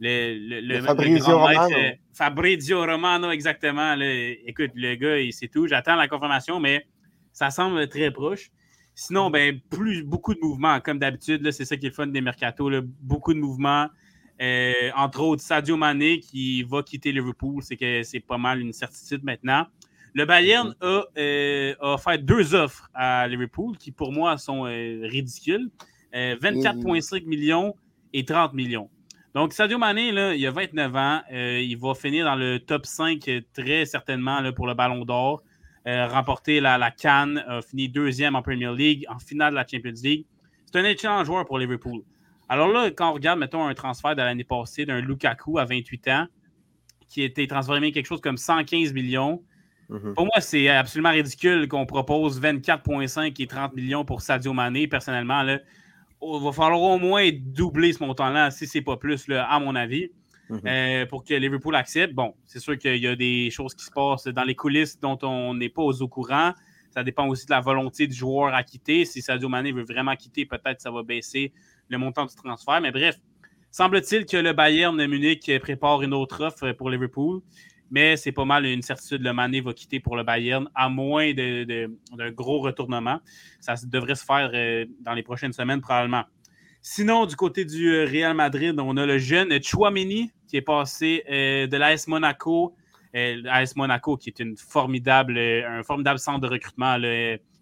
le, 0.00 0.60
le, 0.60 0.80
Fabrizio 0.82 1.38
Romano. 1.38 1.76
Fabrizio 2.14 2.80
Romano, 2.80 3.30
exactement. 3.30 3.94
écoute, 4.00 4.70
le 4.74 4.94
gars, 4.94 5.18
il 5.18 5.32
sait 5.32 5.48
tout. 5.48 5.66
J'attends 5.66 5.96
la 5.96 6.08
confirmation, 6.08 6.60
mais 6.60 6.86
ça 7.32 7.50
semble 7.50 7.88
très 7.88 8.10
proche. 8.10 8.50
Sinon, 8.94 9.28
ben, 9.30 9.60
plus, 9.70 10.04
beaucoup 10.04 10.34
de 10.34 10.40
mouvements, 10.40 10.80
comme 10.80 11.00
d'habitude. 11.00 11.50
C'est 11.50 11.64
ça 11.64 11.76
qui 11.76 11.86
est 11.86 11.88
le 11.88 11.94
fun 11.94 12.06
des 12.06 12.20
mercato. 12.20 12.70
Beaucoup 13.00 13.34
de 13.34 13.40
mouvements. 13.40 13.88
Euh, 14.40 14.90
entre 14.96 15.20
autres, 15.20 15.42
Sadio 15.42 15.76
Mané 15.76 16.20
qui 16.20 16.62
va 16.62 16.82
quitter 16.82 17.12
Liverpool, 17.12 17.62
c'est 17.62 17.76
que 17.76 18.02
c'est 18.02 18.20
pas 18.20 18.38
mal 18.38 18.60
une 18.60 18.72
certitude 18.72 19.22
maintenant. 19.24 19.66
Le 20.12 20.24
Bayern 20.24 20.68
mhm. 20.68 21.02
euh, 21.18 21.74
a, 21.80 21.98
fait 21.98 22.24
deux 22.24 22.54
offres 22.54 22.88
à 22.94 23.26
Liverpool 23.26 23.76
qui, 23.76 23.90
pour 23.90 24.12
moi, 24.12 24.38
sont 24.38 24.66
euh, 24.66 25.00
ridicules. 25.02 25.70
24,5 26.12 27.26
millions 27.26 27.74
et 28.12 28.24
30 28.24 28.52
millions. 28.52 28.88
Donc, 29.34 29.52
Sadio 29.52 29.78
Mané, 29.78 30.12
là, 30.12 30.34
il 30.34 30.46
a 30.46 30.50
29 30.50 30.96
ans. 30.96 31.20
il 31.30 31.76
va 31.76 31.94
finir 31.94 32.24
dans 32.24 32.36
le 32.36 32.58
top 32.60 32.86
5 32.86 33.28
très 33.52 33.84
certainement 33.84 34.40
là, 34.40 34.52
pour 34.52 34.66
le 34.66 34.74
Ballon 34.74 35.04
d'Or. 35.04 35.42
remporter 35.86 36.60
la, 36.60 36.78
la 36.78 36.90
Cannes, 36.90 37.44
a 37.48 37.60
fini 37.60 37.88
deuxième 37.88 38.36
en 38.36 38.42
Premier 38.42 38.72
League, 38.74 39.04
en 39.08 39.18
finale 39.18 39.50
de 39.50 39.56
la 39.56 39.66
Champions 39.66 40.00
League. 40.02 40.26
C'est 40.66 40.78
un 40.78 40.84
excellent 40.84 41.24
joueur 41.24 41.46
pour 41.46 41.58
Liverpool. 41.58 42.02
Alors 42.48 42.68
là, 42.68 42.90
quand 42.90 43.10
on 43.10 43.14
regarde, 43.14 43.38
mettons, 43.38 43.66
un 43.66 43.74
transfert 43.74 44.14
de 44.14 44.22
l'année 44.22 44.44
passée 44.44 44.84
d'un 44.84 45.00
Lukaku 45.00 45.58
à 45.58 45.64
28 45.64 46.08
ans, 46.08 46.26
qui 47.08 47.22
a 47.22 47.24
été 47.24 47.46
transformé 47.46 47.92
quelque 47.92 48.06
chose 48.06 48.20
comme 48.20 48.36
115 48.36 48.92
millions, 48.92 49.42
mhm. 49.88 50.14
pour 50.14 50.26
moi, 50.26 50.40
c'est 50.40 50.68
absolument 50.68 51.10
ridicule 51.10 51.68
qu'on 51.68 51.86
propose 51.86 52.40
24,5 52.40 53.40
et 53.40 53.46
30 53.46 53.74
millions 53.74 54.04
pour 54.04 54.20
Sadio 54.20 54.52
Mané. 54.52 54.86
Personnellement, 54.86 55.42
il 56.24 56.44
va 56.44 56.52
falloir 56.52 56.80
au 56.80 56.98
moins 56.98 57.30
doubler 57.32 57.92
ce 57.92 58.02
montant-là, 58.02 58.50
si 58.50 58.66
ce 58.66 58.78
n'est 58.78 58.84
pas 58.84 58.96
plus, 58.96 59.28
là, 59.28 59.44
à 59.50 59.58
mon 59.58 59.74
avis. 59.74 60.10
Mhm. 60.50 60.60
Euh, 60.66 61.06
pour 61.06 61.24
que 61.24 61.34
Liverpool 61.34 61.74
accepte. 61.74 62.14
Bon, 62.14 62.34
c'est 62.44 62.58
sûr 62.58 62.76
qu'il 62.76 62.96
y 62.96 63.06
a 63.06 63.16
des 63.16 63.50
choses 63.50 63.74
qui 63.74 63.84
se 63.84 63.90
passent 63.90 64.26
dans 64.26 64.44
les 64.44 64.54
coulisses 64.54 65.00
dont 65.00 65.18
on 65.22 65.54
n'est 65.54 65.70
pas 65.70 65.82
au 65.82 66.08
courant. 66.08 66.52
Ça 66.90 67.02
dépend 67.02 67.26
aussi 67.26 67.46
de 67.46 67.50
la 67.50 67.60
volonté 67.60 68.06
du 68.06 68.14
joueur 68.14 68.54
à 68.54 68.62
quitter. 68.62 69.04
Si 69.04 69.22
Sadio 69.22 69.48
Mané 69.48 69.72
veut 69.72 69.84
vraiment 69.84 70.14
quitter, 70.14 70.44
peut-être 70.46 70.80
ça 70.80 70.90
va 70.90 71.02
baisser 71.02 71.52
le 71.88 71.98
montant 71.98 72.26
du 72.26 72.34
transfert. 72.34 72.80
Mais 72.80 72.92
bref, 72.92 73.16
semble-t-il 73.70 74.26
que 74.26 74.36
le 74.36 74.52
Bayern 74.52 74.96
de 74.96 75.06
Munich 75.06 75.50
prépare 75.60 76.02
une 76.02 76.14
autre 76.14 76.44
offre 76.44 76.72
pour 76.72 76.90
Liverpool. 76.90 77.40
Mais 77.94 78.16
c'est 78.16 78.32
pas 78.32 78.44
mal 78.44 78.66
une 78.66 78.82
certitude, 78.82 79.22
le 79.22 79.32
Mané 79.32 79.60
va 79.60 79.72
quitter 79.72 80.00
pour 80.00 80.16
le 80.16 80.24
Bayern, 80.24 80.68
à 80.74 80.88
moins 80.88 81.32
d'un 81.32 82.30
gros 82.32 82.58
retournement. 82.58 83.20
Ça 83.60 83.76
devrait 83.86 84.16
se 84.16 84.24
faire 84.24 84.50
euh, 84.52 84.84
dans 85.00 85.14
les 85.14 85.22
prochaines 85.22 85.52
semaines, 85.52 85.80
probablement. 85.80 86.24
Sinon, 86.82 87.24
du 87.24 87.36
côté 87.36 87.64
du 87.64 87.92
euh, 87.92 88.04
Real 88.04 88.34
Madrid, 88.34 88.74
on 88.80 88.96
a 88.96 89.06
le 89.06 89.18
jeune 89.18 89.62
Chouameni 89.62 90.32
qui 90.48 90.56
est 90.56 90.62
passé 90.62 91.22
euh, 91.30 91.68
de 91.68 91.76
l'AS 91.76 92.08
Monaco. 92.08 92.74
L'AS 93.12 93.76
Monaco 93.76 94.16
qui 94.16 94.30
est 94.30 94.40
une 94.40 94.56
formidable, 94.56 95.38
un 95.38 95.84
formidable 95.84 96.18
centre 96.18 96.40
de 96.40 96.48
recrutement. 96.48 96.96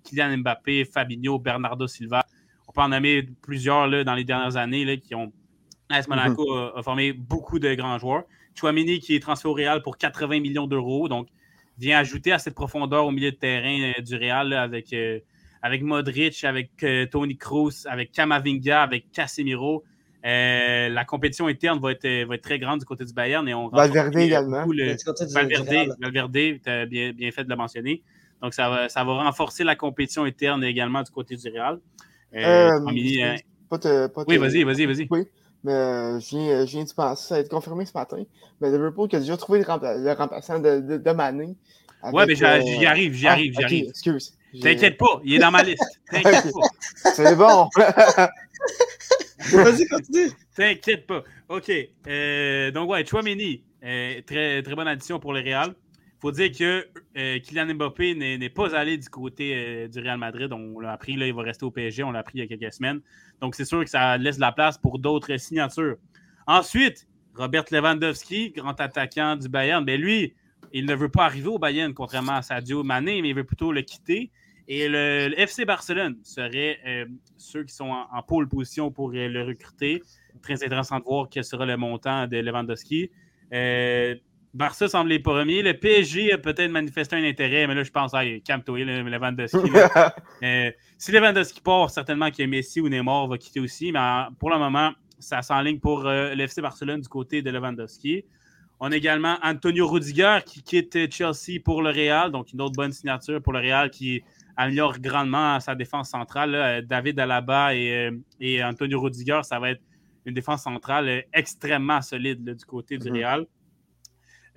Kylian 0.02 0.38
Mbappé, 0.38 0.86
Fabinho, 0.86 1.38
Bernardo 1.38 1.86
Silva 1.86 2.24
on 2.68 2.72
peut 2.72 2.80
en 2.80 2.88
nommer 2.88 3.22
plusieurs 3.42 3.86
là, 3.86 4.02
dans 4.02 4.14
les 4.14 4.24
dernières 4.24 4.56
années 4.56 4.84
là, 4.86 4.96
qui 4.96 5.14
ont. 5.14 5.30
AS 5.90 6.08
Monaco 6.08 6.42
mhm. 6.42 6.72
a, 6.74 6.82
formé 6.82 7.12
beaucoup 7.12 7.58
de 7.58 7.74
grands 7.74 7.98
joueurs. 7.98 8.24
Chouamini 8.54 8.98
qui 9.00 9.14
est 9.14 9.20
transféré 9.20 9.50
au 9.50 9.54
Real 9.54 9.82
pour 9.82 9.96
80 9.96 10.40
millions 10.40 10.66
d'euros, 10.66 11.08
donc 11.08 11.28
vient 11.78 11.98
ajouter 11.98 12.32
à 12.32 12.38
cette 12.38 12.54
profondeur 12.54 13.06
au 13.06 13.10
milieu 13.10 13.30
de 13.30 13.36
terrain 13.36 13.92
euh, 13.98 14.02
du 14.02 14.16
Real 14.16 14.52
avec, 14.52 14.92
euh, 14.92 15.20
avec 15.62 15.82
Modric, 15.82 16.44
avec 16.44 16.70
euh, 16.82 17.06
Tony 17.06 17.36
Kroos, 17.36 17.86
avec 17.86 18.12
Kamavinga, 18.12 18.82
avec 18.82 19.10
Casemiro. 19.12 19.82
la 20.22 21.04
compétition 21.04 21.46
interne 21.46 21.80
va 21.80 21.92
être, 21.92 22.26
va 22.26 22.34
être, 22.34 22.42
très 22.42 22.58
grande 22.58 22.80
du 22.80 22.86
côté 22.86 23.04
du 23.04 23.12
Bayern. 23.12 23.48
Et 23.48 23.54
on 23.54 23.68
Valverde 23.68 24.16
également. 24.16 24.64
Le, 24.66 24.96
Valverde, 25.32 25.96
Valverde 26.00 26.32
tu 26.32 26.70
as 26.70 26.86
bien, 26.86 27.12
bien, 27.12 27.30
fait 27.30 27.44
de 27.44 27.50
le 27.50 27.56
mentionner. 27.56 28.02
Donc, 28.40 28.54
ça 28.54 28.68
va, 28.68 28.88
ça 28.88 29.04
va 29.04 29.24
renforcer 29.24 29.62
la 29.62 29.76
compétition 29.76 30.24
interne 30.24 30.64
également 30.64 31.02
du 31.02 31.10
côté 31.10 31.36
du 31.36 31.48
Real. 31.48 31.78
oui, 34.26 34.36
vas-y, 34.36 34.64
vas-y, 34.64 34.86
vas-y. 34.86 35.06
Oui. 35.10 35.26
Mais 35.64 35.72
euh, 35.72 36.20
je, 36.20 36.28
viens, 36.30 36.66
je 36.66 36.70
viens 36.72 36.84
de 36.84 36.92
penser, 36.92 37.28
ça 37.28 37.34
a 37.36 37.38
été 37.40 37.48
confirmé 37.48 37.86
ce 37.86 37.92
matin. 37.94 38.22
Mais 38.60 38.70
Liverpool 38.70 39.08
qui 39.08 39.16
a 39.16 39.20
déjà 39.20 39.36
trouvé 39.36 39.60
le, 39.60 40.12
remplaçant 40.12 40.58
de, 40.58 40.80
de, 40.80 40.96
de 40.96 41.10
Mané. 41.12 41.54
Ouais, 42.12 42.26
mais 42.26 42.34
j'y 42.34 42.44
euh, 42.44 42.48
arrive, 42.88 43.12
j'y 43.14 43.26
arrive, 43.26 43.54
j'y 43.54 43.64
arrive. 43.64 43.88
Excuse. 43.90 44.36
T'inquiète 44.60 44.98
pas, 44.98 45.20
il 45.24 45.34
est 45.34 45.38
dans 45.38 45.52
ma 45.52 45.62
liste. 45.62 45.84
T'inquiète 46.10 46.52
pas. 46.52 47.10
C'est 47.14 47.36
bon. 47.36 47.68
Vas-y, 49.52 49.86
continue. 49.86 50.30
T'inquiète 50.54 51.06
pas. 51.06 51.22
OK. 51.48 51.70
Euh, 52.08 52.70
donc, 52.72 52.90
ouais, 52.90 53.06
Chouameni, 53.06 53.62
très, 53.80 54.62
très 54.62 54.74
bonne 54.74 54.88
addition 54.88 55.20
pour 55.20 55.32
le 55.32 55.40
Real 55.40 55.74
faut 56.22 56.30
dire 56.30 56.52
que 56.56 56.86
euh, 57.16 57.40
Kylian 57.40 57.74
Mbappé 57.74 58.14
n'est 58.14 58.48
pas 58.48 58.76
allé 58.76 58.96
du 58.96 59.08
côté 59.08 59.54
euh, 59.56 59.88
du 59.88 59.98
Real 59.98 60.18
Madrid. 60.18 60.52
On 60.52 60.78
l'a 60.78 60.92
appris, 60.92 61.16
là, 61.16 61.26
il 61.26 61.34
va 61.34 61.42
rester 61.42 61.64
au 61.64 61.72
PSG. 61.72 62.04
On 62.04 62.12
l'a 62.12 62.20
appris 62.20 62.38
il 62.38 62.42
y 62.42 62.44
a 62.44 62.46
quelques 62.46 62.72
semaines. 62.72 63.00
Donc, 63.42 63.56
c'est 63.56 63.64
sûr 63.64 63.82
que 63.82 63.90
ça 63.90 64.16
laisse 64.16 64.38
la 64.38 64.52
place 64.52 64.78
pour 64.78 65.00
d'autres 65.00 65.36
signatures. 65.36 65.96
Ensuite, 66.46 67.08
Robert 67.34 67.64
Lewandowski, 67.72 68.52
grand 68.52 68.80
attaquant 68.80 69.34
du 69.34 69.48
Bayern, 69.48 69.84
ben 69.84 70.00
lui, 70.00 70.32
il 70.72 70.86
ne 70.86 70.94
veut 70.94 71.08
pas 71.08 71.24
arriver 71.24 71.48
au 71.48 71.58
Bayern, 71.58 71.92
contrairement 71.92 72.36
à 72.36 72.42
Sadio 72.42 72.84
Mané, 72.84 73.20
mais 73.20 73.30
il 73.30 73.34
veut 73.34 73.44
plutôt 73.44 73.72
le 73.72 73.82
quitter. 73.82 74.30
Et 74.68 74.88
le, 74.88 75.34
FC 75.36 75.64
Barcelone 75.64 76.18
serait 76.22 76.78
euh, 76.86 77.06
ceux 77.36 77.64
qui 77.64 77.74
sont 77.74 77.90
en, 77.90 78.22
pôle 78.22 78.48
position 78.48 78.92
pour 78.92 79.10
le 79.10 79.42
recruter. 79.42 80.04
Très 80.40 80.64
intéressant 80.64 81.00
de 81.00 81.04
voir 81.04 81.26
quel 81.28 81.42
sera 81.42 81.66
le 81.66 81.76
montant 81.76 82.28
de 82.28 82.36
Lewandowski. 82.36 83.10
Barça 84.54 84.86
semble 84.88 85.10
les 85.10 85.18
premiers. 85.18 85.62
Le 85.62 85.72
PSG 85.72 86.32
a 86.32 86.38
peut-être 86.38 86.70
manifesté 86.70 87.16
un 87.16 87.24
intérêt, 87.24 87.66
mais 87.66 87.74
là, 87.74 87.84
je 87.84 87.90
pense, 87.90 88.12
à 88.12 88.22
calme-toi, 88.40 88.84
Lewandowski. 88.84 89.58
euh, 90.42 90.70
si 90.98 91.12
Lewandowski 91.12 91.60
part, 91.62 91.90
certainement 91.90 92.30
que 92.30 92.42
Messi 92.42 92.80
ou 92.80 92.88
Neymar 92.88 93.28
va 93.28 93.38
quitter 93.38 93.60
aussi, 93.60 93.92
mais 93.92 94.00
pour 94.38 94.50
le 94.50 94.58
moment, 94.58 94.92
ça 95.18 95.40
s'enligne 95.40 95.78
pour 95.78 96.06
euh, 96.06 96.34
l'FC 96.34 96.60
Barcelone 96.60 97.00
du 97.00 97.08
côté 97.08 97.40
de 97.40 97.50
Lewandowski. 97.50 98.24
On 98.80 98.90
a 98.90 98.96
également 98.96 99.38
Antonio 99.42 99.86
Rudiger 99.86 100.40
qui 100.44 100.62
quitte 100.62 101.12
Chelsea 101.12 101.60
pour 101.64 101.82
le 101.82 101.90
Real, 101.90 102.32
donc 102.32 102.52
une 102.52 102.60
autre 102.60 102.74
bonne 102.74 102.92
signature 102.92 103.40
pour 103.40 103.52
le 103.52 103.60
Real 103.60 103.90
qui 103.90 104.22
améliore 104.56 104.98
grandement 104.98 105.60
sa 105.60 105.74
défense 105.74 106.10
centrale. 106.10 106.84
David 106.86 107.18
Alaba 107.20 107.74
et, 107.74 108.08
euh, 108.08 108.10
et, 108.40 108.62
Antonio 108.62 109.00
Rudiger, 109.00 109.40
ça 109.44 109.58
va 109.58 109.70
être 109.70 109.82
une 110.26 110.34
défense 110.34 110.62
centrale 110.62 111.08
euh, 111.08 111.20
extrêmement 111.32 112.00
solide 112.02 112.44
du 112.44 112.64
côté 112.64 112.98
du 112.98 113.08
mm-hmm. 113.08 113.16
Real. 113.16 113.46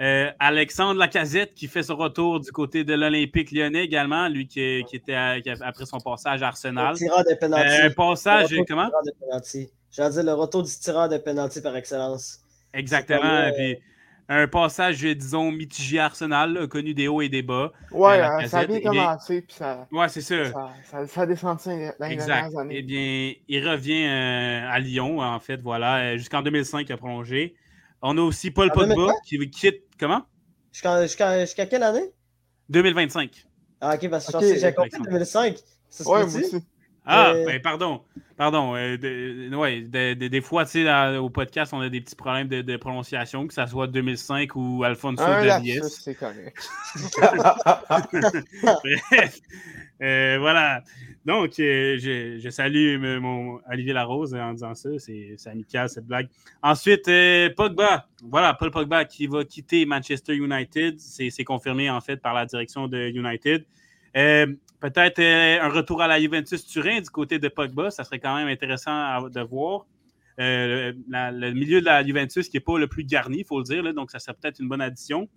Euh, 0.02 0.30
Alexandre 0.40 1.00
Lacazette 1.00 1.54
qui 1.54 1.68
fait 1.68 1.84
son 1.84 1.96
retour 1.96 2.42
du 2.42 2.52
côté 2.52 2.84
de 2.84 2.94
l'Olympique 2.94 3.52
lyonnais 3.52 3.86
également, 3.86 4.28
lui 4.28 4.46
qui, 4.46 4.84
était 4.92 5.16
après 5.62 5.86
son 5.86 6.00
passage 6.00 6.44
à 6.44 6.48
Arsenal. 6.48 6.94
Le 6.94 6.98
tireur 6.98 7.24
de 7.24 7.34
penalty. 7.34 7.70
Euh, 7.70 7.86
un 7.86 7.92
passage, 7.92 8.56
comment? 8.68 8.90
J'allais 9.92 10.10
dire 10.12 10.24
le 10.24 10.34
retour 10.34 10.64
du 10.64 10.72
tireur 10.72 11.08
de 11.08 11.18
penalty 11.18 11.62
par 11.62 11.78
excellence. 11.78 12.42
Exactement. 12.74 13.24
Euh, 13.24 13.52
puis, 13.56 13.78
un 14.28 14.48
passage, 14.48 15.02
disons, 15.02 15.50
mitigé 15.50 16.00
à 16.00 16.06
Arsenal, 16.06 16.68
connu 16.68 16.94
des 16.94 17.08
hauts 17.08 17.22
et 17.22 17.30
des 17.30 17.44
bas. 17.44 17.72
Ouais, 17.92 18.20
ça 18.48 18.60
a 18.60 18.66
bien 18.66 18.82
commencé. 18.82 19.44
Puis 19.44 19.56
ça, 19.56 19.88
ouais, 19.94 20.10
c'est 20.10 20.22
ça. 20.22 20.52
Ça, 20.84 21.08
ça, 21.08 21.22
a 21.22 21.26
descendu 21.26 21.70
dans 21.98 22.08
les 22.08 22.18
dernières 22.18 22.58
années. 22.58 22.76
Eh 22.80 22.82
bien, 22.82 23.34
il 23.48 23.70
revient 23.70 24.08
à 24.08 24.78
Lyon, 24.80 25.20
en 25.20 25.40
fait, 25.40 25.62
voilà, 25.62 26.18
jusqu'en 26.18 26.42
2005, 26.42 26.90
il 26.90 26.92
a 26.92 26.98
prolongé. 26.98 27.56
On 28.08 28.16
a 28.20 28.22
aussi 28.22 28.52
Paul 28.52 28.72
Pogba 28.72 29.14
qui 29.26 29.40
quitte. 29.50 29.82
Comment? 30.00 30.26
Jusqu'à 30.72 31.66
quelle 31.66 31.82
année? 31.82 32.12
2025. 32.70 33.48
Ah, 33.82 33.96
ok, 33.96 34.10
parce 34.10 34.28
que 34.28 34.38
okay. 34.38 34.60
j'ai 34.60 34.74
compris 34.74 35.02
2005. 35.02 35.58
Ça 35.90 36.10
ouais, 36.10 36.26
moi 36.26 36.40
aussi. 36.40 36.64
Ah, 37.04 37.34
ben 37.34 37.60
pardon. 37.62 38.02
Pardon. 38.38 38.76
Euh, 38.76 39.50
ouais, 39.56 39.82
des 39.82 40.42
fois, 40.42 40.66
tu 40.66 40.84
sais, 40.84 41.18
au 41.18 41.32
podcast, 41.32 41.74
on 41.74 41.80
a 41.80 41.90
des 41.90 42.02
petits 42.02 42.16
problèmes 42.16 42.48
de, 42.48 42.78
prononciation, 42.78 43.48
que 43.48 43.54
ce 43.56 43.66
soit 43.66 43.88
2005 43.88 44.56
ou 44.56 44.84
Alfonso 44.84 45.24
ah, 45.26 45.60
c'est 45.88 46.16
correct. 46.16 46.58
Bref. 49.10 49.40
Euh, 50.02 50.38
voilà. 50.40 50.84
Donc, 51.26 51.60
euh, 51.60 51.98
je, 51.98 52.50
salue 52.52 53.00
mon 53.20 53.60
Olivier 53.72 53.94
Larose 53.94 54.36
en 54.36 54.54
disant 54.54 54.76
ça. 54.76 54.90
C'est 55.00 55.36
amical, 55.48 55.90
cette 55.90 56.06
blague. 56.06 56.30
Ensuite, 56.62 57.08
euh, 57.08 57.50
Pogba. 57.50 58.08
Voilà, 58.24 58.54
Paul 58.54 58.70
Pogba 58.70 59.06
qui 59.06 59.26
va 59.26 59.44
quitter 59.44 59.88
Manchester 59.88 60.36
United. 60.36 61.00
C'est 61.00 61.44
confirmé, 61.44 61.90
en 61.90 62.00
fait, 62.00 62.18
par 62.18 62.36
la 62.36 62.46
direction 62.46 62.88
de 62.88 63.10
United. 63.10 63.66
Euh, 64.16 64.46
peut-être 64.80 65.20
un 65.20 65.70
retour 65.70 66.04
à 66.04 66.08
la 66.08 66.20
Juventus 66.22 66.64
Turin 66.68 67.02
du 67.02 67.10
côté 67.10 67.40
de 67.40 67.48
Pogba. 67.48 67.90
Ça 67.90 68.04
serait 68.04 68.20
quand 68.20 68.36
même 68.36 68.48
intéressant 68.48 69.28
de 69.28 69.42
voir. 69.42 69.88
le 70.38 71.52
milieu 71.54 71.80
de 71.80 71.86
la 71.86 72.06
Juventus 72.06 72.50
qui 72.50 72.58
n'est 72.58 72.62
pas 72.62 72.78
le 72.78 72.86
plus 72.86 73.04
garni, 73.04 73.40
il 73.40 73.46
faut 73.46 73.58
le 73.58 73.64
dire. 73.64 73.94
donc, 73.96 74.12
ça 74.12 74.20
serait 74.20 74.36
peut-être 74.40 74.60
une 74.60 74.68
bonne 74.68 74.82
addition. 74.82 75.28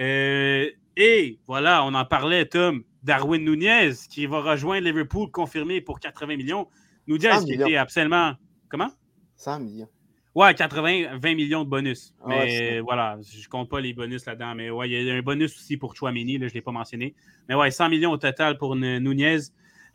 Et 0.00 1.38
voilà, 1.46 1.84
on 1.84 1.94
en 1.94 2.04
parlait, 2.04 2.46
Tom. 2.46 2.82
Darwin 3.02 3.42
Nunez 3.42 3.92
qui 4.10 4.26
va 4.26 4.40
rejoindre 4.40 4.86
Liverpool 4.86 5.30
confirmé 5.30 5.80
pour 5.80 6.00
80 6.00 6.36
millions. 6.36 6.68
Nunez 7.06 7.44
qui 7.46 7.54
était 7.54 7.76
absolument. 7.76 8.34
Comment? 8.68 8.90
100 9.36 9.60
millions. 9.60 9.88
Ouais, 10.34 10.54
80, 10.54 11.18
20 11.18 11.34
millions 11.34 11.64
de 11.64 11.68
bonus. 11.68 12.14
Ah 12.22 12.28
mais 12.28 12.80
voilà, 12.80 13.18
je 13.20 13.48
compte 13.48 13.68
pas 13.68 13.80
les 13.80 13.92
bonus 13.92 14.26
là-dedans. 14.26 14.54
Mais 14.54 14.70
ouais, 14.70 14.88
il 14.88 15.02
y 15.02 15.10
a 15.10 15.14
un 15.14 15.22
bonus 15.22 15.56
aussi 15.56 15.76
pour 15.76 15.96
Chouamini, 15.96 16.38
là, 16.38 16.46
je 16.46 16.52
ne 16.52 16.54
l'ai 16.54 16.60
pas 16.60 16.70
mentionné. 16.70 17.14
Mais 17.48 17.54
ouais, 17.54 17.70
100 17.70 17.88
millions 17.88 18.12
au 18.12 18.16
total 18.16 18.56
pour 18.56 18.76
Nunez. 18.76 19.38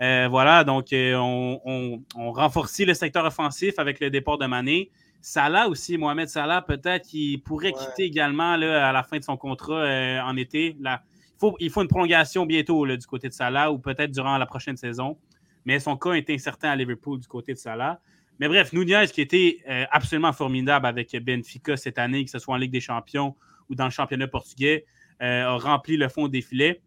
Euh, 0.01 0.27
voilà, 0.29 0.65
donc 0.65 0.91
euh, 0.91 1.15
on, 1.15 2.03
on, 2.15 2.31
renforce 2.33 2.77
le 2.79 2.93
secteur 2.93 3.23
offensif 3.23 3.79
avec 3.79 4.01
le 4.01 4.09
départ 4.09 4.37
de 4.37 4.45
Mané. 4.45 4.91
Salah 5.27 5.69
aussi, 5.69 5.97
Mohamed 5.97 6.29
Salah, 6.29 6.61
peut-être 6.61 7.07
qu'il 7.07 7.41
pourrait 7.41 7.71
quitter 7.71 8.03
également 8.03 8.55
là, 8.57 8.89
à 8.89 8.91
la 8.91 9.01
fin 9.01 9.17
de 9.17 9.23
son 9.23 9.37
contrat 9.37 9.81
euh, 9.81 10.21
en 10.21 10.37
été. 10.37 10.77
Là, 10.79 11.01
il 11.59 11.71
faut 11.71 11.81
une 11.81 11.87
prolongation 11.87 12.45
bientôt 12.45 12.85
du 12.85 13.07
côté 13.07 13.27
de 13.27 13.33
Salah 13.33 13.71
ou 13.71 13.79
peut-être 13.79 14.11
durant 14.11 14.37
la 14.37 14.45
prochaine 14.45 14.77
saison. 14.77 15.17
Mais 15.65 15.79
son 15.79 15.97
cas 15.97 16.11
est 16.11 16.29
incertain 16.29 16.69
à 16.69 16.75
Liverpool 16.75 17.19
du 17.19 17.27
côté 17.27 17.53
de 17.53 17.57
Salah. 17.57 17.99
Mais 18.39 18.47
bref, 18.47 18.71
Nunez, 18.71 19.05
qui 19.11 19.21
était 19.21 19.57
euh, 19.67 19.85
absolument 19.89 20.31
formidable 20.31 20.85
avec 20.85 21.17
Benfica 21.23 21.75
cette 21.75 21.97
année, 21.97 22.23
que 22.23 22.29
ce 22.29 22.37
soit 22.37 22.53
en 22.53 22.57
Ligue 22.57 22.71
des 22.71 22.79
Champions 22.79 23.35
ou 23.67 23.73
dans 23.73 23.85
le 23.85 23.89
championnat 23.89 24.27
portugais, 24.27 24.85
euh, 25.23 25.47
a 25.47 25.57
rempli 25.57 25.97
le 25.97 26.07
fond 26.07 26.27
des 26.27 26.41
filets. 26.41 26.83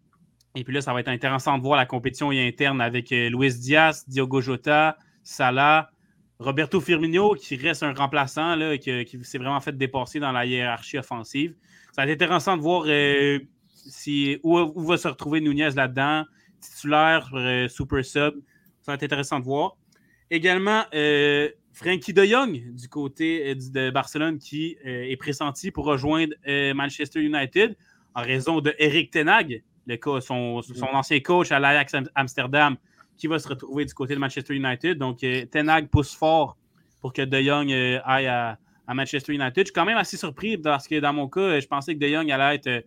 Et 0.55 0.63
puis 0.63 0.73
là, 0.73 0.81
ça 0.81 0.93
va 0.93 1.01
être 1.01 1.09
intéressant 1.09 1.59
de 1.59 1.63
voir 1.65 1.77
la 1.77 1.87
compétition 1.87 2.31
interne 2.31 2.81
avec 2.81 3.11
Luis 3.11 3.55
Diaz, 3.59 4.05
Diogo 4.07 4.41
Jota, 4.41 4.97
Salah, 5.25 5.91
Roberto 6.39 6.81
Firmino, 6.81 7.35
qui 7.35 7.57
reste 7.57 7.83
un 7.83 7.93
remplaçant, 7.93 8.55
là, 8.55 8.79
qui, 8.79 9.25
s'est 9.25 9.39
vraiment 9.39 9.61
fait 9.61 9.77
dépasser 9.77 10.21
dans 10.21 10.31
la 10.31 10.47
hiérarchie 10.47 10.99
offensive. 10.99 11.55
Ça 11.93 12.05
va 12.05 12.11
être 12.11 12.23
intéressant 12.23 12.57
de 12.57 12.63
voir 12.63 12.85
où, 14.45 14.83
va 14.85 14.97
se 14.97 15.09
retrouver 15.09 15.41
Nunez 15.41 15.71
là-dedans, 15.71 16.25
titulaire, 16.61 17.29
euh, 17.35 17.69
super 17.69 18.05
sub. 18.05 18.35
Ça 18.83 18.93
va 18.93 18.95
être 18.95 19.03
intéressant 19.03 19.41
de 19.41 19.45
voir. 19.45 19.77
Également, 20.31 20.85
euh, 20.95 21.49
Frankie 21.73 22.13
de 22.13 22.25
Jong 22.25 22.75
du 22.75 22.89
côté 22.89 23.51
euh, 23.51 23.55
de 23.55 23.91
Barcelone 23.91 24.39
qui 24.39 24.77
est 24.85 25.17
pressenti 25.17 25.71
pour 25.71 25.87
rejoindre 25.87 26.35
Manchester 26.75 27.21
United 27.21 27.77
en 28.15 28.23
raison 28.23 28.61
de 28.61 28.75
Eric 28.79 29.11
Tenag, 29.11 29.63
le, 29.87 29.99
son, 30.21 30.63
son, 30.63 30.87
ancien 30.87 31.21
coach 31.21 31.51
à 31.51 31.59
l'Ajax 31.59 31.95
Amsterdam, 32.15 32.77
qui 33.19 33.27
va 33.27 33.39
se 33.39 33.49
retrouver 33.49 33.85
du 33.85 33.93
côté 33.93 34.15
de 34.15 34.21
Manchester 34.21 34.55
United. 34.55 34.97
Donc, 34.97 35.19
Tenag 35.19 35.89
pousse 35.89 36.15
fort 36.15 36.57
pour 37.01 37.13
que 37.13 37.23
De 37.23 37.41
Jong 37.41 37.71
aille 38.05 38.27
à, 38.27 38.59
à, 38.87 38.95
Manchester 38.95 39.35
United. 39.35 39.59
Je 39.59 39.65
suis 39.65 39.73
quand 39.73 39.85
même 39.85 39.99
assez 39.99 40.17
surpris 40.17 40.57
parce 40.57 40.89
que 40.89 40.99
dans 41.01 41.13
mon 41.13 41.29
cas, 41.29 41.61
je 41.61 41.67
pensais 41.67 41.95
que 41.95 41.99
De 41.99 42.09
Jong 42.09 42.31
allait 42.31 42.57
être 42.57 42.85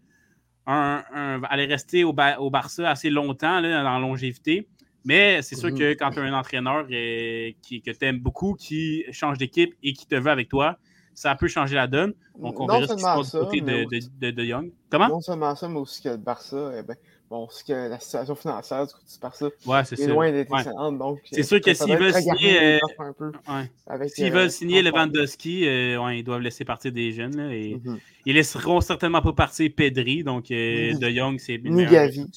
un, 0.66 1.42
rester 1.52 2.04
au, 2.04 2.16
au, 2.40 2.50
Barça 2.50 2.90
assez 2.90 3.10
longtemps 3.10 3.60
là, 3.60 3.84
dans 3.84 3.94
la 3.94 4.00
longévité. 4.00 4.68
Mais 5.04 5.42
c'est 5.42 5.56
sûr 5.56 5.70
mhm. 5.70 5.78
que 5.78 5.94
quand 5.94 6.12
tu 6.12 6.20
as 6.20 6.24
un 6.24 6.34
entraîneur 6.34 6.86
euh, 6.92 7.52
qui, 7.62 7.82
que 7.82 7.92
tu 7.92 8.06
aimes 8.06 8.20
beaucoup, 8.20 8.54
qui 8.54 9.04
change 9.12 9.38
d'équipe 9.38 9.74
et 9.82 9.94
qui 9.94 10.06
te 10.06 10.16
veut 10.16 10.30
avec 10.30 10.48
toi, 10.48 10.78
ça 11.14 11.36
peut 11.36 11.48
changer 11.48 11.76
la 11.76 11.88
donne. 11.88 12.14
Donc, 12.40 12.60
on 12.60 12.68
verra 12.68 12.88
ce 12.88 12.94
qui 12.94 13.00
se 13.00 13.06
passe 13.06 13.32
du 13.32 13.40
côté 13.40 13.62
de, 13.62 13.86
de, 14.20 14.32
de, 14.32 14.44
Young. 14.44 14.72
Comment? 14.90 15.10
Non 15.10 15.22
seulement 15.22 15.56
ça, 15.56 15.68
mais 15.68 15.80
aussi 15.80 16.04
que 16.04 16.10
le 16.10 16.18
Barça, 16.18 16.72
eh 16.78 16.84
ben, 16.84 16.96
bon, 17.32 17.46
aussi 17.46 17.64
que 17.64 17.72
la 17.72 18.00
situation 18.00 18.36
financière 18.36 18.86
du 18.86 18.94
côté 18.94 19.06
du 19.14 19.20
Barça 19.20 19.46
ouais, 19.66 19.80
est, 19.80 20.00
est 20.00 20.08
loin 20.08 20.32
d'être 20.32 20.54
excellente. 20.54 20.98
Donc, 21.00 21.20
c'est 21.32 21.44
sûr 21.44 21.62
que 21.62 21.74
s'ils 21.74 21.98
veulent 21.98 22.14
signer, 22.14 22.76
euh, 22.76 24.08
s'ils 24.08 24.32
veulent 24.34 24.52
signer 24.52 24.82
Lewandowski, 24.82 25.66
euh, 25.66 26.04
ouais, 26.04 26.20
ils 26.20 26.24
doivent 26.24 26.42
laisser 26.42 26.66
partir 26.66 26.92
des 26.92 27.14
jeunes. 27.14 27.38
Là, 27.38 27.54
et 27.56 27.76
mm 27.76 27.80
-hmm. 27.80 28.00
Ils 28.26 28.36
laisseront 28.36 28.82
certainement 28.82 29.22
pas 29.22 29.34
partir 29.34 29.70
Pedri. 29.76 30.24
Donc, 30.24 30.52
euh, 30.52 30.94
De 30.94 31.10
Jong, 31.10 31.40
c'est 31.40 31.56
une 31.56 31.76
Ni 31.76 31.86
Gavi. 31.86 32.30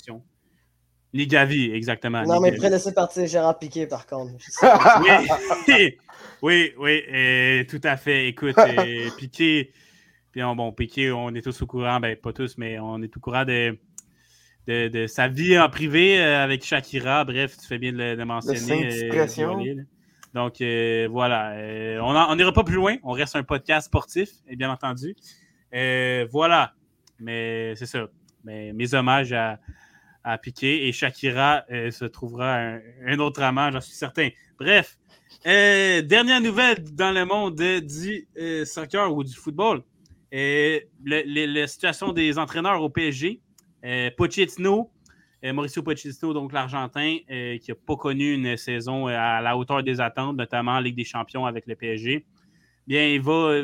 Ni 1.13 1.27
Gavi, 1.27 1.73
exactement. 1.73 2.23
Non, 2.23 2.41
mais 2.41 2.49
Gavi. 2.49 2.57
pourrait 2.57 2.71
laisser 2.71 2.95
partir 2.95 3.27
Gérard 3.27 3.59
Piqué, 3.59 3.87
par 3.87 4.07
contre. 4.07 4.33
Oui, 5.69 5.99
oui, 6.43 6.73
oui, 6.79 7.03
euh, 7.13 7.65
tout 7.65 7.81
à 7.83 7.97
fait. 7.97 8.29
Écoute, 8.29 8.59
euh, 8.59 9.11
Piqué, 9.19 9.73
puis 10.31 10.43
on- 10.43 10.57
bon, 10.57 10.73
Piqué, 10.73 11.11
on 11.11 11.35
est 11.35 11.43
tous 11.43 11.63
au 11.63 11.67
courant, 11.67 11.99
ben 12.01 12.17
pas 12.17 12.33
tous, 12.33 12.53
mais 12.59 12.79
on 12.79 13.03
est 13.03 13.17
au 13.17 13.21
courant 13.21 13.45
de, 13.45 13.77
de, 14.67 14.89
de 14.89 15.07
sa 15.07 15.29
vie 15.29 15.59
en 15.59 15.69
privé 15.69 16.19
euh, 16.21 16.43
avec 16.43 16.65
Shakira. 16.65 17.25
Bref, 17.25 17.57
tu 17.61 17.67
fais 17.67 17.79
bien 17.79 17.93
de 17.93 17.99
le 17.99 18.17
de 18.17 18.25
mentionner. 18.25 18.59
Violet, 19.59 19.75
là. 19.75 19.83
Donc 20.33 20.61
euh, 20.61 21.07
voilà, 21.11 21.53
euh, 21.53 21.99
on 22.01 22.35
n'ira 22.37 22.53
pas 22.53 22.65
plus 22.65 22.75
loin. 22.77 22.97
On 23.05 23.13
reste 23.13 23.37
un 23.37 23.43
podcast 23.45 23.87
sportif, 23.87 24.31
et 24.49 24.57
bien 24.57 24.71
entendu. 24.71 25.15
Euh, 25.75 26.27
voilà, 26.31 26.73
mais 27.21 27.75
c'est 27.77 27.87
ça. 27.87 28.07
Mais 28.45 28.73
mes 28.73 28.95
hommages 28.95 29.33
à, 29.33 29.59
à 30.25 30.37
Piqué 30.39 30.87
et 30.89 30.93
Shakira 30.93 31.65
euh, 31.71 31.91
se 31.91 32.05
trouvera 32.05 32.57
un, 32.57 32.81
un 33.07 33.19
autre 33.21 33.43
amant, 33.43 33.71
j'en 33.71 33.81
suis 33.81 33.95
certain. 33.95 34.29
Bref, 34.59 34.99
euh, 35.47 36.03
dernière 36.03 36.41
nouvelle 36.41 36.83
dans 36.95 37.13
le 37.13 37.25
monde 37.25 37.61
euh, 37.61 37.81
du 37.81 38.27
euh, 38.39 38.65
soccer 38.65 39.13
ou 39.15 39.23
du 39.25 39.35
football. 39.35 39.83
Euh, 40.33 40.81
le- 41.05 41.23
le- 41.27 41.61
la 41.61 41.67
situation 41.69 42.13
des 42.13 42.39
entraîneurs 42.39 42.83
au 42.83 42.89
PSG. 42.91 43.41
Euh, 43.85 44.11
Pochettino, 44.17 44.91
euh, 45.45 45.53
Mauricio 45.53 45.83
Pochettino, 45.83 46.33
donc 46.33 46.53
l'Argentin, 46.53 47.19
euh, 47.31 47.59
qui 47.59 47.71
n'a 47.71 47.75
pas 47.75 47.97
connu 47.97 48.33
une 48.33 48.57
saison 48.57 49.07
à 49.07 49.41
la 49.43 49.57
hauteur 49.57 49.83
des 49.83 50.01
attentes, 50.01 50.37
notamment 50.37 50.73
en 50.73 50.81
Ligue 50.81 50.97
des 50.97 51.05
Champions 51.05 51.45
avec 51.45 51.67
le 51.67 51.77
PSG. 51.77 52.25
Bien, 52.87 53.07
il 53.07 53.21
va, 53.21 53.63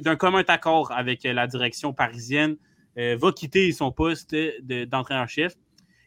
d'un 0.00 0.16
commun 0.16 0.42
accord 0.46 0.92
avec 0.92 1.24
la 1.24 1.46
direction 1.46 1.92
parisienne, 1.92 2.56
va 2.96 3.32
quitter 3.32 3.70
son 3.72 3.92
poste 3.92 4.34
de- 4.34 4.84
d'entraîneur-chef. 4.84 5.54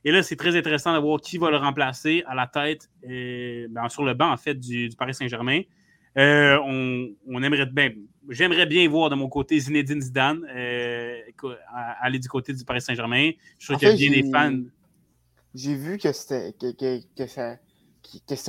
Et 0.03 0.12
là, 0.12 0.22
c'est 0.22 0.36
très 0.36 0.55
intéressant 0.57 0.93
de 0.93 0.99
voir 0.99 1.22
qui 1.22 1.38
va 1.38 1.49
le 1.49 1.57
remplacer 1.57 2.24
à 2.28 2.36
la 2.36 2.45
tête, 2.47 2.91
ben, 3.03 3.89
sur 3.89 4.03
le 4.03 4.14
banc, 4.14 4.32
en 4.32 4.38
fait, 4.38 4.59
du, 4.59 4.89
Paris 4.95 5.16
Saint-Germain. 5.16 5.62
On 6.16 7.41
aimerait 7.41 7.66
bien, 7.66 7.91
j'aimerais 8.30 8.66
bien 8.66 8.88
voir 8.90 9.10
de 9.10 9.16
mon 9.16 9.30
côté 9.30 9.60
Zinedine 9.60 10.02
Zidane 10.02 10.46
euh, 10.56 11.20
aller 12.02 12.20
du 12.20 12.28
côté 12.28 12.54
du 12.54 12.64
Paris 12.64 12.82
Saint-Germain. 12.82 13.32
Je 13.58 13.66
suis 13.66 13.66
sûr 13.66 13.76
En 13.76 13.78
qu'il 13.80 13.88
y 13.90 13.92
a 13.92 13.96
bien 14.12 14.22
des 14.22 14.32
fans. 14.32 14.60
J'ai 15.54 15.76
vu 15.76 15.98
que 15.98 16.12
c'était 16.12 16.54
que, 16.54 16.72
que, 16.72 17.00
que 17.18 17.28
ça 17.28 17.58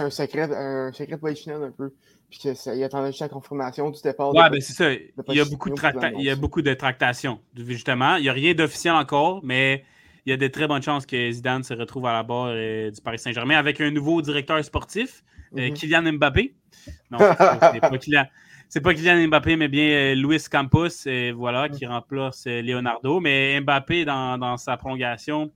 un 0.04 0.10
secret, 0.10 0.48
un 0.54 0.92
secret 0.92 1.18
polichinelle 1.18 1.62
un 1.62 1.70
peu. 1.70 1.92
Puis 2.30 2.38
qu'il 2.38 2.82
attendait 2.84 3.08
juste 3.08 3.20
la 3.20 3.28
confirmation 3.28 3.90
du 3.90 4.00
départ. 4.00 4.34
Ouais, 4.34 4.44
de- 4.44 4.54
ben 4.54 4.60
c'est 4.62 4.72
ça. 4.72 4.90
Il 4.92 5.34
y 5.34 5.40
a 5.40 5.44
beaucoup 5.44 5.68
de, 5.68 6.18
il 6.18 6.24
y 6.24 6.30
a 6.30 6.36
beaucoup 6.36 6.62
de 6.62 6.72
tractations, 6.72 7.40
justement. 7.54 8.16
Il 8.16 8.22
n'y 8.22 8.28
a 8.30 8.32
rien 8.32 8.54
d'officiel 8.54 8.94
encore, 8.94 9.40
mais 9.44 9.84
il 10.24 10.30
y 10.30 10.32
a 10.32 10.38
de 10.38 10.46
très 10.46 10.66
bonnes 10.66 10.80
chances 10.82 11.04
que 11.04 11.30
Zidane 11.30 11.62
se 11.62 11.74
retrouve 11.74 12.06
à 12.06 12.12
la 12.14 12.22
barre 12.22 12.46
euh, 12.54 12.90
du 12.90 13.00
Paris 13.02 13.18
Saint-Germain 13.18 13.58
avec 13.58 13.80
un 13.82 13.90
nouveau 13.90 14.22
directeur 14.22 14.64
sportif, 14.64 15.22
euh, 15.58 15.68
Mhm. 15.68 15.74
Kylian 15.74 16.12
Mbappé. 16.14 16.54
Non, 17.10 17.18
c'est 17.18 17.80
pas 17.80 17.90
Kylian. 17.98 18.24
C'est 18.74 18.80
pas 18.80 18.94
Kylian 18.94 19.28
Mbappé, 19.28 19.56
mais 19.56 19.68
bien 19.68 19.84
euh, 19.84 20.14
Luis 20.14 20.42
Campos, 20.50 20.88
voilà, 21.36 21.68
qui 21.68 21.84
remplace 21.84 22.46
euh, 22.46 22.62
Leonardo. 22.62 23.20
Mais 23.20 23.60
Mbappé, 23.60 24.06
dans, 24.06 24.38
dans 24.38 24.56
sa 24.56 24.78
prolongation, 24.78 25.52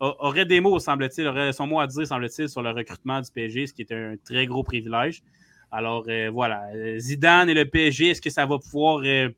a- 0.00 0.14
aurait 0.24 0.46
des 0.46 0.60
mots, 0.60 0.78
semble-t-il, 0.78 1.26
aurait 1.28 1.52
son 1.52 1.66
mot 1.66 1.80
à 1.80 1.86
dire, 1.86 2.06
semble-t-il, 2.06 2.48
sur 2.48 2.62
le 2.62 2.70
recrutement 2.70 3.20
du 3.20 3.30
PSG, 3.30 3.66
ce 3.66 3.74
qui 3.74 3.82
est 3.82 3.92
un 3.92 4.14
très 4.24 4.46
gros 4.46 4.62
privilège. 4.62 5.22
Alors 5.70 6.06
euh, 6.08 6.30
voilà, 6.32 6.62
Zidane 6.98 7.50
et 7.50 7.54
le 7.54 7.66
PSG, 7.66 8.08
est-ce 8.12 8.22
que 8.22 8.30
ça 8.30 8.46
va 8.46 8.58
pouvoir, 8.58 9.00
euh, 9.04 9.28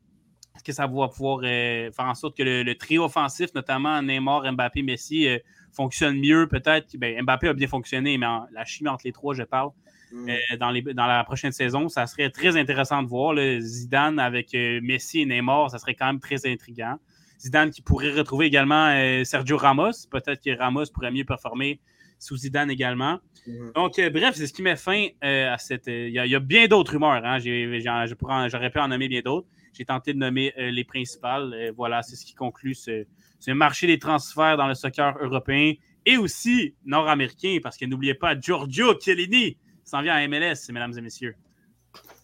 est-ce 0.55 0.63
que 0.63 0.71
ça 0.71 0.87
va 0.87 1.09
pouvoir 1.09 1.41
euh, 1.43 1.91
faire 1.91 2.05
en 2.05 2.15
sorte 2.15 2.37
que 2.37 2.43
le, 2.43 2.63
le 2.63 2.75
trio 2.75 3.03
offensif, 3.03 3.49
notamment 3.53 4.01
Neymar, 4.01 4.49
Mbappé, 4.53 4.83
Messi, 4.83 5.27
fonctionne 5.73 6.17
mieux 6.17 6.47
peut-être? 6.47 6.95
Ben, 6.97 7.21
Mbappé 7.23 7.49
a 7.49 7.53
bien 7.53 7.67
fonctionné, 7.67 8.17
mais 8.17 8.25
en- 8.25 8.47
la 8.53 8.63
chimie 8.63 8.89
entre 8.89 9.03
les 9.05 9.11
trois, 9.11 9.33
je 9.33 9.43
parle, 9.43 9.71
Mm. 10.11 10.29
euh, 10.29 10.57
dans, 10.57 10.69
les, 10.71 10.81
dans 10.81 11.05
la 11.07 11.23
prochaine 11.23 11.51
saison, 11.51 11.89
ça 11.89 12.07
serait 12.07 12.29
très 12.29 12.55
intéressant 12.57 13.03
de 13.03 13.07
voir. 13.09 13.33
là, 13.33 13.59
Zidane 13.59 14.19
avec 14.19 14.53
euh, 14.55 14.79
Messi 14.81 15.21
et 15.21 15.25
Neymar, 15.25 15.69
ça 15.71 15.79
serait 15.79 15.95
quand 15.95 16.05
même 16.07 16.19
très 16.19 16.45
intriguant. 16.45 16.97
Zidane 17.39 17.69
qui 17.71 17.81
pourrait 17.81 18.11
retrouver 18.11 18.45
également 18.47 18.87
euh, 18.89 19.23
Sergio 19.23 19.57
Ramos. 19.57 19.91
Peut-être 20.09 20.41
que 20.43 20.57
Ramos 20.57 20.85
pourrait 20.93 21.11
mieux 21.11 21.25
performer 21.25 21.79
sous 22.19 22.37
Zidane 22.37 22.71
également. 22.71 23.19
Mhm. 23.45 23.71
Donc, 23.75 24.01
bref, 24.11 24.35
c'est 24.35 24.47
ce 24.47 24.53
qui 24.53 24.61
met 24.63 24.75
fin 24.75 25.07
à 25.21 25.57
cette. 25.57 25.87
Il 25.87 26.09
y, 26.09 26.19
a- 26.19 26.25
il 26.25 26.31
y 26.31 26.35
a 26.35 26.39
bien 26.39 26.67
d'autres 26.67 26.93
rumeurs. 26.93 27.23
Hein. 27.23 27.37
J'aurais 27.39 28.69
pu 28.71 28.79
en 28.79 28.87
nommer 28.87 29.07
bien 29.07 29.21
d'autres. 29.21 29.47
J'ai 29.73 29.85
tenté 29.85 30.13
de 30.13 30.17
nommer 30.17 30.51
les 30.57 30.83
principales. 30.83 31.71
Voilà, 31.77 32.01
c'est 32.01 32.15
ce 32.15 32.25
qui 32.25 32.33
conclut 32.33 32.73
ce, 32.73 33.05
ce 33.39 33.51
marché 33.51 33.85
des 33.87 33.99
transferts 33.99 34.57
dans 34.57 34.67
le 34.67 34.73
soccer 34.73 35.15
européen 35.21 35.73
et 36.05 36.17
aussi 36.17 36.73
nord-américain, 36.85 37.57
parce 37.61 37.77
que 37.77 37.85
n'oubliez 37.85 38.13
pas, 38.15 38.37
Giorgio 38.39 38.99
Chiellini 38.99 39.57
s'en 39.87 40.01
vient 40.01 40.15
à 40.15 40.27
MLS, 40.27 40.69
mesdames 40.71 40.93
et 40.97 41.01
messieurs. 41.01 41.35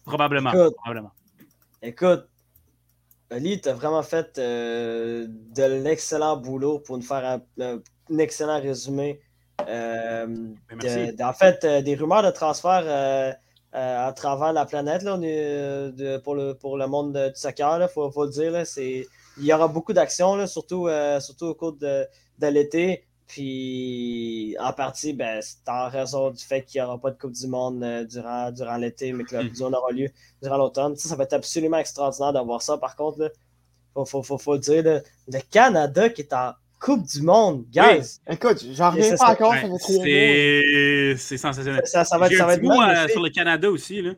Probablement. 0.04 0.52
Écoute. 0.52 0.74
probablement. 0.76 1.12
Écoute, 1.82 2.28
Ali, 3.30 3.60
tu 3.60 3.68
as 3.68 3.74
vraiment 3.74 4.02
fait 4.02 4.38
euh, 4.38 5.26
de 5.28 5.62
l'excellent 5.82 6.36
boulot 6.36 6.78
pour 6.78 6.96
nous 6.98 7.02
faire 7.02 7.40
un, 7.58 7.80
excellent 8.18 8.60
résumé. 8.60 9.20
euh, 9.68 10.26
Ben, 10.26 10.78
de- 10.78 10.86
merci. 10.86 11.16
de- 11.16 11.22
en 11.22 11.32
fait, 11.32 11.64
euh, 11.64 11.80
des 11.80 11.94
rumeurs 11.94 12.22
de 12.22 12.30
transfert 12.30 13.36
à 13.72 14.12
travers 14.12 14.52
la 14.52 14.66
planète 14.66 15.02
là, 15.02 15.16
de- 15.16 16.18
pour, 16.18 16.34
le, 16.36 16.52
pour 16.54 16.76
le 16.76 16.86
monde 16.86 17.12
de- 17.14 17.28
du 17.28 17.34
soccer, 17.34 17.80
il 17.82 17.88
faut, 17.88 18.10
faut 18.10 18.24
le 18.26 18.30
dire. 18.30 18.52
là, 18.52 18.62
il 18.76 19.44
y 19.44 19.52
aura 19.52 19.66
beaucoup 19.68 19.92
d'actions, 19.92 20.46
surtout, 20.46 20.88
surtout 21.20 21.46
au 21.46 21.54
cours 21.54 21.72
de, 21.72 22.06
de 22.38 22.46
l'été. 22.46 23.04
Puis, 23.26 24.56
en 24.60 24.72
partie, 24.72 25.12
ben, 25.12 25.40
c'est 25.42 25.68
en 25.68 25.88
raison 25.88 26.30
du 26.30 26.42
fait 26.44 26.62
qu'il 26.62 26.80
n'y 26.80 26.86
aura 26.86 26.98
pas 26.98 27.10
de 27.10 27.18
Coupe 27.18 27.32
du 27.32 27.46
Monde 27.46 27.82
euh, 27.82 28.04
durant, 28.04 28.50
durant 28.52 28.76
l'été, 28.76 29.12
mais 29.12 29.24
que 29.24 29.34
la. 29.34 29.42
Coupe 29.42 29.52
du 29.52 29.62
Monde 29.62 29.74
aura 29.74 29.92
lieu 29.92 30.08
durant 30.42 30.56
l'automne. 30.56 30.96
Ça, 30.96 31.08
ça 31.08 31.16
va 31.16 31.24
être 31.24 31.32
absolument 31.32 31.78
extraordinaire 31.78 32.32
d'avoir 32.32 32.62
ça. 32.62 32.76
Par 32.78 32.96
contre, 32.96 33.18
il 33.20 33.30
faut, 33.94 34.04
faut, 34.04 34.22
faut, 34.22 34.38
faut 34.38 34.52
le 34.54 34.58
dire, 34.60 34.82
là, 34.82 35.00
le 35.28 35.38
Canada 35.50 36.08
qui 36.10 36.22
est 36.22 36.32
en 36.32 36.52
Coupe 36.80 37.06
du 37.06 37.22
Monde, 37.22 37.64
guys, 37.70 38.18
Écoute, 38.28 38.62
j'en 38.72 38.90
reviens 38.90 39.10
pas 39.10 39.16
c'est- 39.16 39.24
encore, 39.24 39.50
Ouais, 39.52 39.58
trois 39.60 39.68
mois. 39.96 41.16
c'est 41.16 41.36
sensationnel. 41.38 41.82
ça, 41.86 42.04
ça 42.04 42.18
va 42.18 42.26
être, 42.26 42.36
ça 42.36 42.44
va 42.46 42.54
être 42.54 42.62
mot 42.62 42.80
euh, 42.82 43.08
sur 43.08 43.22
le 43.22 43.30
Canada 43.30 43.70
aussi. 43.70 44.02
Là. 44.02 44.12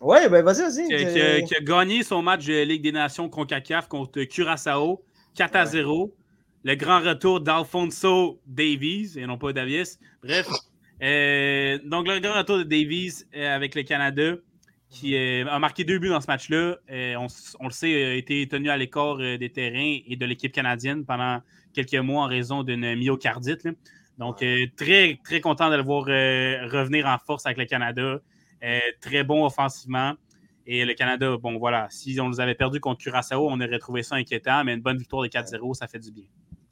Oui, 0.00 0.18
ben 0.30 0.44
vas-y, 0.44 0.60
vas-y. 0.62 0.86
qui, 0.86 0.94
a- 0.94 1.04
qui 1.12 1.20
a, 1.20 1.42
qui 1.42 1.56
a 1.56 1.60
gagné 1.60 2.02
son 2.04 2.22
match 2.22 2.46
de 2.46 2.62
Ligue 2.62 2.82
des 2.82 2.92
Nations 2.92 3.28
CONCACAF 3.28 3.88
contre 3.88 4.22
Curaçao, 4.24 5.02
4 5.34 5.56
à 5.56 5.64
Ouais. 5.64 5.70
0. 6.64 6.72
Le 6.72 6.74
grand 6.76 7.00
retour 7.00 7.40
d'Alfonso 7.40 8.40
Davies, 8.46 9.18
et 9.18 9.26
non 9.26 9.38
pas 9.38 9.52
Davis. 9.52 9.98
Bref, 10.22 10.48
euh, 11.02 11.78
donc 11.84 12.08
le 12.08 12.18
grand 12.20 12.38
retour 12.38 12.58
de 12.58 12.62
Davies 12.62 13.24
euh, 13.36 13.54
avec 13.54 13.74
le 13.74 13.82
Canada, 13.82 14.34
qui 14.88 15.16
euh, 15.16 15.44
a 15.46 15.58
marqué 15.58 15.84
deux 15.84 15.98
buts 15.98 16.08
dans 16.08 16.20
ce 16.20 16.26
match-là. 16.26 16.76
On, 17.18 17.66
le 17.66 17.70
sait, 17.70 18.04
a 18.04 18.14
été 18.14 18.46
tenu 18.48 18.70
à 18.70 18.76
l'écart 18.76 19.18
des 19.18 19.50
terrains 19.50 19.98
et 20.06 20.16
de 20.16 20.24
l'équipe 20.24 20.52
canadienne 20.52 21.04
pendant 21.04 21.42
quelques 21.72 21.94
mois 21.94 22.24
en 22.24 22.28
raison 22.28 22.62
d'une 22.62 22.94
myocardite. 22.94 23.68
Donc, 24.18 24.44
très, 24.76 25.18
très 25.24 25.40
content 25.40 25.70
de 25.70 25.76
le 25.76 25.82
voir 25.82 26.04
revenir 26.04 27.06
en 27.06 27.18
force 27.18 27.44
avec 27.46 27.58
le 27.58 27.64
Canada. 27.64 28.20
Très 29.00 29.24
bon 29.24 29.44
offensivement. 29.44 30.14
Et 30.66 30.84
le 30.84 30.94
Canada, 30.94 31.36
bon, 31.36 31.58
voilà, 31.58 31.88
si 31.90 32.18
on 32.20 32.28
nous 32.28 32.40
avait 32.40 32.54
perdu 32.54 32.80
contre 32.80 33.00
Curaçao, 33.02 33.48
on 33.50 33.60
aurait 33.60 33.78
trouvé 33.78 34.02
ça 34.02 34.14
inquiétant, 34.14 34.64
mais 34.64 34.72
une 34.74 34.80
bonne 34.80 34.96
victoire 34.96 35.22
de 35.22 35.28
4-0, 35.28 35.74
ça 35.74 35.88
fait 35.88 35.98
du 35.98 36.10
bien. 36.10 36.24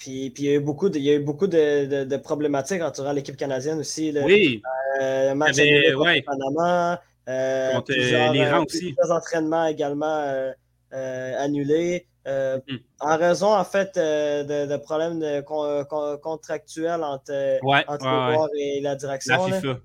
Puis, 0.02 0.30
puis 0.30 0.42
il 0.42 0.46
y 0.46 0.52
a 0.52 0.54
eu 0.56 0.60
beaucoup 0.60 0.88
de, 0.88 0.98
il 0.98 1.04
y 1.04 1.10
a 1.10 1.14
eu 1.14 1.20
beaucoup 1.20 1.46
de, 1.46 1.86
de, 1.86 2.04
de 2.04 2.16
problématiques 2.16 2.82
entourant 2.82 3.12
l'équipe 3.12 3.36
canadienne 3.36 3.78
aussi. 3.78 4.10
là. 4.10 4.22
Oui, 4.24 4.60
Euh, 5.00 5.28
le 5.30 5.34
match 5.36 5.56
avait- 5.60 5.94
ouais. 5.94 6.16
le 6.16 6.22
Panama. 6.24 7.00
euh, 7.28 7.72
Contre, 7.74 7.92
euh, 7.92 7.94
plusieurs, 7.94 8.32
l'Iran 8.32 8.58
euh, 8.62 8.64
aussi. 8.64 8.78
plusieurs 8.92 9.12
entraînements 9.12 9.66
également 9.68 10.18
euh, 10.26 10.50
euh, 10.92 11.44
annulés. 11.44 12.08
euh, 12.26 12.58
Mhm. 12.68 12.78
En 12.98 13.16
raison, 13.16 13.54
en 13.54 13.64
fait, 13.64 13.96
euh, 13.96 14.42
de, 14.42 14.72
de 14.72 14.76
problèmes 14.76 15.20
de 15.20 15.40
con- 15.42 15.84
con- 15.88 16.18
contractuels 16.20 17.02
entre, 17.04 17.60
ouais, 17.64 17.84
entre 17.86 18.04
ouais, 18.04 18.10
les 18.10 18.26
ouais. 18.26 18.34
joueurs 18.34 18.48
et 18.58 18.80
la 18.80 18.94
direction. 18.96 19.46
La. 19.46 19.60
FIFA. 19.60 19.78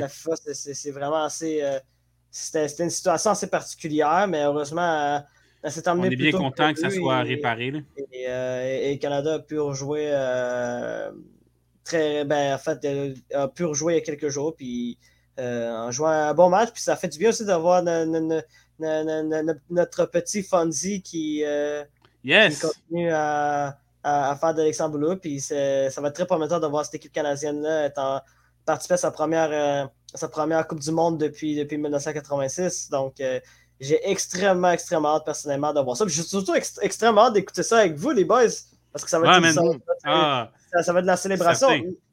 La 0.00 0.08
FIFA, 0.08 0.32
c'est- 0.74 0.90
vraiment 0.90 1.22
assez. 1.22 1.62
euh, 1.62 1.78
C'était 2.34 2.66
c'était 2.66 2.84
une 2.84 2.90
situation 2.90 3.30
assez 3.30 3.46
particulière, 3.48 4.26
mais 4.26 4.42
heureusement, 4.42 5.22
elle 5.62 5.70
s'est 5.72 5.88
On 5.88 6.02
est 6.02 6.16
bien 6.16 6.32
content 6.32 6.72
que 6.72 6.80
ça 6.80 6.90
soit 6.90 7.24
et- 7.24 7.28
réparé. 7.36 7.70
là. 7.70 7.78
et, 8.12 8.24
euh, 8.28 8.90
et- 8.90 8.98
Canada 8.98 9.34
a 9.34 9.38
pu 9.38 9.58
rejouer 9.58 10.06
euh, 10.10 11.10
très 11.84 12.24
ben 12.24 12.54
en 12.54 12.58
fait 12.58 12.84
euh, 12.84 13.14
a 13.34 13.48
pu 13.48 13.64
rejouer 13.64 13.94
il 13.94 13.96
y 13.96 14.00
a 14.00 14.04
quelques 14.04 14.28
jours 14.28 14.54
puis 14.56 14.98
euh, 15.40 15.70
en 15.70 15.90
jouant 15.90 16.08
un 16.08 16.34
bon 16.34 16.48
match 16.48 16.70
puis 16.72 16.82
ça 16.82 16.96
fait 16.96 17.08
du 17.08 17.18
bien 17.18 17.30
aussi 17.30 17.44
d'avoir 17.44 17.82
no- 17.82 18.04
no- 18.06 18.20
no- 18.20 18.40
no- 18.78 19.04
no- 19.04 19.22
no- 19.22 19.42
no- 19.42 19.52
notre 19.70 20.06
petit 20.06 20.42
Fonzie 20.42 21.02
qui, 21.02 21.42
continue 22.60 23.10
à, 23.12 23.76
à- 24.02 24.30
à 24.32 24.36
faire 24.36 24.54
de 24.54 24.62
boulot 24.88 25.16
puis 25.16 25.40
ça 25.40 26.00
va 26.00 26.08
être 26.08 26.14
très 26.14 26.26
prometteur 26.26 26.60
de 26.60 26.66
voir 26.66 26.84
cette 26.84 26.94
équipe 26.96 27.12
canadienne 27.12 27.62
là 27.62 27.86
participer 28.64 28.94
à 28.94 28.98
sa 28.98 29.10
première 29.10 29.90
sa 30.14 30.28
première 30.28 30.66
Coupe 30.68 30.80
du 30.80 30.92
Monde 30.92 31.18
depuis, 31.18 31.56
depuis 31.56 31.78
1986 31.78 32.90
donc 32.90 33.14
j'ai 33.80 33.98
extrêmement, 34.10 34.70
extrêmement 34.70 35.16
hâte 35.16 35.24
personnellement 35.24 35.72
de 35.72 35.80
voir 35.80 35.96
ça. 35.96 36.04
Puis 36.04 36.14
J'ai 36.14 36.22
surtout 36.22 36.54
ext- 36.54 36.78
extrêmement 36.82 37.22
hâte 37.26 37.34
d'écouter 37.34 37.62
ça 37.62 37.78
avec 37.78 37.94
vous, 37.96 38.10
les 38.10 38.24
boys. 38.24 38.42
Parce 38.92 39.04
que 39.04 39.10
ça 39.10 39.18
va 39.18 39.38
Ouais, 39.40 39.48
être, 39.48 39.54
ça, 39.54 39.62
va- 39.62 39.72
ça 39.72 39.78
va- 39.78 39.82
Ah, 40.04 40.52
ça- 40.72 40.82
ça 40.82 40.92
va 40.92 40.98
être 40.98 41.04
de 41.04 41.10
la 41.10 41.16
célébration. 41.16 41.68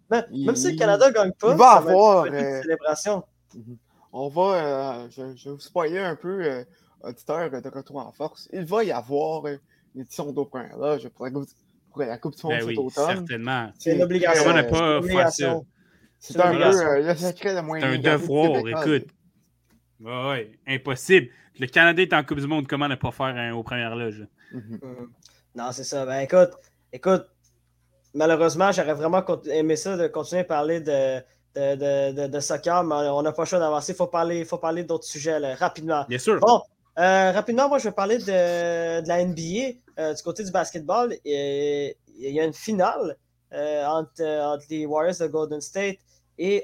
Même, 0.10 0.56
si 0.56 0.72
le 0.72 0.78
Canada 0.78 1.10
ne 1.10 1.14
gagne 1.14 1.32
pas, 1.34 1.52
il 1.52 1.58
va 1.58 1.72
avoir 1.72 2.26
une 2.26 2.62
célébration. 2.62 3.24
Mhm. 3.54 3.78
On 4.12 4.28
va, 4.30 5.08
je, 5.10 5.36
je, 5.36 5.50
vais 5.50 5.56
vous 5.56 5.60
spoiler 5.60 6.00
un 6.00 6.16
peu, 6.16 6.66
auditeur 7.04 7.50
de 7.50 7.70
Retour 7.70 7.98
en 7.98 8.12
Force. 8.12 8.50
Il 8.52 8.66
va 8.66 8.84
y 8.84 8.92
avoir 8.92 9.46
une 9.46 9.60
édition 10.02 10.32
d'Open 10.32 10.70
là, 10.80 10.98
pour 11.16 11.26
la, 11.26 11.32
pour 11.92 12.02
la 12.02 12.18
Coupe 12.18 12.36
du 12.36 12.46
Monde 12.46 12.56
ben 12.66 12.78
automne. 12.78 13.18
Certainement. 13.18 13.72
C'est 13.78 13.96
une 13.96 14.02
obligation. 14.04 14.52
On 14.52 14.64
pas 14.64 15.02
faire 15.02 15.32
ça? 15.32 15.60
C'est 16.20 16.40
un 16.40 16.52
peu 16.52 17.02
le 17.02 17.16
secret 17.16 17.56
de 17.56 17.62
moyen. 17.62 17.86
C'est 18.02 18.08
un 18.10 18.18
devoir, 18.18 18.68
écoute. 18.68 19.08
Oui, 20.02 20.60
impossible. 20.68 21.28
Le 21.60 21.68
Canada 21.68 22.02
est 22.02 22.14
en 22.14 22.24
Coupe 22.24 22.40
du 22.40 22.48
Monde, 22.48 22.68
comment 22.68 22.88
ne 22.88 22.96
pas 22.96 23.12
faire 23.12 23.28
un, 23.28 23.54
aux 23.54 23.64
premières 23.64 23.96
loges? 23.96 24.26
Mhm. 24.52 24.80
Non, 25.56 25.72
c'est 25.72 25.84
ça. 25.84 26.06
Ben 26.06 26.20
écoute, 26.20 26.52
écoute, 26.94 27.26
malheureusement, 28.14 28.72
j'aurais 28.72 28.94
vraiment 28.94 29.24
aimé 29.48 29.76
ça 29.76 29.98
de 29.98 30.08
continuer 30.08 30.42
à 30.42 30.46
parler 30.46 30.80
de, 30.80 31.20
de, 31.56 32.12
de, 32.12 32.28
de 32.28 32.40
soccer, 32.40 32.84
mais 32.84 32.96
on 32.96 33.22
n'a 33.22 33.32
pas 33.32 33.44
le 33.44 33.48
choix 33.48 33.60
d'avancer. 33.60 33.92
Il 33.92 33.96
faut 33.96 34.08
parler, 34.08 34.46
faut 34.46 34.58
parler 34.58 34.84
d'autres 34.84 35.06
sujets 35.06 35.54
rapidement. 35.56 36.06
Bien 36.08 36.18
sûr. 36.18 36.40
Bon, 36.40 36.62
euh, 37.00 37.32
rapidement, 37.32 37.70
moi, 37.70 37.78
je 37.78 37.86
vais 37.86 37.94
parler 37.94 38.18
de, 38.18 39.08
la 39.08 39.24
NBA. 39.24 39.78
Euh, 40.00 40.14
du 40.14 40.24
côté 40.24 40.44
du 40.44 40.52
basketball, 40.52 41.16
il 41.24 41.94
y 42.18 42.40
a 42.40 42.44
une 42.44 42.54
finale 42.54 43.18
euh, 43.54 43.86
entre, 43.86 44.24
entre, 44.24 44.66
les 44.70 44.86
Warriors 44.86 45.18
de 45.20 45.28
Golden 45.28 45.62
State 45.62 45.98
et 46.38 46.64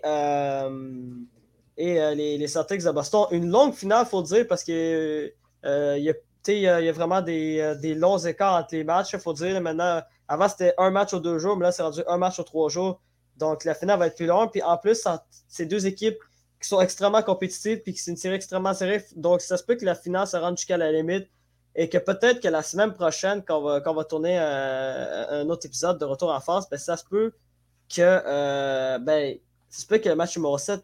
et 1.77 1.99
euh, 1.99 2.13
les, 2.15 2.37
les, 2.37 2.47
Celtics 2.47 2.83
de 2.83 2.91
Boston. 2.91 3.25
Une 3.31 3.49
longue 3.49 3.73
finale, 3.73 4.05
il 4.05 4.09
faut 4.09 4.21
dire, 4.21 4.45
parce 4.47 4.63
que 4.63 5.31
euh, 5.65 5.97
il 5.97 6.03
y, 6.47 6.67
a 6.67 6.91
vraiment 6.91 7.21
des, 7.21 7.59
euh, 7.59 7.75
des, 7.75 7.95
longs 7.95 8.17
écarts 8.17 8.61
entre 8.61 8.75
les 8.75 8.83
matchs. 8.83 9.13
Il 9.13 9.19
faut 9.19 9.33
dire, 9.33 9.59
maintenant, 9.61 10.01
avant 10.27 10.47
c'était 10.47 10.73
un 10.77 10.91
match 10.91 11.13
aux 11.13 11.19
deux 11.19 11.39
jours, 11.39 11.57
mais 11.57 11.65
là 11.65 11.71
c'est 11.71 11.83
rendu 11.83 12.01
un 12.07 12.17
match 12.17 12.39
aux 12.39 12.43
trois 12.43 12.69
jours. 12.69 13.01
Donc 13.37 13.65
la 13.65 13.75
finale 13.75 13.99
va 13.99 14.07
être 14.07 14.15
plus 14.15 14.27
longue. 14.27 14.51
Puis 14.51 14.61
en 14.61 14.77
plus, 14.77 15.07
c'est 15.47 15.65
deux 15.65 15.85
équipes 15.85 16.17
qui 16.61 16.69
sont 16.69 16.79
extrêmement 16.79 17.21
compétitives 17.21 17.81
puis 17.81 17.93
qui 17.93 17.99
c'est 17.99 18.11
une 18.11 18.17
série 18.17 18.35
extrêmement 18.35 18.73
serrée. 18.73 19.03
Donc 19.15 19.41
ça 19.41 19.57
se 19.57 19.63
peut 19.63 19.75
que 19.75 19.85
la 19.85 19.95
finale 19.95 20.27
se 20.27 20.37
rende 20.37 20.57
jusqu'à 20.57 20.77
la 20.77 20.91
limite 20.91 21.27
et 21.75 21.89
que 21.89 21.97
peut-être 21.97 22.39
que 22.39 22.47
la 22.47 22.63
semaine 22.63 22.93
prochaine, 22.93 23.43
quand 23.43 23.59
on 23.59 23.93
va, 23.93 24.03
tourner 24.05 24.37
un, 24.37 25.49
autre 25.49 25.65
épisode 25.65 25.99
de 25.99 26.05
Retour 26.05 26.31
en 26.31 26.39
France, 26.39 26.69
ben, 26.69 26.79
ça 26.79 26.95
se 26.95 27.03
peut 27.03 27.33
que 27.93 28.97
ben, 28.99 29.37
ça 29.69 29.81
se 29.81 29.87
peut 29.87 29.97
que 29.97 30.07
le 30.07 30.15
match 30.15 30.37
numéro 30.37 30.57
7 30.57 30.81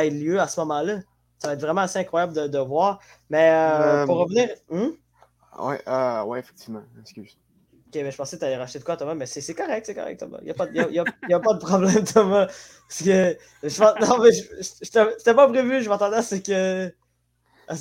ait 0.00 0.10
lieu 0.10 0.40
à 0.40 0.48
ce 0.48 0.60
moment-là. 0.60 1.00
Ça 1.38 1.48
va 1.48 1.54
être 1.54 1.60
vraiment 1.60 1.80
assez 1.80 1.98
incroyable 1.98 2.34
de, 2.34 2.46
de 2.46 2.58
voir. 2.58 3.00
Mais 3.28 3.50
euh, 3.50 4.06
pour 4.06 4.20
euh, 4.20 4.22
revenir. 4.24 4.48
Hmm? 4.70 4.90
Oui, 5.58 5.74
euh, 5.86 6.22
ouais, 6.24 6.38
effectivement. 6.38 6.82
Excuse. 7.00 7.36
Ok, 7.88 8.00
mais 8.02 8.10
je 8.10 8.16
pensais 8.16 8.36
que 8.36 8.40
tu 8.40 8.46
allais 8.46 8.56
racheter 8.56 8.78
de 8.78 8.84
quoi, 8.84 8.96
Thomas, 8.96 9.14
mais 9.14 9.26
c'est 9.26 9.54
correct, 9.54 9.84
c'est 9.84 9.94
correct, 9.94 10.20
Thomas. 10.20 10.38
Il 10.40 10.44
n'y 10.44 10.50
a, 10.50 10.54
pas, 10.54 10.66
y 10.70 10.80
a, 10.80 10.88
y 10.88 11.32
a, 11.34 11.40
pas 11.40 11.54
de 11.54 11.58
problème, 11.58 12.04
Thomas. 12.14 12.46
Parce 12.46 13.02
que 13.02 13.36
je, 13.62 14.06
non, 14.06 14.22
mais 14.22 14.30
c'était 15.12 15.34
pas 15.34 15.48
prévu, 15.48 15.82
je 15.82 15.88
m'attendais 15.88 16.16
à 16.16 16.22
ce 16.22 16.36
que. 16.36 16.86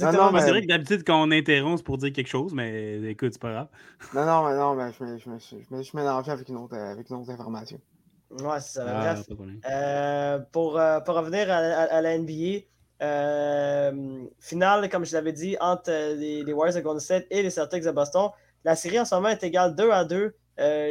non, 0.03 0.11
non, 0.11 0.31
mais 0.31 0.41
c'est 0.41 0.49
vrai 0.49 0.63
que 0.63 0.67
d'habitude, 0.67 1.03
quand 1.05 1.21
on 1.21 1.31
interrompt, 1.31 1.77
c'est 1.77 1.85
pour 1.85 1.97
dire 1.97 2.11
quelque 2.11 2.27
chose, 2.27 2.53
mais 2.53 2.99
écoute, 3.03 3.33
c'est 3.33 3.41
pas 3.41 3.51
grave. 3.51 3.67
Non, 4.13 4.25
non, 4.25 4.49
mais 4.49 4.55
non, 4.57 4.75
mais 4.75 4.91
je 4.91 5.03
me, 5.03 5.17
je 5.17 5.29
me, 5.29 5.37
je 5.39 5.75
me, 5.75 5.81
je 5.81 5.95
mélangeais 5.95 6.31
avec 6.31 6.49
une 6.49 6.57
autre, 6.57 6.75
avec 6.75 7.09
une 7.09 7.17
autre 7.17 7.29
information. 7.29 7.79
Ouais, 8.39 8.59
c'est 8.61 8.79
ça. 8.79 8.85
Ah, 8.87 9.13
bref. 9.13 9.25
Euh, 9.69 10.39
pour, 10.51 10.79
euh, 10.79 10.99
pour, 11.01 11.15
revenir 11.15 11.51
à, 11.51 12.01
la 12.01 12.17
NBA, 12.17 12.65
euh, 13.01 14.23
finale, 14.39 14.89
comme 14.89 15.05
je 15.05 15.13
l'avais 15.13 15.33
dit, 15.33 15.57
entre 15.59 15.91
les, 16.15 16.43
les, 16.43 16.53
Warriors 16.53 16.75
de 16.75 16.81
Golden 16.81 16.99
State 16.99 17.25
et 17.29 17.43
les 17.43 17.49
Celtics 17.49 17.83
de 17.83 17.91
Boston. 17.91 18.29
La 18.63 18.75
série 18.75 18.99
en 18.99 19.05
ce 19.05 19.15
moment 19.15 19.29
est 19.29 19.43
égale 19.43 19.75
2 19.75 19.91
à 19.91 20.05
2. 20.05 20.33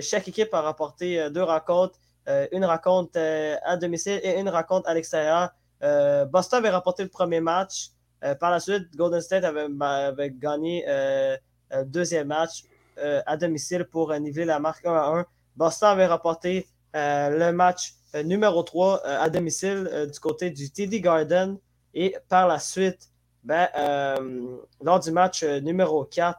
chaque 0.01 0.28
équipe 0.28 0.53
a 0.53 0.61
rapporté 0.61 1.30
deux 1.30 1.43
rencontres, 1.43 1.99
une 2.53 2.64
rencontre 2.64 3.18
à 3.64 3.76
domicile 3.76 4.20
et 4.22 4.38
une 4.38 4.49
rencontre 4.49 4.88
à 4.88 4.95
l'extérieur. 4.95 5.51
Boston 5.80 6.59
avait 6.59 6.70
rapporté 6.70 7.05
le 7.05 7.09
premier 7.09 7.41
match. 7.41 7.91
par 8.41 8.51
la 8.51 8.61
suite, 8.61 8.95
Golden 8.97 9.20
State 9.20 9.45
avait, 9.45 9.68
avait 9.80 10.30
gagné 10.30 10.84
le 10.86 11.84
deuxième 11.84 12.26
match 12.26 12.64
à 12.99 13.36
domicile 13.36 13.84
pour 13.84 14.12
niveler 14.18 14.45
la 14.45 14.59
marque 14.59 14.84
1 14.84 14.93
à 14.93 15.07
1. 15.20 15.26
Boston 15.57 15.91
avait 15.91 16.07
rapporté 16.07 16.66
euh, 16.66 16.80
le 16.95 17.51
match 17.53 17.95
euh, 18.14 18.22
numéro 18.22 18.62
3 18.62 19.03
euh, 19.05 19.20
à 19.20 19.30
domicile 19.30 20.09
du 20.12 20.18
côté 20.18 20.51
du 20.51 20.70
TD 20.70 21.01
Garden. 21.01 21.59
Et 21.95 22.16
par 22.28 22.47
la 22.47 22.59
suite, 22.59 23.09
ben, 23.43 23.68
lors 24.80 25.01
du 25.01 25.11
match 25.11 25.43
numéro 25.43 26.05
4 26.05 26.38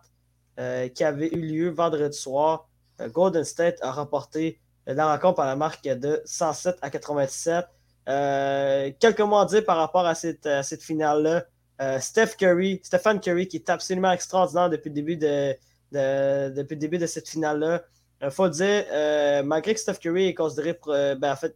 qui 0.93 1.03
avait 1.03 1.33
eu 1.33 1.41
lieu 1.41 1.69
vendredi 1.69 2.17
soir, 2.17 2.69
Golden 3.09 3.43
State 3.43 3.79
a 3.81 3.91
remporté 3.91 4.61
la 4.85 5.11
rencontre 5.11 5.35
par 5.35 5.47
la 5.47 5.55
marque 5.57 5.83
de 5.83 6.21
107 6.23 6.77
à 6.81 6.89
97. 6.89 7.65
quelques 8.05 9.19
mots 9.19 9.39
à 9.39 9.45
dire 9.45 9.65
par 9.65 9.75
rapport 9.75 10.05
à 10.05 10.15
cette, 10.15 10.47
cette 10.63 10.83
finale-là. 10.83 11.43
Steph 11.99 12.37
Curry, 12.37 12.79
Stephen 12.83 13.19
Curry, 13.19 13.47
qui 13.49 13.57
est 13.57 13.69
absolument 13.69 14.11
extraordinaire 14.11 14.69
depuis 14.69 14.89
le 14.89 14.95
début 14.95 15.17
de, 15.17 15.57
depuis 15.91 16.75
le 16.75 16.79
début 16.79 16.97
de 16.97 17.07
cette 17.07 17.27
finale-là. 17.27 17.83
Il 18.23 18.29
faut 18.29 18.49
dire, 18.49 18.85
euh, 18.91 19.41
malgré 19.43 19.73
que 19.73 19.79
Steph 19.79 19.95
Curry 19.95 20.27
est 20.27 20.33
considéré, 20.33 20.79
euh, 20.87 21.15
ben, 21.15 21.31
en 21.31 21.35
fait, 21.35 21.55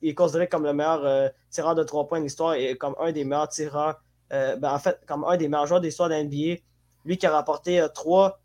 il 0.00 0.10
est 0.10 0.14
considéré 0.14 0.48
comme 0.48 0.64
le 0.64 0.72
meilleur 0.72 1.04
euh, 1.04 1.28
tireur 1.50 1.74
de 1.74 1.82
trois 1.82 2.08
points 2.08 2.18
de 2.18 2.24
l'histoire 2.24 2.54
et 2.54 2.74
comme 2.76 2.94
un 2.98 3.12
des 3.12 3.24
meilleurs 3.24 3.48
tireurs, 3.48 4.02
ben, 4.30 4.72
en 4.72 4.78
fait, 4.78 4.98
comme 5.06 5.24
un 5.24 5.36
des 5.36 5.48
meilleurs 5.48 5.66
joueurs 5.66 5.80
de 5.80 5.86
l'histoire 5.86 6.08
de 6.08 6.14
l'NBA. 6.14 6.60
Lui 7.04 7.18
qui 7.18 7.26
a 7.26 7.30
rapporté 7.30 7.84
trois 7.94 8.40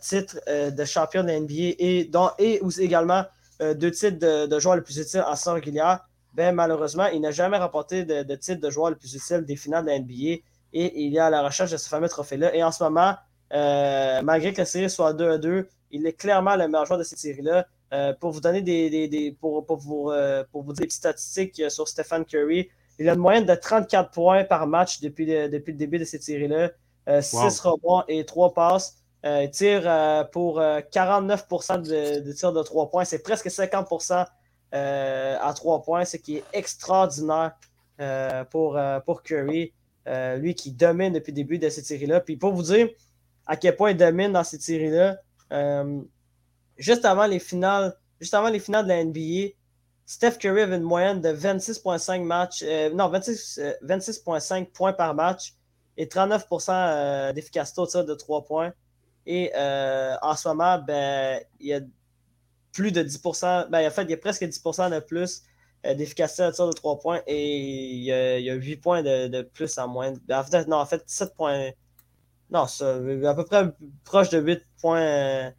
titres 0.00 0.38
de 0.46 0.84
champion 0.84 1.24
de 1.24 1.28
l'NBA 1.28 1.74
et, 1.78 2.04
dont, 2.04 2.30
et 2.38 2.60
également 2.78 3.24
deux 3.60 3.90
titres 3.90 4.46
de, 4.46 4.58
joueur 4.58 4.76
le 4.76 4.82
plus 4.82 4.98
utile 4.98 5.24
en 5.26 5.34
saison 5.34 5.54
régulière. 5.54 6.06
Ben, 6.34 6.54
malheureusement, 6.54 7.06
il 7.06 7.20
n'a 7.20 7.32
jamais 7.32 7.58
remporté 7.58 8.04
de, 8.04 8.22
de, 8.22 8.34
titre 8.36 8.60
de 8.60 8.70
joueur 8.70 8.90
le 8.90 8.96
plus 8.96 9.14
utile 9.14 9.44
des 9.44 9.56
finales 9.56 9.84
de 9.84 9.90
l'NBA 9.90 10.42
et 10.72 11.04
il 11.04 11.16
est 11.16 11.20
à 11.20 11.30
la 11.30 11.42
recherche 11.42 11.72
de 11.72 11.76
ce 11.76 11.88
fameux 11.88 12.08
trophée-là. 12.08 12.54
Et 12.54 12.62
en 12.62 12.70
ce 12.70 12.84
moment, 12.84 13.16
malgré 13.50 14.52
que 14.52 14.58
la 14.58 14.64
série 14.66 14.88
soit 14.88 15.12
2 15.12 15.30
à 15.30 15.38
2, 15.38 15.68
il 15.94 16.06
est 16.06 16.12
clairement 16.12 16.56
le 16.56 16.66
meilleur 16.66 16.86
joueur 16.86 16.98
de 16.98 17.04
cette 17.04 17.18
série-là. 17.18 17.66
Euh, 17.92 18.12
pour 18.12 18.32
vous 18.32 18.40
donner 18.40 18.62
des, 18.62 19.36
pour, 19.40 19.64
pour, 19.64 19.76
vous, 19.76 20.10
euh, 20.10 20.42
pour 20.50 20.64
vous 20.64 20.72
dire 20.72 20.86
des 20.86 20.90
statistiques 20.90 21.60
euh, 21.60 21.68
sur 21.68 21.86
Stephen 21.86 22.24
Curry, 22.24 22.68
il 22.98 23.08
a 23.08 23.12
une 23.14 23.20
moyenne 23.20 23.46
de 23.46 23.54
34 23.54 24.10
points 24.10 24.44
par 24.44 24.66
match 24.66 25.00
depuis, 25.00 25.26
depuis 25.26 25.72
le 25.72 25.78
début 25.78 25.98
de 25.98 26.04
cette 26.04 26.22
série-là. 26.22 26.70
6 27.20 27.60
rebonds 27.60 28.02
et 28.08 28.24
3 28.24 28.54
passes. 28.54 28.96
il 29.24 29.50
tire 29.50 29.82
pour 30.32 30.60
49% 30.60 31.82
de, 31.82 32.20
de 32.20 32.32
tirs 32.32 32.52
de 32.52 32.62
3 32.62 32.88
points. 32.88 33.04
C'est 33.04 33.22
presque 33.22 33.48
50% 33.48 34.24
à 34.72 35.52
3 35.54 35.82
points, 35.82 36.04
ce 36.04 36.16
qui 36.16 36.36
est 36.36 36.44
extraordinaire 36.52 37.52
pour, 38.50 38.80
pour 39.04 39.22
Curry. 39.24 39.72
lui 40.36 40.54
qui 40.54 40.70
domine 40.70 41.12
depuis 41.12 41.32
le 41.32 41.36
début 41.36 41.58
de 41.58 41.68
cette 41.68 41.86
série-là. 41.86 42.20
Puis 42.20 42.36
pour 42.36 42.52
vous 42.52 42.62
dire 42.62 42.88
à 43.46 43.56
quel 43.56 43.76
point 43.76 43.90
il 43.90 43.96
domine 43.96 44.32
dans 44.32 44.44
cette 44.44 44.62
série-là, 44.62 45.10
euh, 45.10 45.14
juste 46.76 47.04
avant 47.04 47.26
les 47.26 47.38
finales, 47.38 47.96
juste 48.20 48.34
avant 48.34 48.48
les 48.48 48.60
finales 48.60 48.84
de 48.84 48.90
la 48.90 49.04
NBA, 49.04 49.54
Steph 50.06 50.38
Curry 50.38 50.62
avait 50.62 50.76
une 50.76 50.82
moyenne 50.82 51.20
de 51.20 51.30
26,5 51.30 52.22
matchs, 52.24 52.62
euh, 52.62 52.90
non, 52.90 53.10
26,5 53.10 54.62
euh, 54.62 54.64
points 54.72 54.92
par 54.92 55.14
match 55.14 55.54
et 55.96 56.06
39% 56.06 57.32
d'efficacité 57.32 57.80
au 57.80 57.86
tir 57.86 58.04
de 58.04 58.14
3 58.14 58.44
points. 58.44 58.72
Et 59.26 59.50
en 59.54 60.36
ce 60.36 60.48
moment, 60.48 60.78
ben, 60.78 61.40
il 61.60 61.68
y 61.68 61.72
a 61.72 61.80
plus 62.72 62.92
de 62.92 63.02
10%, 63.02 63.70
ben, 63.70 63.86
en 63.86 63.90
fait, 63.90 64.02
il 64.02 64.10
y 64.10 64.14
a 64.14 64.18
presque 64.18 64.42
10% 64.42 64.90
de 64.90 65.00
plus 65.00 65.42
d'efficacité 65.82 66.44
au 66.44 66.52
tir 66.52 66.66
de 66.66 66.72
3 66.72 66.98
points 66.98 67.22
et 67.26 67.56
il 67.56 68.02
y 68.02 68.12
a, 68.12 68.54
8 68.54 68.76
points 68.76 69.02
de, 69.02 69.42
plus 69.42 69.78
en 69.78 69.88
moins. 69.88 70.12
En 70.30 70.42
fait, 70.42 70.66
non, 70.66 70.78
en 70.78 70.86
fait, 70.86 71.02
7 71.06 71.34
points. 71.34 71.70
Non, 72.50 72.66
ça, 72.66 72.96
à 72.96 73.34
peu 73.34 73.44
près 73.44 73.64
proche 74.04 74.30
de 74.30 74.38
8 74.38 74.62
points, 74.80 75.00
euh, 75.00 75.50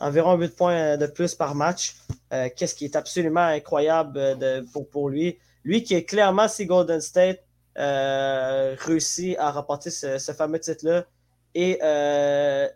environ 0.00 0.36
8 0.36 0.56
points 0.56 0.96
de 0.96 1.06
plus 1.06 1.34
par 1.34 1.54
match. 1.54 1.96
Euh, 2.32 2.48
qu'est-ce 2.54 2.74
qui 2.74 2.84
est 2.84 2.96
absolument 2.96 3.46
incroyable 3.46 4.18
euh, 4.18 4.34
de, 4.34 4.66
pour, 4.72 4.88
pour, 4.88 5.08
lui. 5.08 5.38
Lui 5.64 5.82
qui 5.82 5.94
est 5.94 6.04
clairement, 6.04 6.48
si 6.48 6.66
Golden 6.66 7.00
State 7.00 7.42
réussit 7.76 9.36
à 9.38 9.50
remporter 9.50 9.90
ce, 9.90 10.32
fameux 10.36 10.58
titre-là, 10.58 11.04
et 11.54 11.78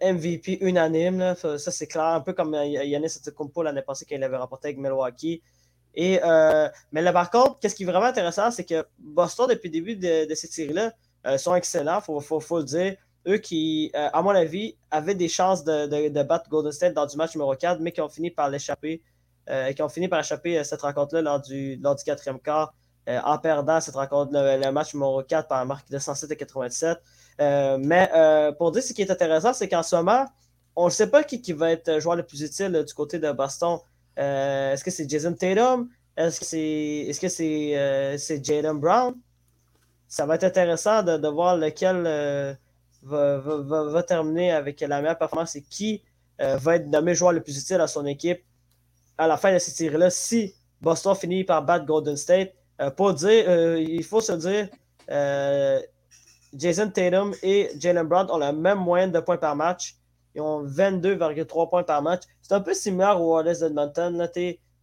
MVP 0.02 0.58
unanime. 0.62 1.34
ça, 1.36 1.70
c'est 1.70 1.86
clair, 1.86 2.04
un 2.04 2.20
peu 2.20 2.32
comme 2.32 2.54
Yannis 2.54 3.16
Antetokounmpo 3.18 3.62
l'année 3.62 3.82
passée 3.82 4.04
qu'il 4.04 4.22
avait 4.22 4.36
remporté 4.36 4.68
avec 4.68 4.78
Milwaukee. 4.78 5.42
Et, 5.94 6.20
mais 6.92 7.02
là, 7.02 7.12
par 7.12 7.30
contre, 7.30 7.58
qu'est-ce 7.60 7.74
qui 7.74 7.84
est 7.84 7.86
vraiment 7.86 8.06
intéressant, 8.06 8.50
c'est 8.50 8.64
que 8.64 8.84
Boston, 8.98 9.48
depuis 9.48 9.68
le 9.68 9.72
début 9.72 9.96
de, 9.96 10.34
cette 10.34 10.52
série-là, 10.52 10.92
sont 11.38 11.54
excellents, 11.54 12.00
il 12.00 12.22
faut, 12.22 12.40
faut, 12.40 12.58
le 12.58 12.64
dire 12.64 12.96
eux 13.26 13.38
qui, 13.38 13.90
euh, 13.94 14.08
à 14.12 14.22
mon 14.22 14.30
avis, 14.30 14.76
avaient 14.90 15.14
des 15.14 15.28
chances 15.28 15.64
de, 15.64 16.22
battre 16.22 16.48
Golden 16.48 16.72
State 16.72 16.94
dans 16.94 17.06
du 17.06 17.16
match 17.16 17.34
numéro 17.34 17.54
4, 17.54 17.80
mais 17.80 17.92
qui 17.92 18.00
ont 18.00 18.08
fini 18.08 18.30
par 18.30 18.48
l'échapper, 18.48 19.02
euh, 19.48 19.72
qui 19.72 19.82
ont 19.82 19.88
fini 19.88 20.08
par 20.08 20.20
échapper 20.20 20.58
euh, 20.58 20.64
cette 20.64 20.82
rencontre-là 20.82 21.22
lors 21.22 21.40
du, 21.40 21.76
lors 21.76 21.94
du 21.94 22.04
quatrième 22.04 22.40
quart, 22.40 22.74
en 23.24 23.38
perdant 23.38 23.80
cette 23.80 23.96
rencontre, 23.96 24.30
le, 24.32 24.70
match 24.70 24.94
numéro 24.94 25.20
4 25.20 25.48
par 25.48 25.58
la 25.58 25.64
marque 25.64 25.90
de 25.90 25.98
107 25.98 26.30
à 26.30 26.36
87. 26.36 26.98
mais 27.80 28.08
pour 28.56 28.70
dire 28.70 28.84
ce 28.84 28.92
qui 28.92 29.02
est 29.02 29.10
intéressant, 29.10 29.52
c'est 29.52 29.68
qu'en 29.68 29.82
ce 29.82 29.96
moment, 29.96 30.26
on 30.76 30.84
ne 30.84 30.90
sait 30.90 31.08
pas 31.08 31.24
qui, 31.24 31.42
qui 31.42 31.52
va 31.52 31.72
être 31.72 31.98
joueur 31.98 32.14
le 32.14 32.22
plus 32.22 32.40
utile 32.42 32.84
du 32.86 32.94
côté 32.94 33.18
de 33.18 33.32
Boston. 33.32 33.78
est-ce 34.16 34.84
que 34.84 34.92
c'est 34.92 35.10
Jason 35.10 35.32
Tatum? 35.32 35.88
Est-ce 36.16 36.38
que 36.38 36.46
c'est 36.46 36.58
est 36.58 37.24
-ce 37.24 37.28
c'est 37.28 38.18
c'est 38.18 38.44
Jaden 38.44 38.78
Brown? 38.78 39.14
Ça 40.06 40.24
va 40.24 40.36
être 40.36 40.44
intéressant 40.44 41.02
de, 41.02 41.16
de 41.16 41.28
voir 41.28 41.56
lequel 41.56 42.06
va, 43.02 44.02
terminer 44.02 44.52
avec 44.52 44.80
la 44.80 45.00
meilleure 45.00 45.18
performance 45.18 45.56
et 45.56 45.62
qui 45.62 46.02
va 46.38 46.76
être 46.76 46.86
nommé 46.86 47.14
joueur 47.14 47.32
le 47.32 47.42
plus 47.42 47.58
utile 47.58 47.80
à 47.80 47.86
son 47.86 48.06
équipe 48.06 48.42
à 49.18 49.26
la 49.26 49.36
fin 49.36 49.52
de 49.52 49.58
cette 49.58 49.74
série-là 49.74 50.08
si 50.10 50.54
Boston 50.80 51.14
finit 51.14 51.44
par 51.44 51.62
battre 51.62 51.84
Golden 51.84 52.16
State. 52.16 52.54
pour 52.96 53.12
dire, 53.12 53.78
il 53.78 54.04
faut 54.04 54.20
se 54.20 54.32
dire, 54.32 54.68
Jason 56.54 56.90
Tatum 56.90 57.34
et 57.42 57.70
Jalen 57.78 58.06
Brown 58.06 58.30
ont 58.30 58.38
la 58.38 58.52
même 58.52 58.78
moyenne 58.78 59.12
de 59.12 59.20
points 59.20 59.36
par 59.36 59.54
match. 59.54 59.96
Ils 60.34 60.40
ont 60.40 60.64
22,3 60.64 61.68
points 61.68 61.82
par 61.82 62.02
match. 62.02 62.22
C'est 62.42 62.54
un 62.54 62.60
peu 62.60 62.74
similaire 62.74 63.20
aux 63.20 63.34
Wallace 63.34 63.60
d'Edmonton. 63.60 64.28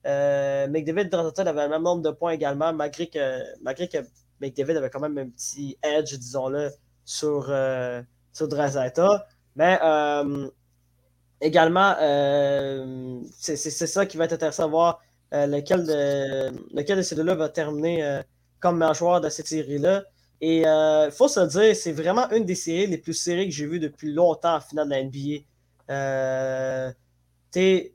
Euh, 0.05 0.68
McDavid 0.68 1.09
avait 1.13 1.63
le 1.63 1.70
même 1.70 1.84
nombre 1.84 2.01
de 2.01 2.11
points 2.11 2.32
également, 2.32 2.72
malgré 2.74 3.07
que, 3.07 3.43
malgré 3.61 3.88
que 3.88 3.97
McDavid 4.39 4.78
avait 4.78 4.89
quand 4.89 4.99
même 4.99 5.18
un 5.18 5.30
petit 5.30 5.78
edge, 5.84 6.13
disons-le, 6.18 6.70
sur, 7.07 7.47
euh, 7.49 8.03
sur 8.33 8.47
Mais 9.55 9.79
euh, 9.81 10.49
également, 11.41 11.95
euh, 11.99 13.21
c'est 13.39 13.57
ça 13.57 14.05
qui 14.05 14.17
va 14.17 14.25
être 14.25 14.33
intéressant 14.33 14.65
à 14.65 14.67
voir 14.67 15.01
lequel, 15.31 15.85
de, 15.85 16.75
lequel 16.75 16.97
de 16.97 17.01
ces 17.01 17.15
deux-là 17.15 17.33
va 17.35 17.49
terminer 17.49 18.21
comme 18.59 18.77
meilleur 18.77 19.21
de 19.21 19.29
cette 19.29 19.47
série-là. 19.47 20.03
Et 20.41 20.59
il 20.59 20.65
euh, 20.65 21.09
faut 21.09 21.27
se 21.27 21.39
dire, 21.39 21.75
c'est 21.75 21.93
vraiment 21.93 22.29
une 22.31 22.45
des 22.45 22.55
séries 22.55 22.87
les 22.87 22.97
plus 22.97 23.13
serrées 23.13 23.47
que 23.47 23.53
j'ai 23.53 23.65
vues 23.65 23.79
depuis 23.79 24.13
longtemps 24.13 24.55
en 24.57 24.61
finale 24.61 24.87
de 24.87 24.93
la 24.93 25.03
NBA. 25.03 25.43
Euh, 25.89 26.91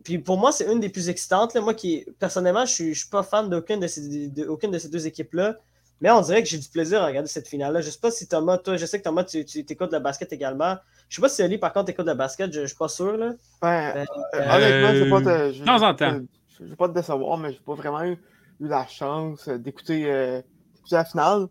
puis 0.02 0.18
pour 0.18 0.38
moi, 0.38 0.50
c'est 0.50 0.70
une 0.72 0.80
des 0.80 0.88
plus 0.88 1.08
excitantes. 1.08 1.54
Moi, 1.54 1.74
qui, 1.74 2.04
personnellement, 2.18 2.66
je 2.66 2.84
ne 2.84 2.94
suis, 2.94 3.08
pas 3.08 3.22
fan 3.22 3.48
d'aucune 3.48 3.78
de, 3.78 3.86
ces, 3.86 4.28
de 4.28 4.78
ces 4.78 4.88
deux 4.88 5.06
équipes-là. 5.06 5.56
Mais 6.02 6.10
on 6.10 6.20
dirait 6.20 6.42
que 6.42 6.48
j'ai 6.48 6.58
du 6.58 6.68
plaisir 6.68 7.00
à 7.02 7.06
regarder 7.06 7.28
cette 7.28 7.48
finale-là. 7.48 7.80
Je 7.80 7.86
ne 7.86 7.92
sais 7.92 8.00
pas 8.00 8.10
si 8.10 8.28
Thomas, 8.28 8.58
toi, 8.58 8.76
je 8.76 8.84
sais 8.84 8.98
que 8.98 9.04
Thomas, 9.04 9.24
tu, 9.24 9.44
tu 9.44 9.60
écoutes 9.60 9.92
le 9.92 10.00
basket 10.00 10.30
également. 10.32 10.76
Je 11.08 11.14
ne 11.14 11.16
sais 11.16 11.22
pas 11.22 11.28
si 11.30 11.42
Ali, 11.42 11.58
par 11.58 11.72
contre, 11.72 11.90
écoute 11.90 12.06
le 12.06 12.14
basket, 12.14 12.52
je 12.52 12.60
ne 12.60 12.66
suis 12.66 12.76
pas 12.76 12.88
sûr. 12.88 13.16
Là. 13.16 13.32
Euh, 13.64 14.04
honnêtement, 14.34 14.92
je 14.92 14.98
ne 14.98 15.04
vais 15.04 15.10
pas 15.10 15.20
te. 15.20 15.64
temps 15.64 15.82
en 15.82 15.94
temps. 15.94 16.20
Je 16.58 16.64
vais 16.64 16.76
pas 16.76 16.88
te 16.88 16.94
décevoir, 16.94 17.38
mais 17.38 17.52
je 17.52 17.54
n'ai 17.54 17.64
pas 17.64 17.74
vraiment 17.74 18.04
eu, 18.04 18.18
la 18.60 18.86
chance 18.86 19.48
d'écouter 19.48 20.42
la 20.90 21.04
finale. 21.04 21.46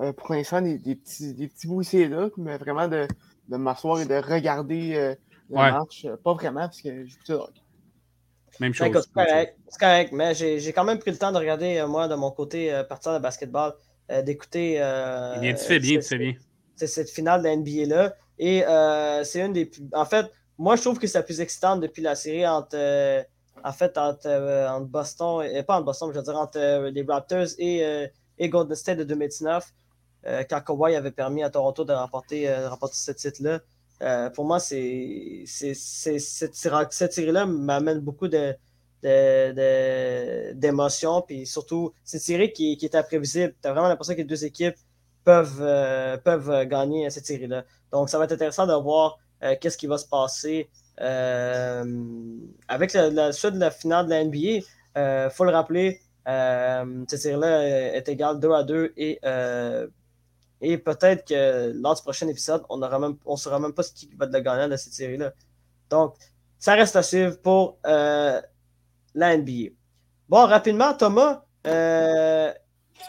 Euh, 0.00 0.12
pour 0.12 0.32
l'instant, 0.34 0.60
des, 0.60 0.78
petits, 0.78 1.34
des 1.34 1.48
petits 1.48 1.68
bouts 1.68 1.82
ici 1.82 1.98
et 1.98 2.08
là, 2.08 2.28
mais 2.36 2.58
vraiment 2.58 2.88
de, 2.88 3.06
de 3.48 3.56
m'asseoir 3.56 4.00
et 4.00 4.06
de 4.06 4.14
regarder 4.14 4.94
euh, 4.96 5.14
le 5.50 5.56
match. 5.56 6.04
Euh, 6.04 6.16
pas 6.16 6.34
vraiment, 6.34 6.60
parce 6.60 6.82
que 6.82 7.04
j'ai 7.04 7.16
de 7.28 7.40
Même 8.58 8.74
chose. 8.74 9.08
C'est 9.14 9.78
correct, 9.78 10.12
mais 10.12 10.34
j'ai 10.34 10.72
quand 10.72 10.84
même 10.84 10.98
pris 10.98 11.12
le 11.12 11.18
temps 11.18 11.30
de 11.30 11.38
regarder, 11.38 11.84
moi, 11.86 12.08
de 12.08 12.16
mon 12.16 12.32
côté, 12.32 12.82
partir 12.88 13.12
de 13.12 13.18
basketball, 13.18 13.74
d'écouter. 14.08 14.74
bien, 15.40 15.54
tu 15.54 15.64
fais 15.64 15.78
bien, 15.78 15.98
tu 15.98 16.08
fais 16.08 16.18
bien. 16.18 16.34
C'est 16.76 16.86
cette 16.86 17.10
finale 17.10 17.42
de 17.42 17.48
NBA-là. 17.48 18.14
Et 18.38 18.64
c'est 19.24 19.40
une 19.40 19.52
des 19.52 19.66
plus. 19.66 19.82
En 19.92 20.04
fait, 20.04 20.30
moi, 20.58 20.76
je 20.76 20.82
trouve 20.82 20.98
que 20.98 21.06
c'est 21.06 21.18
la 21.18 21.22
plus 21.24 21.40
excitante 21.40 21.80
depuis 21.80 22.02
la 22.02 22.14
série 22.14 22.46
entre. 22.46 22.76
en 23.62 23.72
fait, 23.72 23.96
entre, 23.96 24.28
entre 24.70 24.86
Boston, 24.86 25.42
et 25.44 25.62
pas 25.62 25.76
entre 25.76 25.86
Boston, 25.86 26.08
mais 26.08 26.14
je 26.14 26.18
veux 26.20 26.24
dire 26.24 26.36
entre 26.36 26.88
les 26.88 27.02
Raptors 27.02 27.46
et, 27.58 28.08
et 28.38 28.48
Golden 28.48 28.76
State 28.76 28.98
de 28.98 29.04
2019. 29.04 29.72
Euh, 30.26 30.42
quand 30.48 30.60
Kawhi 30.60 30.94
avait 30.94 31.10
permis 31.10 31.42
à 31.42 31.50
Toronto 31.50 31.84
de 31.84 31.92
remporter, 31.92 32.48
euh, 32.48 32.70
remporter 32.70 32.96
ce 32.96 33.12
titre-là. 33.12 33.60
Euh, 34.02 34.30
pour 34.30 34.44
moi, 34.44 34.58
c'est, 34.58 35.44
cette, 35.46 36.54
série-là 36.54 37.46
m'amène 37.46 38.00
beaucoup 38.00 38.28
de, 38.28 38.54
d'émotions. 40.54 41.22
Puis 41.22 41.46
surtout, 41.46 41.92
c'est 42.04 42.16
une 42.18 42.22
série 42.22 42.52
qui, 42.52 42.76
qui 42.76 42.86
est 42.86 42.94
imprévisible. 42.94 43.54
Tu 43.62 43.68
as 43.68 43.72
vraiment 43.72 43.88
l'impression 43.88 44.14
que 44.14 44.18
les 44.18 44.24
deux 44.24 44.44
équipes 44.44 44.76
peuvent, 45.24 45.58
peuvent 46.22 46.66
gagner 46.66 47.08
cette 47.10 47.26
série-là. 47.26 47.64
Donc, 47.92 48.08
ça 48.08 48.18
va 48.18 48.24
être 48.24 48.32
intéressant 48.32 48.66
de 48.66 48.74
voir 48.74 49.18
qu'est-ce 49.60 49.78
qui 49.78 49.86
va 49.86 49.98
se 49.98 50.06
passer 50.06 50.68
avec 50.98 52.92
la, 52.92 53.32
suite 53.32 53.54
de 53.54 53.60
la 53.60 53.70
finale 53.70 54.06
de 54.06 54.10
la 54.10 54.24
NBA. 54.24 54.64
Il 54.96 55.30
faut 55.30 55.44
le 55.44 55.50
rappeler, 55.50 56.00
cette 56.26 57.20
série-là 57.20 57.94
est 57.94 58.08
égale 58.08 58.40
2 58.40 58.52
à 58.52 58.62
2 58.62 58.92
et 58.96 59.20
et 60.64 60.78
peut-être 60.78 61.28
que 61.28 61.72
lors 61.74 61.94
du 61.94 62.02
prochain 62.02 62.26
épisode, 62.26 62.62
on 62.70 62.78
ne 62.78 63.36
saura 63.36 63.58
même 63.60 63.74
pas 63.74 63.82
ce 63.82 63.92
qui 63.92 64.08
va 64.14 64.24
être 64.24 64.32
le 64.32 64.40
gagnant 64.40 64.66
de 64.66 64.76
cette 64.76 64.94
série-là. 64.94 65.32
Donc, 65.90 66.14
ça 66.58 66.72
reste 66.74 66.96
à 66.96 67.02
suivre 67.02 67.38
pour 67.42 67.76
euh, 67.86 68.40
la 69.14 69.36
NBA. 69.36 69.70
Bon, 70.28 70.46
rapidement, 70.46 70.94
Thomas, 70.94 71.44
euh, 71.66 72.52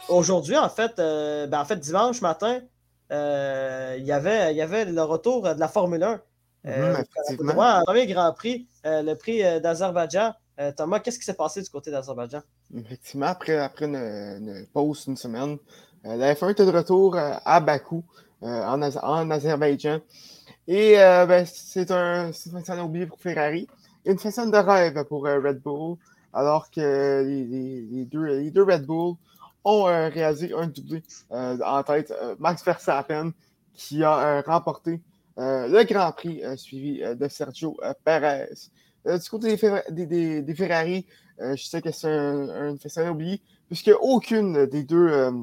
aujourd'hui, 0.10 0.58
en 0.58 0.70
fait, 0.70 1.00
euh, 1.00 1.48
ben, 1.48 1.60
en 1.60 1.66
fait, 1.66 1.78
dimanche 1.78 2.22
matin, 2.22 2.62
il, 3.10 4.06
y 4.06 4.12
avait, 4.12 4.52
il 4.52 4.58
y 4.58 4.62
avait 4.62 4.86
le 4.86 5.02
retour 5.04 5.44
de 5.54 5.60
la 5.60 5.68
Formule 5.68 6.04
1. 6.04 6.22
Mmh, 6.66 7.44
premier 7.86 8.08
Grand 8.08 8.34
Prix, 8.34 8.68
le 8.84 9.14
prix 9.14 9.42
d'Azerbaïdjan. 9.62 10.34
Thomas, 10.76 11.00
qu'est-ce 11.00 11.20
qui 11.20 11.26
s'est 11.26 11.36
passé 11.36 11.62
du 11.62 11.70
côté 11.70 11.92
d'Azerbaïdjan? 11.92 12.42
Effectivement, 12.76 13.28
après, 13.28 13.58
après 13.58 13.86
une, 13.86 14.66
pause 14.74 15.06
une 15.08 15.18
semaine, 15.18 15.58
euh, 16.06 16.16
la 16.16 16.34
F1 16.34 16.52
était 16.52 16.66
de 16.66 16.72
retour 16.72 17.16
euh, 17.16 17.34
à 17.46 17.60
Bakou, 17.60 18.04
euh, 18.44 18.48
en, 18.48 18.82
en, 18.82 19.32
Azerbaïdjan. 19.32 20.00
Et 20.68 20.96
ben, 20.96 21.46
c'est 21.46 21.92
un, 21.92 22.32
façon 22.34 22.82
oublié 22.82 23.06
pour 23.06 23.20
Ferrari. 23.20 23.68
Une 24.06 24.20
façon 24.20 24.48
de 24.48 24.58
rêve 24.58 25.04
pour 25.06 25.24
Red 25.24 25.62
Bull, 25.62 25.98
alors 26.34 26.70
que 26.70 27.24
les, 27.26 28.06
deux, 28.06 28.64
Red 28.64 28.86
Bull 28.86 29.16
ont 29.64 29.84
réalisé 29.84 30.54
un 30.54 30.68
doublé 30.68 31.02
en 31.30 31.84
tête. 31.84 32.14
Max 32.40 32.64
Verstappen, 32.64 33.32
qui 33.74 34.04
a 34.04 34.42
remporté 34.42 35.02
le 35.38 35.84
Grand 35.84 36.12
Prix 36.12 36.42
suivi 36.56 37.02
de 37.02 37.28
Sergio 37.28 37.78
Perez. 38.04 38.50
du 39.06 39.30
côté 39.30 39.58
des, 39.90 40.56
Ferrari, 40.56 41.08
je 41.40 41.64
sais 41.64 41.82
que 41.82 41.92
c'est 41.92 42.08
une 42.10 42.78
façon 42.78 43.10
oublié, 43.10 43.42
puisque 43.68 43.92
aucune 44.00 44.68
des 44.68 44.84
deux 44.84 45.42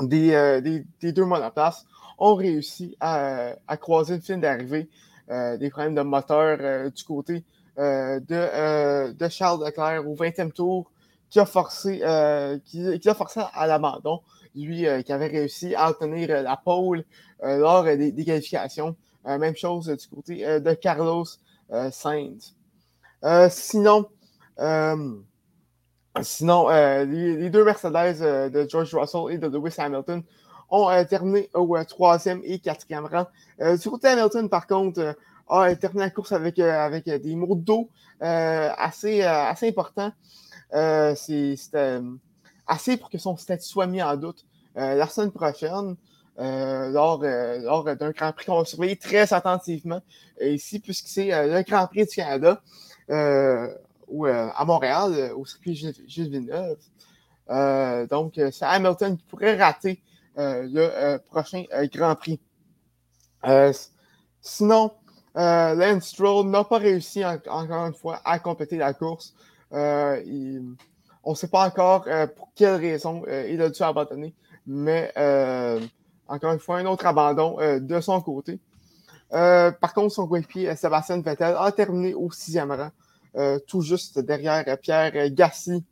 euh, 0.00 0.60
des, 0.60 1.12
deux 1.12 1.24
monoplaces 1.24 1.84
ont 2.18 2.34
réussi 2.34 2.96
à, 3.00 3.56
croiser 3.80 4.16
une 4.16 4.22
fin 4.22 4.38
d'arrivée 4.38 4.88
euh, 4.88 5.11
des 5.28 5.70
problèmes 5.70 5.94
de 5.94 6.02
moteur 6.02 6.58
euh, 6.60 6.90
du 6.90 7.04
côté 7.04 7.44
de, 7.78 9.12
de, 9.12 9.28
Charles 9.28 9.64
Leclerc 9.64 10.06
au 10.06 10.14
20e 10.14 10.52
tour 10.52 10.90
qui 11.30 11.40
a 11.40 11.46
forcé, 11.46 11.98
qui, 12.66 13.08
a 13.08 13.14
forcé 13.14 13.40
à 13.54 13.66
l'abandon. 13.66 14.20
Lui 14.54 14.86
qui 15.04 15.12
avait 15.12 15.28
réussi 15.28 15.74
à 15.74 15.88
obtenir 15.88 16.42
la 16.42 16.56
pole 16.62 17.04
lors 17.42 17.84
des, 17.84 18.24
qualifications. 18.26 18.94
même 19.24 19.56
chose 19.56 19.86
du 19.86 20.08
côté 20.08 20.60
de 20.60 20.74
Carlos 20.74 21.24
Sainz. 21.90 22.54
sinon, 23.48 24.06
Sinon, 26.20 26.68
euh, 26.68 27.04
les, 27.06 27.48
deux 27.48 27.64
Mercedes 27.64 28.20
euh, 28.20 28.50
de 28.50 28.68
George 28.68 28.94
Russell 28.94 29.30
et 29.30 29.38
de 29.38 29.46
Lewis 29.46 29.74
Hamilton 29.78 30.22
ont 30.72 30.90
euh, 30.90 31.04
terminé 31.04 31.48
au 31.54 31.82
troisième 31.84 32.40
et 32.44 32.58
quatrième 32.58 33.06
rang. 33.06 33.26
du 33.60 33.88
côté 33.88 34.08
Hamilton, 34.08 34.48
par 34.48 34.66
contre, 34.66 35.14
a 35.48 35.74
terminé 35.76 36.04
la 36.04 36.10
course 36.10 36.32
avec, 36.32 36.58
avec 36.58 37.04
des 37.08 37.36
mots 37.36 37.54
d'eau 37.54 37.90
assez, 38.20 39.22
assez 39.22 39.68
importants. 39.68 40.12
C'est 40.72 41.56
assez 42.66 42.96
pour 42.96 43.10
que 43.10 43.18
son 43.18 43.36
statut 43.36 43.66
soit 43.66 43.86
mis 43.86 44.02
en 44.02 44.16
doute. 44.16 44.44
la 44.74 45.06
semaine 45.08 45.30
prochaine, 45.30 45.96
lors, 46.38 47.22
lors 47.22 47.84
d'un 47.96 48.10
Grand 48.10 48.32
Prix 48.32 48.46
qu'on 48.46 48.58
va 48.58 48.64
surveiller 48.64 48.96
très 48.96 49.32
attentivement 49.32 50.00
ici, 50.40 50.80
puisque 50.80 51.06
c'est 51.06 51.28
le 51.28 51.62
Grand 51.62 51.86
Prix 51.86 52.06
du 52.06 52.16
Canada 52.16 52.60
euh, 54.20 54.48
à 54.54 54.64
Montréal, 54.64 55.12
euh, 55.14 55.34
au 55.34 55.46
circuit 55.46 55.74
Gilles 55.74 56.28
Villeneuve. 56.28 56.76
Euh, 57.50 58.06
donc, 58.06 58.34
c'est 58.36 58.64
Hamilton 58.64 59.16
qui 59.16 59.24
pourrait 59.24 59.56
rater 59.56 60.02
le 60.36 61.18
prochain 61.18 61.64
Grand 61.92 62.14
Prix. 62.16 62.40
sinon, 64.40 64.92
Lance 65.34 66.08
Stroll 66.08 66.48
n'a 66.48 66.64
pas 66.64 66.78
réussi 66.78 67.24
encore 67.24 67.86
une 67.86 67.94
fois 67.94 68.20
à 68.24 68.38
compléter 68.38 68.76
la 68.76 68.94
course. 68.94 69.34
on 69.70 69.76
ne 71.26 71.34
sait 71.34 71.48
pas 71.48 71.66
encore 71.66 72.06
pour 72.36 72.50
quelle 72.54 72.80
raison 72.80 73.22
il 73.48 73.60
a 73.62 73.70
dû 73.70 73.82
abandonner, 73.82 74.34
mais 74.66 75.12
encore 76.28 76.52
une 76.52 76.60
fois, 76.60 76.78
un 76.78 76.86
autre 76.86 77.06
abandon 77.06 77.58
de 77.80 78.00
son 78.00 78.20
côté. 78.20 78.58
par 79.30 79.94
contre, 79.94 80.14
son 80.14 80.26
coéquipier 80.26 80.74
Sébastien 80.76 81.20
Vettel 81.20 81.56
a 81.58 81.72
terminé 81.72 82.14
au 82.14 82.30
sixième 82.30 82.72
rang. 82.72 82.90
Euh, 83.34 83.58
tout 83.66 83.80
juste 83.80 84.18
derrière 84.18 84.64
Pierre 84.78 85.30
Gassi. 85.30 85.82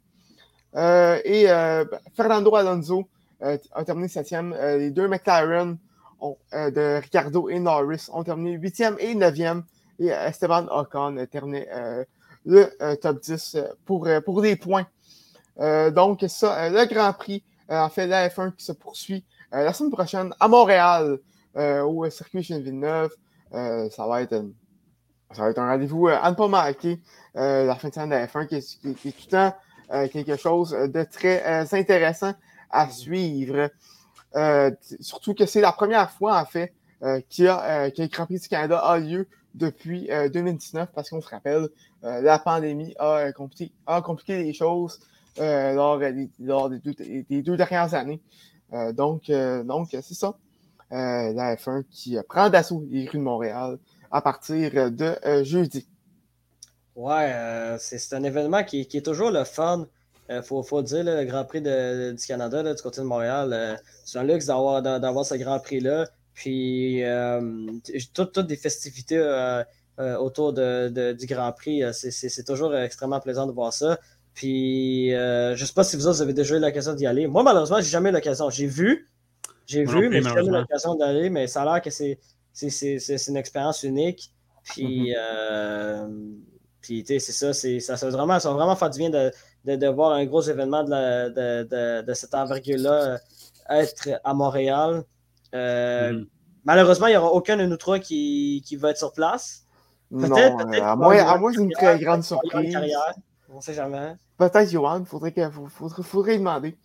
Euh, 0.77 1.19
et 1.25 1.51
euh, 1.51 1.85
Fernando 2.15 2.55
Alonso 2.55 3.09
a 3.41 3.85
terminé 3.85 4.09
septième. 4.09 4.55
les 4.79 4.91
deux 4.91 5.09
McLaren 5.09 5.79
de 6.53 7.01
Ricardo 7.01 7.49
et 7.49 7.59
Norris 7.59 8.09
ont 8.13 8.23
terminé 8.23 8.53
huitième 8.53 8.97
et 8.99 9.15
neuvième. 9.15 9.65
Et 9.99 10.09
Esteban 10.09 10.67
Ocon 10.71 11.17
a 11.17 11.27
terminé 11.27 11.67
le 12.45 12.71
top 12.97 13.21
10 13.21 13.59
pour, 13.85 14.09
pour 14.25 14.43
des 14.43 14.57
points. 14.57 14.87
donc, 15.59 16.25
ça, 16.29 16.71
le 16.71 16.87
Grand 16.87 17.13
Prix, 17.13 17.43
en 17.69 17.89
fait, 17.89 18.07
la 18.07 18.29
F1 18.29 18.55
qui 18.55 18.65
se 18.65 18.73
poursuit 18.73 19.25
la 19.53 19.73
semaine 19.73 19.91
prochaine 19.91 20.35
à 20.41 20.49
Montréal, 20.49 21.19
au 21.55 22.09
circuit 22.11 22.41
Villeneuve. 22.41 23.11
ça 23.53 24.07
va 24.07 24.23
être 24.23 24.45
ça 25.33 25.43
va 25.43 25.51
être 25.51 25.59
un 25.59 25.71
rendez-vous 25.71 26.09
à 26.09 26.29
ne 26.31 26.35
pas 26.35 26.49
manquer. 26.49 27.01
la 27.35 27.75
fin 27.77 27.89
de 27.89 27.95
semaine 27.95 28.11
de 28.11 28.15
la 28.15 28.27
F1 28.27 28.47
qui 28.47 28.57
est, 28.57 28.81
tout 28.83 28.89
le 29.05 29.31
temps 29.31 29.55
quelque 30.09 30.37
chose 30.37 30.71
de 30.71 31.03
très 31.05 31.67
intéressant 31.75 32.33
à 32.71 32.89
suivre. 32.89 33.71
surtout 35.01 35.35
que 35.35 35.47
c'est 35.47 35.61
la 35.61 35.73
première 35.73 36.11
fois, 36.11 36.41
en 36.41 36.45
fait, 36.45 36.73
euh, 37.03 37.21
qui 37.31 37.47
a, 37.47 37.87
euh, 37.87 38.09
Grand 38.13 38.27
Prix 38.27 38.41
du 38.41 38.49
Canada 38.49 38.79
a 38.79 38.99
lieu 38.99 39.27
depuis 39.55 40.11
2019, 40.35 40.83
euh, 40.83 40.93
parce 40.95 41.09
qu'on 41.09 41.23
se 41.23 41.29
rappelle, 41.29 41.69
la 42.03 42.39
pandémie 42.39 42.95
a, 42.99 43.33
compliqué, 43.33 43.73
a 43.87 44.03
compliqué 44.03 44.43
les 44.43 44.53
choses 44.53 45.01
lors, 45.39 45.99
des, 45.99 46.29
lors 46.39 46.69
des, 46.69 47.43
deux, 47.43 47.57
dernières 47.57 47.95
années. 47.95 48.21
donc, 48.93 49.31
donc 49.31 49.89
c'est 49.91 50.15
ça. 50.15 50.35
la 50.91 51.57
F1 51.57 51.85
qui 51.91 52.17
prend 52.29 52.51
d'assaut 52.51 52.85
les 52.89 53.09
rues 53.09 53.19
de 53.19 53.25
Montréal 53.25 53.79
à 54.11 54.21
partir 54.21 54.93
de 54.93 55.17
jeudi. 55.43 55.89
Ouais, 56.95 57.35
c'est 57.79 58.15
un 58.15 58.23
événement 58.23 58.63
qui, 58.63 58.81
est 58.81 59.05
toujours 59.05 59.31
le 59.31 59.45
fun. 59.45 59.89
Il 60.33 60.43
faut, 60.43 60.63
faut, 60.63 60.81
dire, 60.81 61.03
le 61.03 61.25
Grand 61.25 61.45
Prix 61.45 61.61
de, 61.61 62.13
du 62.13 62.25
Canada, 62.25 62.63
du 62.63 62.81
côté 62.81 63.01
de 63.01 63.07
Montréal, 63.07 63.81
c'est 64.05 64.19
un 64.19 64.23
luxe 64.23 64.47
d'avoir 64.47 65.27
ce 65.27 65.35
Grand 65.35 65.59
Prix-là. 65.59 66.07
Puis, 66.41 67.03
euh, 67.05 67.41
toutes, 68.15 68.39
des 68.39 68.57
festivités 68.57 69.19
euh, 69.19 69.63
euh, 69.99 70.17
autour 70.17 70.55
de, 70.55 71.13
du 71.13 71.27
Grand 71.27 71.53
Prix, 71.53 71.83
c'est 71.93 72.45
toujours 72.47 72.75
extrêmement 72.75 73.21
plaisant 73.21 73.47
de 73.47 73.53
voir 73.53 73.73
ça. 73.75 73.99
Puis, 74.33 75.11
je 75.11 75.51
ne 75.61 75.67
sais 75.67 75.75
pas 75.75 75.85
si 75.85 75.97
vous 75.97 76.07
autres 76.07 76.23
avez 76.23 76.33
déjà 76.33 76.57
eu 76.57 76.61
l'occasion 76.61 76.95
d'y 76.95 77.07
aller. 77.07 77.27
Moi, 77.27 77.43
malheureusement, 77.43 77.79
j'ai 77.81 77.91
jamais 77.91 78.09
eu 78.09 78.13
l'occasion. 78.13 78.49
J'ai 78.49 78.67
vu, 78.67 79.11
j'ai 79.67 79.85
vu, 79.85 80.09
mais 80.09 80.23
j'ai 80.23 80.31
jamais 80.31 80.47
eu 80.47 80.51
l'occasion 80.51 80.95
d'aller. 80.95 81.29
Mais 81.29 81.47
ça 81.47 81.63
a 81.63 81.75
l'air 81.75 81.83
que 81.83 81.91
c'est 81.91 82.19
une 83.29 83.37
expérience 83.37 83.83
unique. 83.83 84.33
Puis, 84.65 85.13
mm-hmm. 85.13 86.37
puis 86.81 87.05
c'est 87.07 87.21
ça, 87.21 87.53
ça, 87.53 87.97
ça, 87.99 88.09
vraiment, 88.09 88.41
ça 88.41 88.49
va 88.49 88.55
vraiment 88.55 88.77
faire 88.77 88.89
du 88.89 88.99
bien 88.99 89.11
de, 89.11 89.31
de, 89.65 89.87
voir 89.89 90.13
un 90.13 90.25
gros 90.25 90.43
événement 90.43 90.85
de, 90.85 91.29
de, 91.29 92.03
de 92.03 92.15
cette 92.15 92.35
envergure-là 92.35 93.19
être 93.71 94.21
à 94.25 94.35
Montréal. 94.35 95.05
Euh, 95.55 96.13
mm. 96.13 96.27
Malheureusement, 96.65 97.07
il 97.07 97.11
n'y 97.11 97.17
aura 97.17 97.33
aucun 97.33 97.57
de 97.57 97.65
nous 97.65 97.77
trois 97.77 97.99
qui, 97.99 98.63
qui 98.67 98.77
va 98.77 98.91
être 98.91 98.99
sur 98.99 99.13
place. 99.13 99.65
Peut-être, 100.11 100.57
peut-être. 100.57 100.85
À 100.85 100.97
moins, 100.97 101.17
à 101.17 101.39
moins 101.39 101.53
d'une 101.53 101.71
très 101.71 101.99
grande 101.99 102.23
surprise. 102.23 102.77
On 103.49 103.57
ne 103.57 103.61
sait 103.61 103.75
jamais. 103.75 104.15
Peut-être 104.37 104.71
Johan, 104.71 105.01
il 105.01 105.07
faudrait, 105.07 105.35
faudrait, 105.71 106.03
faudrait, 106.03 106.39
demander. 106.39 106.77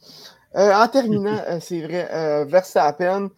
Euh, 0.55 0.73
en 0.73 0.87
terminant, 0.87 1.39
euh, 1.47 1.59
c'est 1.59 1.81
vrai, 1.81 2.45
Verstappen, 2.45 3.29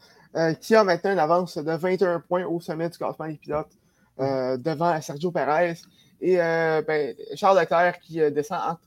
qui 0.62 0.76
a 0.76 0.84
maintenant 0.84 1.14
une 1.14 1.20
avance 1.20 1.58
de 1.58 1.72
21 1.72 2.20
points 2.20 2.46
au 2.46 2.60
sommet 2.60 2.90
du 2.90 2.98
classement 2.98 3.28
des 3.28 3.38
pilotes 3.38 3.72
devant 4.20 5.00
Sergio 5.02 5.32
Perez. 5.32 5.76
Et 6.22 6.38
ben, 6.38 7.16
Charles 7.36 7.60
Leclerc 7.60 8.00
qui 8.00 8.20
descend 8.32 8.78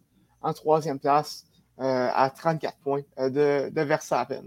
en, 0.43 0.53
troisième 0.53 0.99
place 0.99 1.45
à 1.79 2.31
34 2.37 2.77
points 2.79 3.03
de, 3.19 3.71
de 3.71 3.81
Verstappen. 3.81 4.43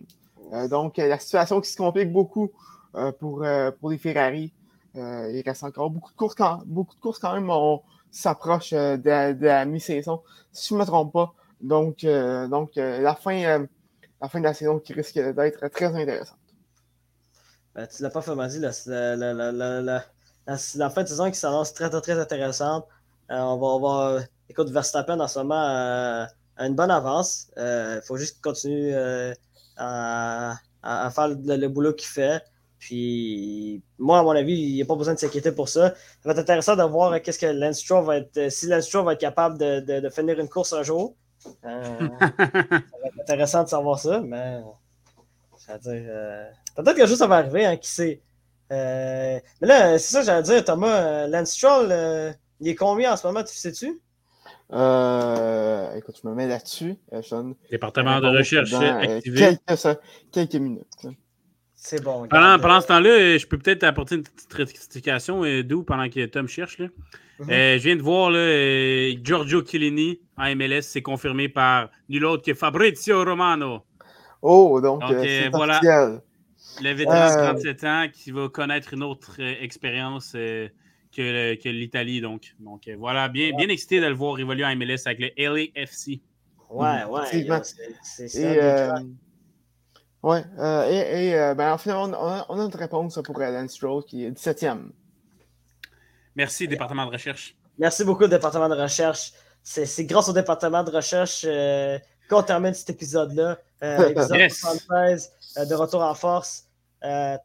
Euh, 0.51 0.67
donc, 0.67 0.97
la 0.97 1.17
situation 1.19 1.61
qui 1.61 1.71
se 1.71 1.77
complique 1.77 2.11
beaucoup 2.11 2.51
euh, 2.95 3.11
pour, 3.11 3.43
euh, 3.43 3.71
pour 3.71 3.89
les 3.89 3.97
Ferrari. 3.97 4.53
il 4.95 5.41
reste 5.45 5.63
encore 5.63 5.89
beaucoup 5.89 6.11
de 6.11 6.17
courses 6.17 6.35
quand, 6.35 7.33
même. 7.33 7.49
On 7.49 7.81
s'approche 8.11 8.71
de, 8.71 9.45
la 9.45 9.65
mi-saison, 9.65 10.21
si 10.51 10.69
je 10.69 10.73
ne 10.75 10.79
me 10.79 10.85
trompe 10.85 11.13
pas. 11.13 11.33
Donc, 11.61 12.05
donc 12.05 12.71
la, 12.75 13.15
fin, 13.15 13.65
la 14.21 14.29
fin 14.29 14.39
de 14.39 14.43
la 14.43 14.53
saison 14.53 14.79
qui 14.79 14.93
risque 14.93 15.17
d'être 15.17 15.67
très 15.69 15.85
intéressante. 15.85 16.37
Ben, 17.73 17.87
tu 17.87 18.03
l'as 18.03 18.11
pas 18.11 18.21
fait 18.21 18.35
dit, 18.49 18.59
la, 18.59 18.71
fin 20.89 21.03
de 21.03 21.07
saison 21.07 21.31
qui 21.31 21.39
s'annonce 21.39 21.73
très, 21.73 21.89
très, 21.89 22.19
intéressante. 22.19 22.85
on, 23.29 23.57
va, 23.57 24.17
va, 24.17 24.23
écoute, 24.53 24.69
Verstappen 24.69 25.19
en 25.19 25.27
ce 25.27 25.39
moment 25.39 25.55
a 25.55 26.27
une 26.59 26.75
bonne 26.75 26.91
avance. 26.91 27.51
Il 27.57 28.01
faut 28.05 28.17
juste 28.17 28.41
continuer 28.41 28.93
à, 29.77 30.55
faire 30.83 31.27
le, 31.27 31.67
boulot 31.67 31.93
qu'il 31.93 32.07
fait. 32.07 32.41
Puis, 32.79 33.81
moi, 33.97 34.19
à 34.19 34.23
mon 34.23 34.31
avis, 34.31 34.53
il 34.53 34.73
n'y 34.75 34.81
a 34.81 34.85
pas 34.85 34.95
besoin 34.95 35.13
de 35.13 35.19
s'inquiéter 35.19 35.53
pour 35.53 35.69
ça. 35.69 35.91
Ça 35.91 35.95
va 36.25 36.31
être 36.31 36.39
intéressant 36.39 36.75
de 36.75 36.83
voir 36.83 37.21
qu'est-ce 37.21 37.39
que 37.39 37.45
Lance 37.45 37.79
Stroll 37.79 38.05
va 38.05 38.17
être, 38.17 38.51
si 38.51 38.67
Lance 38.67 38.85
Stroll 38.87 39.05
va 39.05 39.13
être 39.13 39.21
capable 39.21 39.57
de, 39.57 39.99
de, 40.01 40.09
finir 40.09 40.37
une 40.39 40.49
course 40.49 40.73
un 40.73 40.83
jour. 40.83 41.15
Euh, 41.63 41.81
ça 42.19 42.31
va 42.37 43.07
être 43.07 43.21
intéressant 43.21 43.63
de 43.63 43.69
savoir 43.69 43.99
ça, 43.99 44.19
mais 44.19 44.59
dire, 45.81 46.03
euh, 46.09 46.49
peut-être 46.75 46.97
que 46.97 47.07
juste 47.07 47.19
ça 47.19 47.27
va 47.27 47.37
arriver, 47.37 47.65
hein, 47.65 47.77
qui 47.77 47.89
sait. 47.89 48.21
Euh, 48.71 49.39
mais 49.61 49.67
là, 49.67 49.97
c'est 49.97 50.11
ça 50.11 50.19
que 50.19 50.25
j'allais 50.25 50.43
dire, 50.43 50.65
Thomas. 50.65 51.27
Lance 51.27 51.51
Stroll, 51.51 52.35
il 52.59 52.67
est 52.67 52.75
combien 52.75 53.13
en 53.13 53.17
ce 53.17 53.25
moment, 53.25 53.43
tu 53.43 53.55
sais-tu? 53.55 54.01
Euh, 54.73 55.95
écoute, 55.95 56.15
je 56.21 56.27
me 56.27 56.33
mets 56.33 56.47
là-dessus. 56.47 56.95
Euh, 57.13 57.21
Département 57.69 58.19
de 58.19 58.27
recherche 58.27 58.73
activé. 58.73 59.57
Quelques, 59.67 59.99
quelques 60.31 60.55
minutes. 60.55 61.07
C'est 61.75 62.01
bon. 62.01 62.27
Pendant, 62.27 62.57
pendant, 62.59 62.81
ce 62.81 62.87
temps-là, 62.87 63.37
je 63.37 63.45
peux 63.45 63.57
peut-être 63.57 63.83
apporter 63.83 64.15
une 64.15 64.23
petite 64.23 64.53
rectification 64.53 65.43
euh, 65.43 65.63
d'où 65.63 65.83
pendant 65.83 66.09
que 66.09 66.25
Tom 66.25 66.47
cherche. 66.47 66.79
Là. 66.79 66.87
Mhm. 67.39 67.49
je 67.49 67.83
viens 67.83 67.95
de 67.95 68.01
voir 68.01 68.29
là, 68.31 69.21
Giorgio 69.23 69.65
Chiellini 69.65 70.19
en 70.37 70.55
MLS, 70.55 70.81
c'est 70.81 71.01
confirmé 71.01 71.49
par 71.49 71.89
nul 72.07 72.25
autre 72.25 72.43
que 72.43 72.53
Fabrizio 72.53 73.23
Romano. 73.23 73.81
Oh, 74.41 74.79
donc, 74.81 75.01
donc 75.01 75.15
voilà. 75.51 75.81
Le 76.81 76.93
vétéran 76.93 77.29
de 77.29 77.59
37 77.59 77.83
ans 77.83 78.07
qui 78.11 78.31
va 78.31 78.49
connaître 78.49 78.93
une 78.93 79.03
autre 79.03 79.39
expérience 79.39 80.35
que, 81.15 81.69
l'Italie. 81.69 82.21
Donc, 82.21 82.55
donc 82.59 82.87
euh, 82.87 82.95
voilà, 82.97 83.29
bien, 83.29 83.51
bien 83.55 83.69
excité 83.69 84.01
de 84.01 84.07
le 84.07 84.13
voir 84.13 84.39
évoluer 84.39 84.65
en 84.65 84.75
MLS 84.75 85.05
avec 85.05 85.19
le 85.19 85.29
LAFC. 85.37 86.21
Ouais, 86.69 87.03
ouais. 87.05 87.61
C'est 88.01 88.27
ça. 88.27 88.39
Et, 88.39 88.59
euh, 88.61 88.99
ouais, 90.23 90.43
euh, 90.57 90.89
et, 90.89 91.29
et 91.29 91.55
ben, 91.55 91.73
en 91.73 91.77
fait, 91.77 91.91
on, 91.91 92.13
a, 92.13 92.45
on, 92.49 92.59
a, 92.59 92.63
une 92.65 92.75
réponse 92.75 93.19
pour 93.23 93.41
Alan 93.41 93.67
Stroll 93.67 94.03
qui 94.05 94.25
est 94.25 94.31
17e. 94.31 94.89
Merci, 96.35 96.67
département 96.67 97.05
de 97.05 97.11
recherche. 97.11 97.55
Merci 97.77 98.03
beaucoup, 98.03 98.27
département 98.27 98.69
de 98.69 98.75
recherche. 98.75 99.33
C'est 99.61 100.05
grâce 100.05 100.27
au 100.29 100.33
département 100.33 100.83
de 100.83 100.89
recherche 100.89 101.45
qu'on 102.29 102.43
termine 102.43 102.73
cet 102.73 102.89
épisode-là. 102.89 103.59
épisode 104.09 104.37
yes. 104.37 104.59
73 104.59 105.31
de 105.69 105.75
Retour 105.75 106.01
en 106.01 106.15
force. 106.15 106.67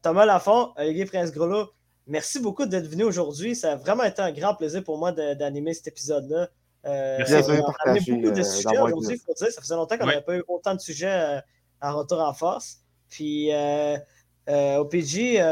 Thomas 0.02 0.24
Lafont, 0.24 0.72
Olivier 0.78 1.04
Prince-Grelot, 1.04 1.70
Merci 2.09 2.40
beaucoup 2.40 2.64
d'être 2.64 2.86
venu 2.86 3.04
aujourd'hui. 3.04 3.54
Ça 3.54 3.72
a 3.72 3.76
vraiment 3.76 4.02
été 4.02 4.22
un 4.22 4.32
grand 4.32 4.54
plaisir 4.54 4.82
pour 4.82 4.96
moi 4.96 5.12
d'animer 5.12 5.74
cet 5.74 5.88
épisode-là. 5.88 6.48
Euh, 6.86 7.16
Merci 7.18 7.34
on 7.34 7.38
a 7.40 7.94
beaucoup 7.94 8.30
de 8.30 8.40
euh, 8.40 8.42
sujets 8.42 8.78
aujourd'hui, 8.78 9.16
il 9.16 9.20
faut 9.20 9.34
dire. 9.34 9.48
Ça 9.48 9.61
faisait 9.61 9.74
longtemps 9.74 9.98
qu'on 9.98 10.06
n'avait 10.06 10.22
pas 10.22 10.36
eu 10.36 10.44
autant 10.48 10.74
de 10.74 10.80
sujets 10.80 11.06
euh, 11.11 11.40
à 11.82 11.92
retour 11.92 12.20
en 12.20 12.32
force. 12.32 12.78
Puis 13.11 13.52
euh, 13.52 13.98
au 14.46 14.86
PG, 14.86 15.42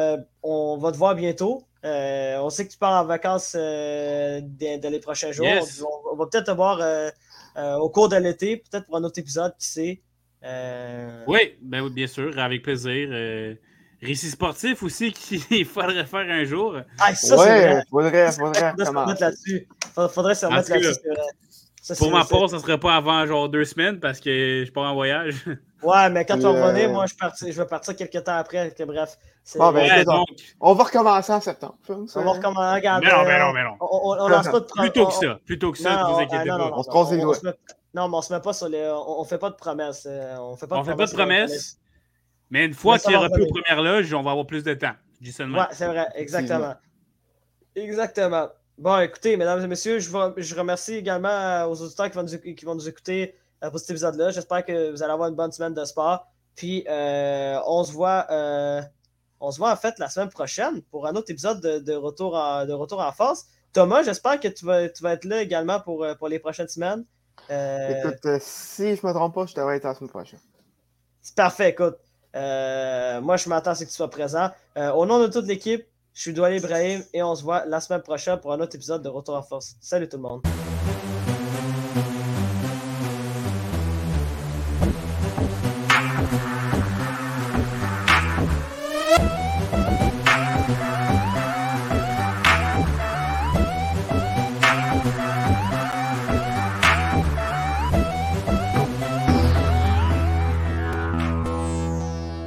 on 0.43 0.79
va 0.79 0.93
te 0.93 0.97
voir 0.97 1.15
bientôt. 1.15 1.63
on 1.85 2.49
sait 2.49 2.67
que 2.67 2.73
tu 2.73 2.79
pars 2.79 3.03
en 3.03 3.05
vacances 3.05 3.55
dans, 3.55 4.91
les 4.91 5.01
prochains 5.01 5.33
jours. 5.33 5.47
On, 6.11 6.17
va 6.17 6.27
peut-être 6.27 6.47
te 6.47 6.53
voir 6.53 6.81
au 7.81 7.91
cours 7.91 8.09
de 8.09 8.17
l'été, 8.17 8.57
peut-être 8.57 8.87
pour 8.87 8.97
un 8.97 9.05
autre 9.05 9.19
épisode, 9.19 9.55
qui 9.59 9.67
sait. 9.67 10.03
Oui, 11.27 11.59
ben, 11.61 11.87
bien 11.91 12.07
sûr, 12.07 12.39
avec 12.39 12.63
plaisir 12.63 13.11
récit 14.03 14.31
sportif 14.31 14.83
aussi 14.83 15.13
qu'il 15.49 15.65
faudrait 15.65 16.05
faire 16.05 16.29
un 16.29 16.45
jour. 16.45 16.77
Ah, 16.99 17.15
ça, 17.15 17.37
ouais, 17.37 17.83
faudrait, 17.91 18.33
faudrait, 18.33 18.33
faudrait 18.33 18.85
se 18.85 18.91
remettre 18.91 19.21
là-dessus. 19.21 19.69
Faudrait 19.95 20.35
se 20.35 20.47
remettre 20.47 20.71
là-dessus. 20.71 21.99
pour 21.99 22.11
ma 22.11 22.25
part, 22.25 22.49
ça 22.51 22.57
ne 22.57 22.63
serait 22.63 22.79
pas 22.79 22.97
avant 22.97 23.27
genre 23.27 23.49
deux 23.49 23.65
semaines 23.65 24.01
parce 24.01 24.21
que 24.21 24.65
je 24.67 24.73
pars 24.73 24.91
en 24.91 24.95
voyage. 24.95 25.45
Ouais, 25.83 26.09
mais 26.11 26.25
quand 26.25 26.37
tu 26.37 26.43
vas 26.43 26.51
revenir, 26.51 26.91
moi, 26.91 27.05
je, 27.07 27.15
partir, 27.15 27.53
je 27.53 27.63
vais 27.63 27.67
partir 27.67 27.95
quelques 27.95 28.25
temps 28.25 28.37
après. 28.37 28.73
Que, 28.73 28.83
bref. 28.85 29.19
Bon, 29.57 29.71
ben, 29.73 30.05
donc... 30.05 30.27
On 30.59 30.73
va 30.73 30.85
recommencer 30.85 31.33
en 31.33 31.41
septembre. 31.41 31.77
On 31.89 32.23
va 32.23 32.33
recommencer. 32.33 32.75
Regarde, 32.77 33.05
mais 33.05 33.11
non, 33.11 33.25
mais 33.25 33.39
non, 33.39 33.53
mais 33.53 33.63
non. 33.63 33.77
On, 33.81 34.17
on, 34.19 34.29
lance 34.29 34.49
pas 34.49 34.61
de 34.61 34.67
Plutôt 34.67 35.07
que 35.07 35.13
ça. 35.13 35.39
Plutôt 35.45 35.73
que 35.73 35.79
ça, 35.79 36.09
ne 36.09 36.13
vous 36.15 36.19
inquiétez 36.19 36.49
pas. 36.49 36.73
On 36.73 36.83
se 36.83 36.89
croise 36.89 37.13
les 37.13 37.21
doigts. 37.21 37.37
Non, 37.95 38.09
mais 38.09 38.17
on 38.17 38.23
se 38.23 38.33
met 38.33 38.41
pas 38.41 38.53
sur 38.53 38.69
les. 38.69 38.91
On, 39.07 39.23
fait 39.25 39.39
pas 39.39 39.51
de 39.51 39.55
promesses. 39.55 40.07
Euh, 40.11 40.37
on 40.39 40.57
fait 40.57 40.67
pas 40.67 40.79
de 40.79 40.83
promesses. 40.83 41.11
fait 41.11 41.17
pas 41.17 41.25
de 41.25 41.29
promesses. 41.29 41.79
Mais 42.51 42.65
une 42.65 42.75
fois 42.75 42.99
qu'il 42.99 43.13
y 43.13 43.17
aura 43.17 43.29
plus 43.29 43.43
aux 43.43 43.49
premières 43.49 43.83
loges, 43.83 44.13
on 44.15 44.23
va 44.23 44.31
avoir 44.31 44.47
plus 44.47 44.63
de 44.63 44.75
temps. 44.75 44.95
Je 45.21 45.25
dis 45.25 45.33
seulement. 45.33 45.59
Ouais, 45.59 45.67
c'est 45.73 45.87
vrai, 45.87 46.07
exactement. 46.15 46.75
Exactement. 47.75 48.49
Bon, 48.79 49.01
écoutez, 49.01 49.37
mesdames 49.37 49.63
et 49.63 49.67
messieurs, 49.67 49.99
je, 49.99 50.11
je 50.37 50.55
remercie 50.55 50.95
également 50.95 51.65
aux 51.65 51.81
auditeurs 51.81 52.11
qui 52.11 52.17
vont 52.17 52.23
nous, 52.23 52.55
qui 52.55 52.65
vont 52.65 52.75
nous 52.75 52.89
écouter 52.89 53.35
euh, 53.65 53.71
pour 53.71 53.81
cet 53.81 53.91
épisode-là. 53.91 54.31
J'espère 54.31 54.65
que 54.65 54.91
vous 54.91 55.03
allez 55.03 55.13
avoir 55.13 55.29
une 55.29 55.35
bonne 55.35 55.53
semaine 55.53 55.75
de 55.75 55.85
sport. 55.85 56.27
Puis, 56.55 56.85
euh, 56.89 57.59
on 57.67 57.85
se 57.85 57.93
voit. 57.93 58.27
Euh, 58.31 58.83
on 59.41 59.51
se 59.51 59.59
voit 59.59 59.71
en 59.71 59.77
fait 59.77 59.99
la 59.99 60.09
semaine 60.09 60.31
prochaine 60.31 60.81
pour 60.91 61.07
un 61.07 61.15
autre 61.15 61.31
épisode 61.31 61.61
de, 61.61 61.95
retour, 61.95 62.35
en, 62.35 62.65
de 62.65 62.73
retour 62.73 63.01
en 63.01 63.13
force. 63.13 63.47
Thomas, 63.73 64.03
j'espère 64.03 64.41
que 64.41 64.49
tu 64.49 64.65
vas, 64.65 64.89
tu 64.89 65.03
vas 65.03 65.13
être 65.13 65.25
là 65.25 65.43
également 65.43 65.79
pour, 65.81 66.07
pour 66.19 66.29
les 66.29 66.39
prochaines 66.39 66.69
semaines. 66.69 67.05
Écoute, 67.51 68.41
si 68.41 68.97
je 68.97 69.03
ne 69.03 69.09
me 69.09 69.13
trompe 69.13 69.35
pas, 69.35 69.45
je 69.45 69.55
devrais 69.55 69.77
être 69.77 69.85
la 69.85 69.95
semaine 69.95 70.09
prochaine. 70.09 70.39
C'est 71.21 71.35
parfait, 71.35 71.71
écoute. 71.71 71.97
Moi, 73.21 73.37
je 73.37 73.49
m'attends 73.49 73.71
à 73.71 73.75
ce 73.75 73.85
que 73.85 73.89
tu 73.89 73.95
sois 73.95 74.11
présent. 74.11 74.51
au 74.77 75.07
nom 75.07 75.21
de 75.21 75.27
toute 75.27 75.47
l'équipe, 75.47 75.85
je 76.15 76.23
suis 76.23 76.33
Doual 76.33 76.55
Ibrahim 76.55 77.03
et 77.13 77.23
on 77.23 77.35
se 77.35 77.43
voit 77.43 77.67
la 77.67 77.81
semaine 77.81 78.03
prochaine 78.03 78.39
pour 78.39 78.53
un 78.53 78.61
autre 78.61 78.75
épisode 78.75 79.03
de 79.03 79.09
Retour 79.09 79.37
en 79.37 79.43
Force. 79.43 79.77
Salut 79.81 80.09
tout 80.09 80.17
le 80.17 80.23
monde. 80.23 80.76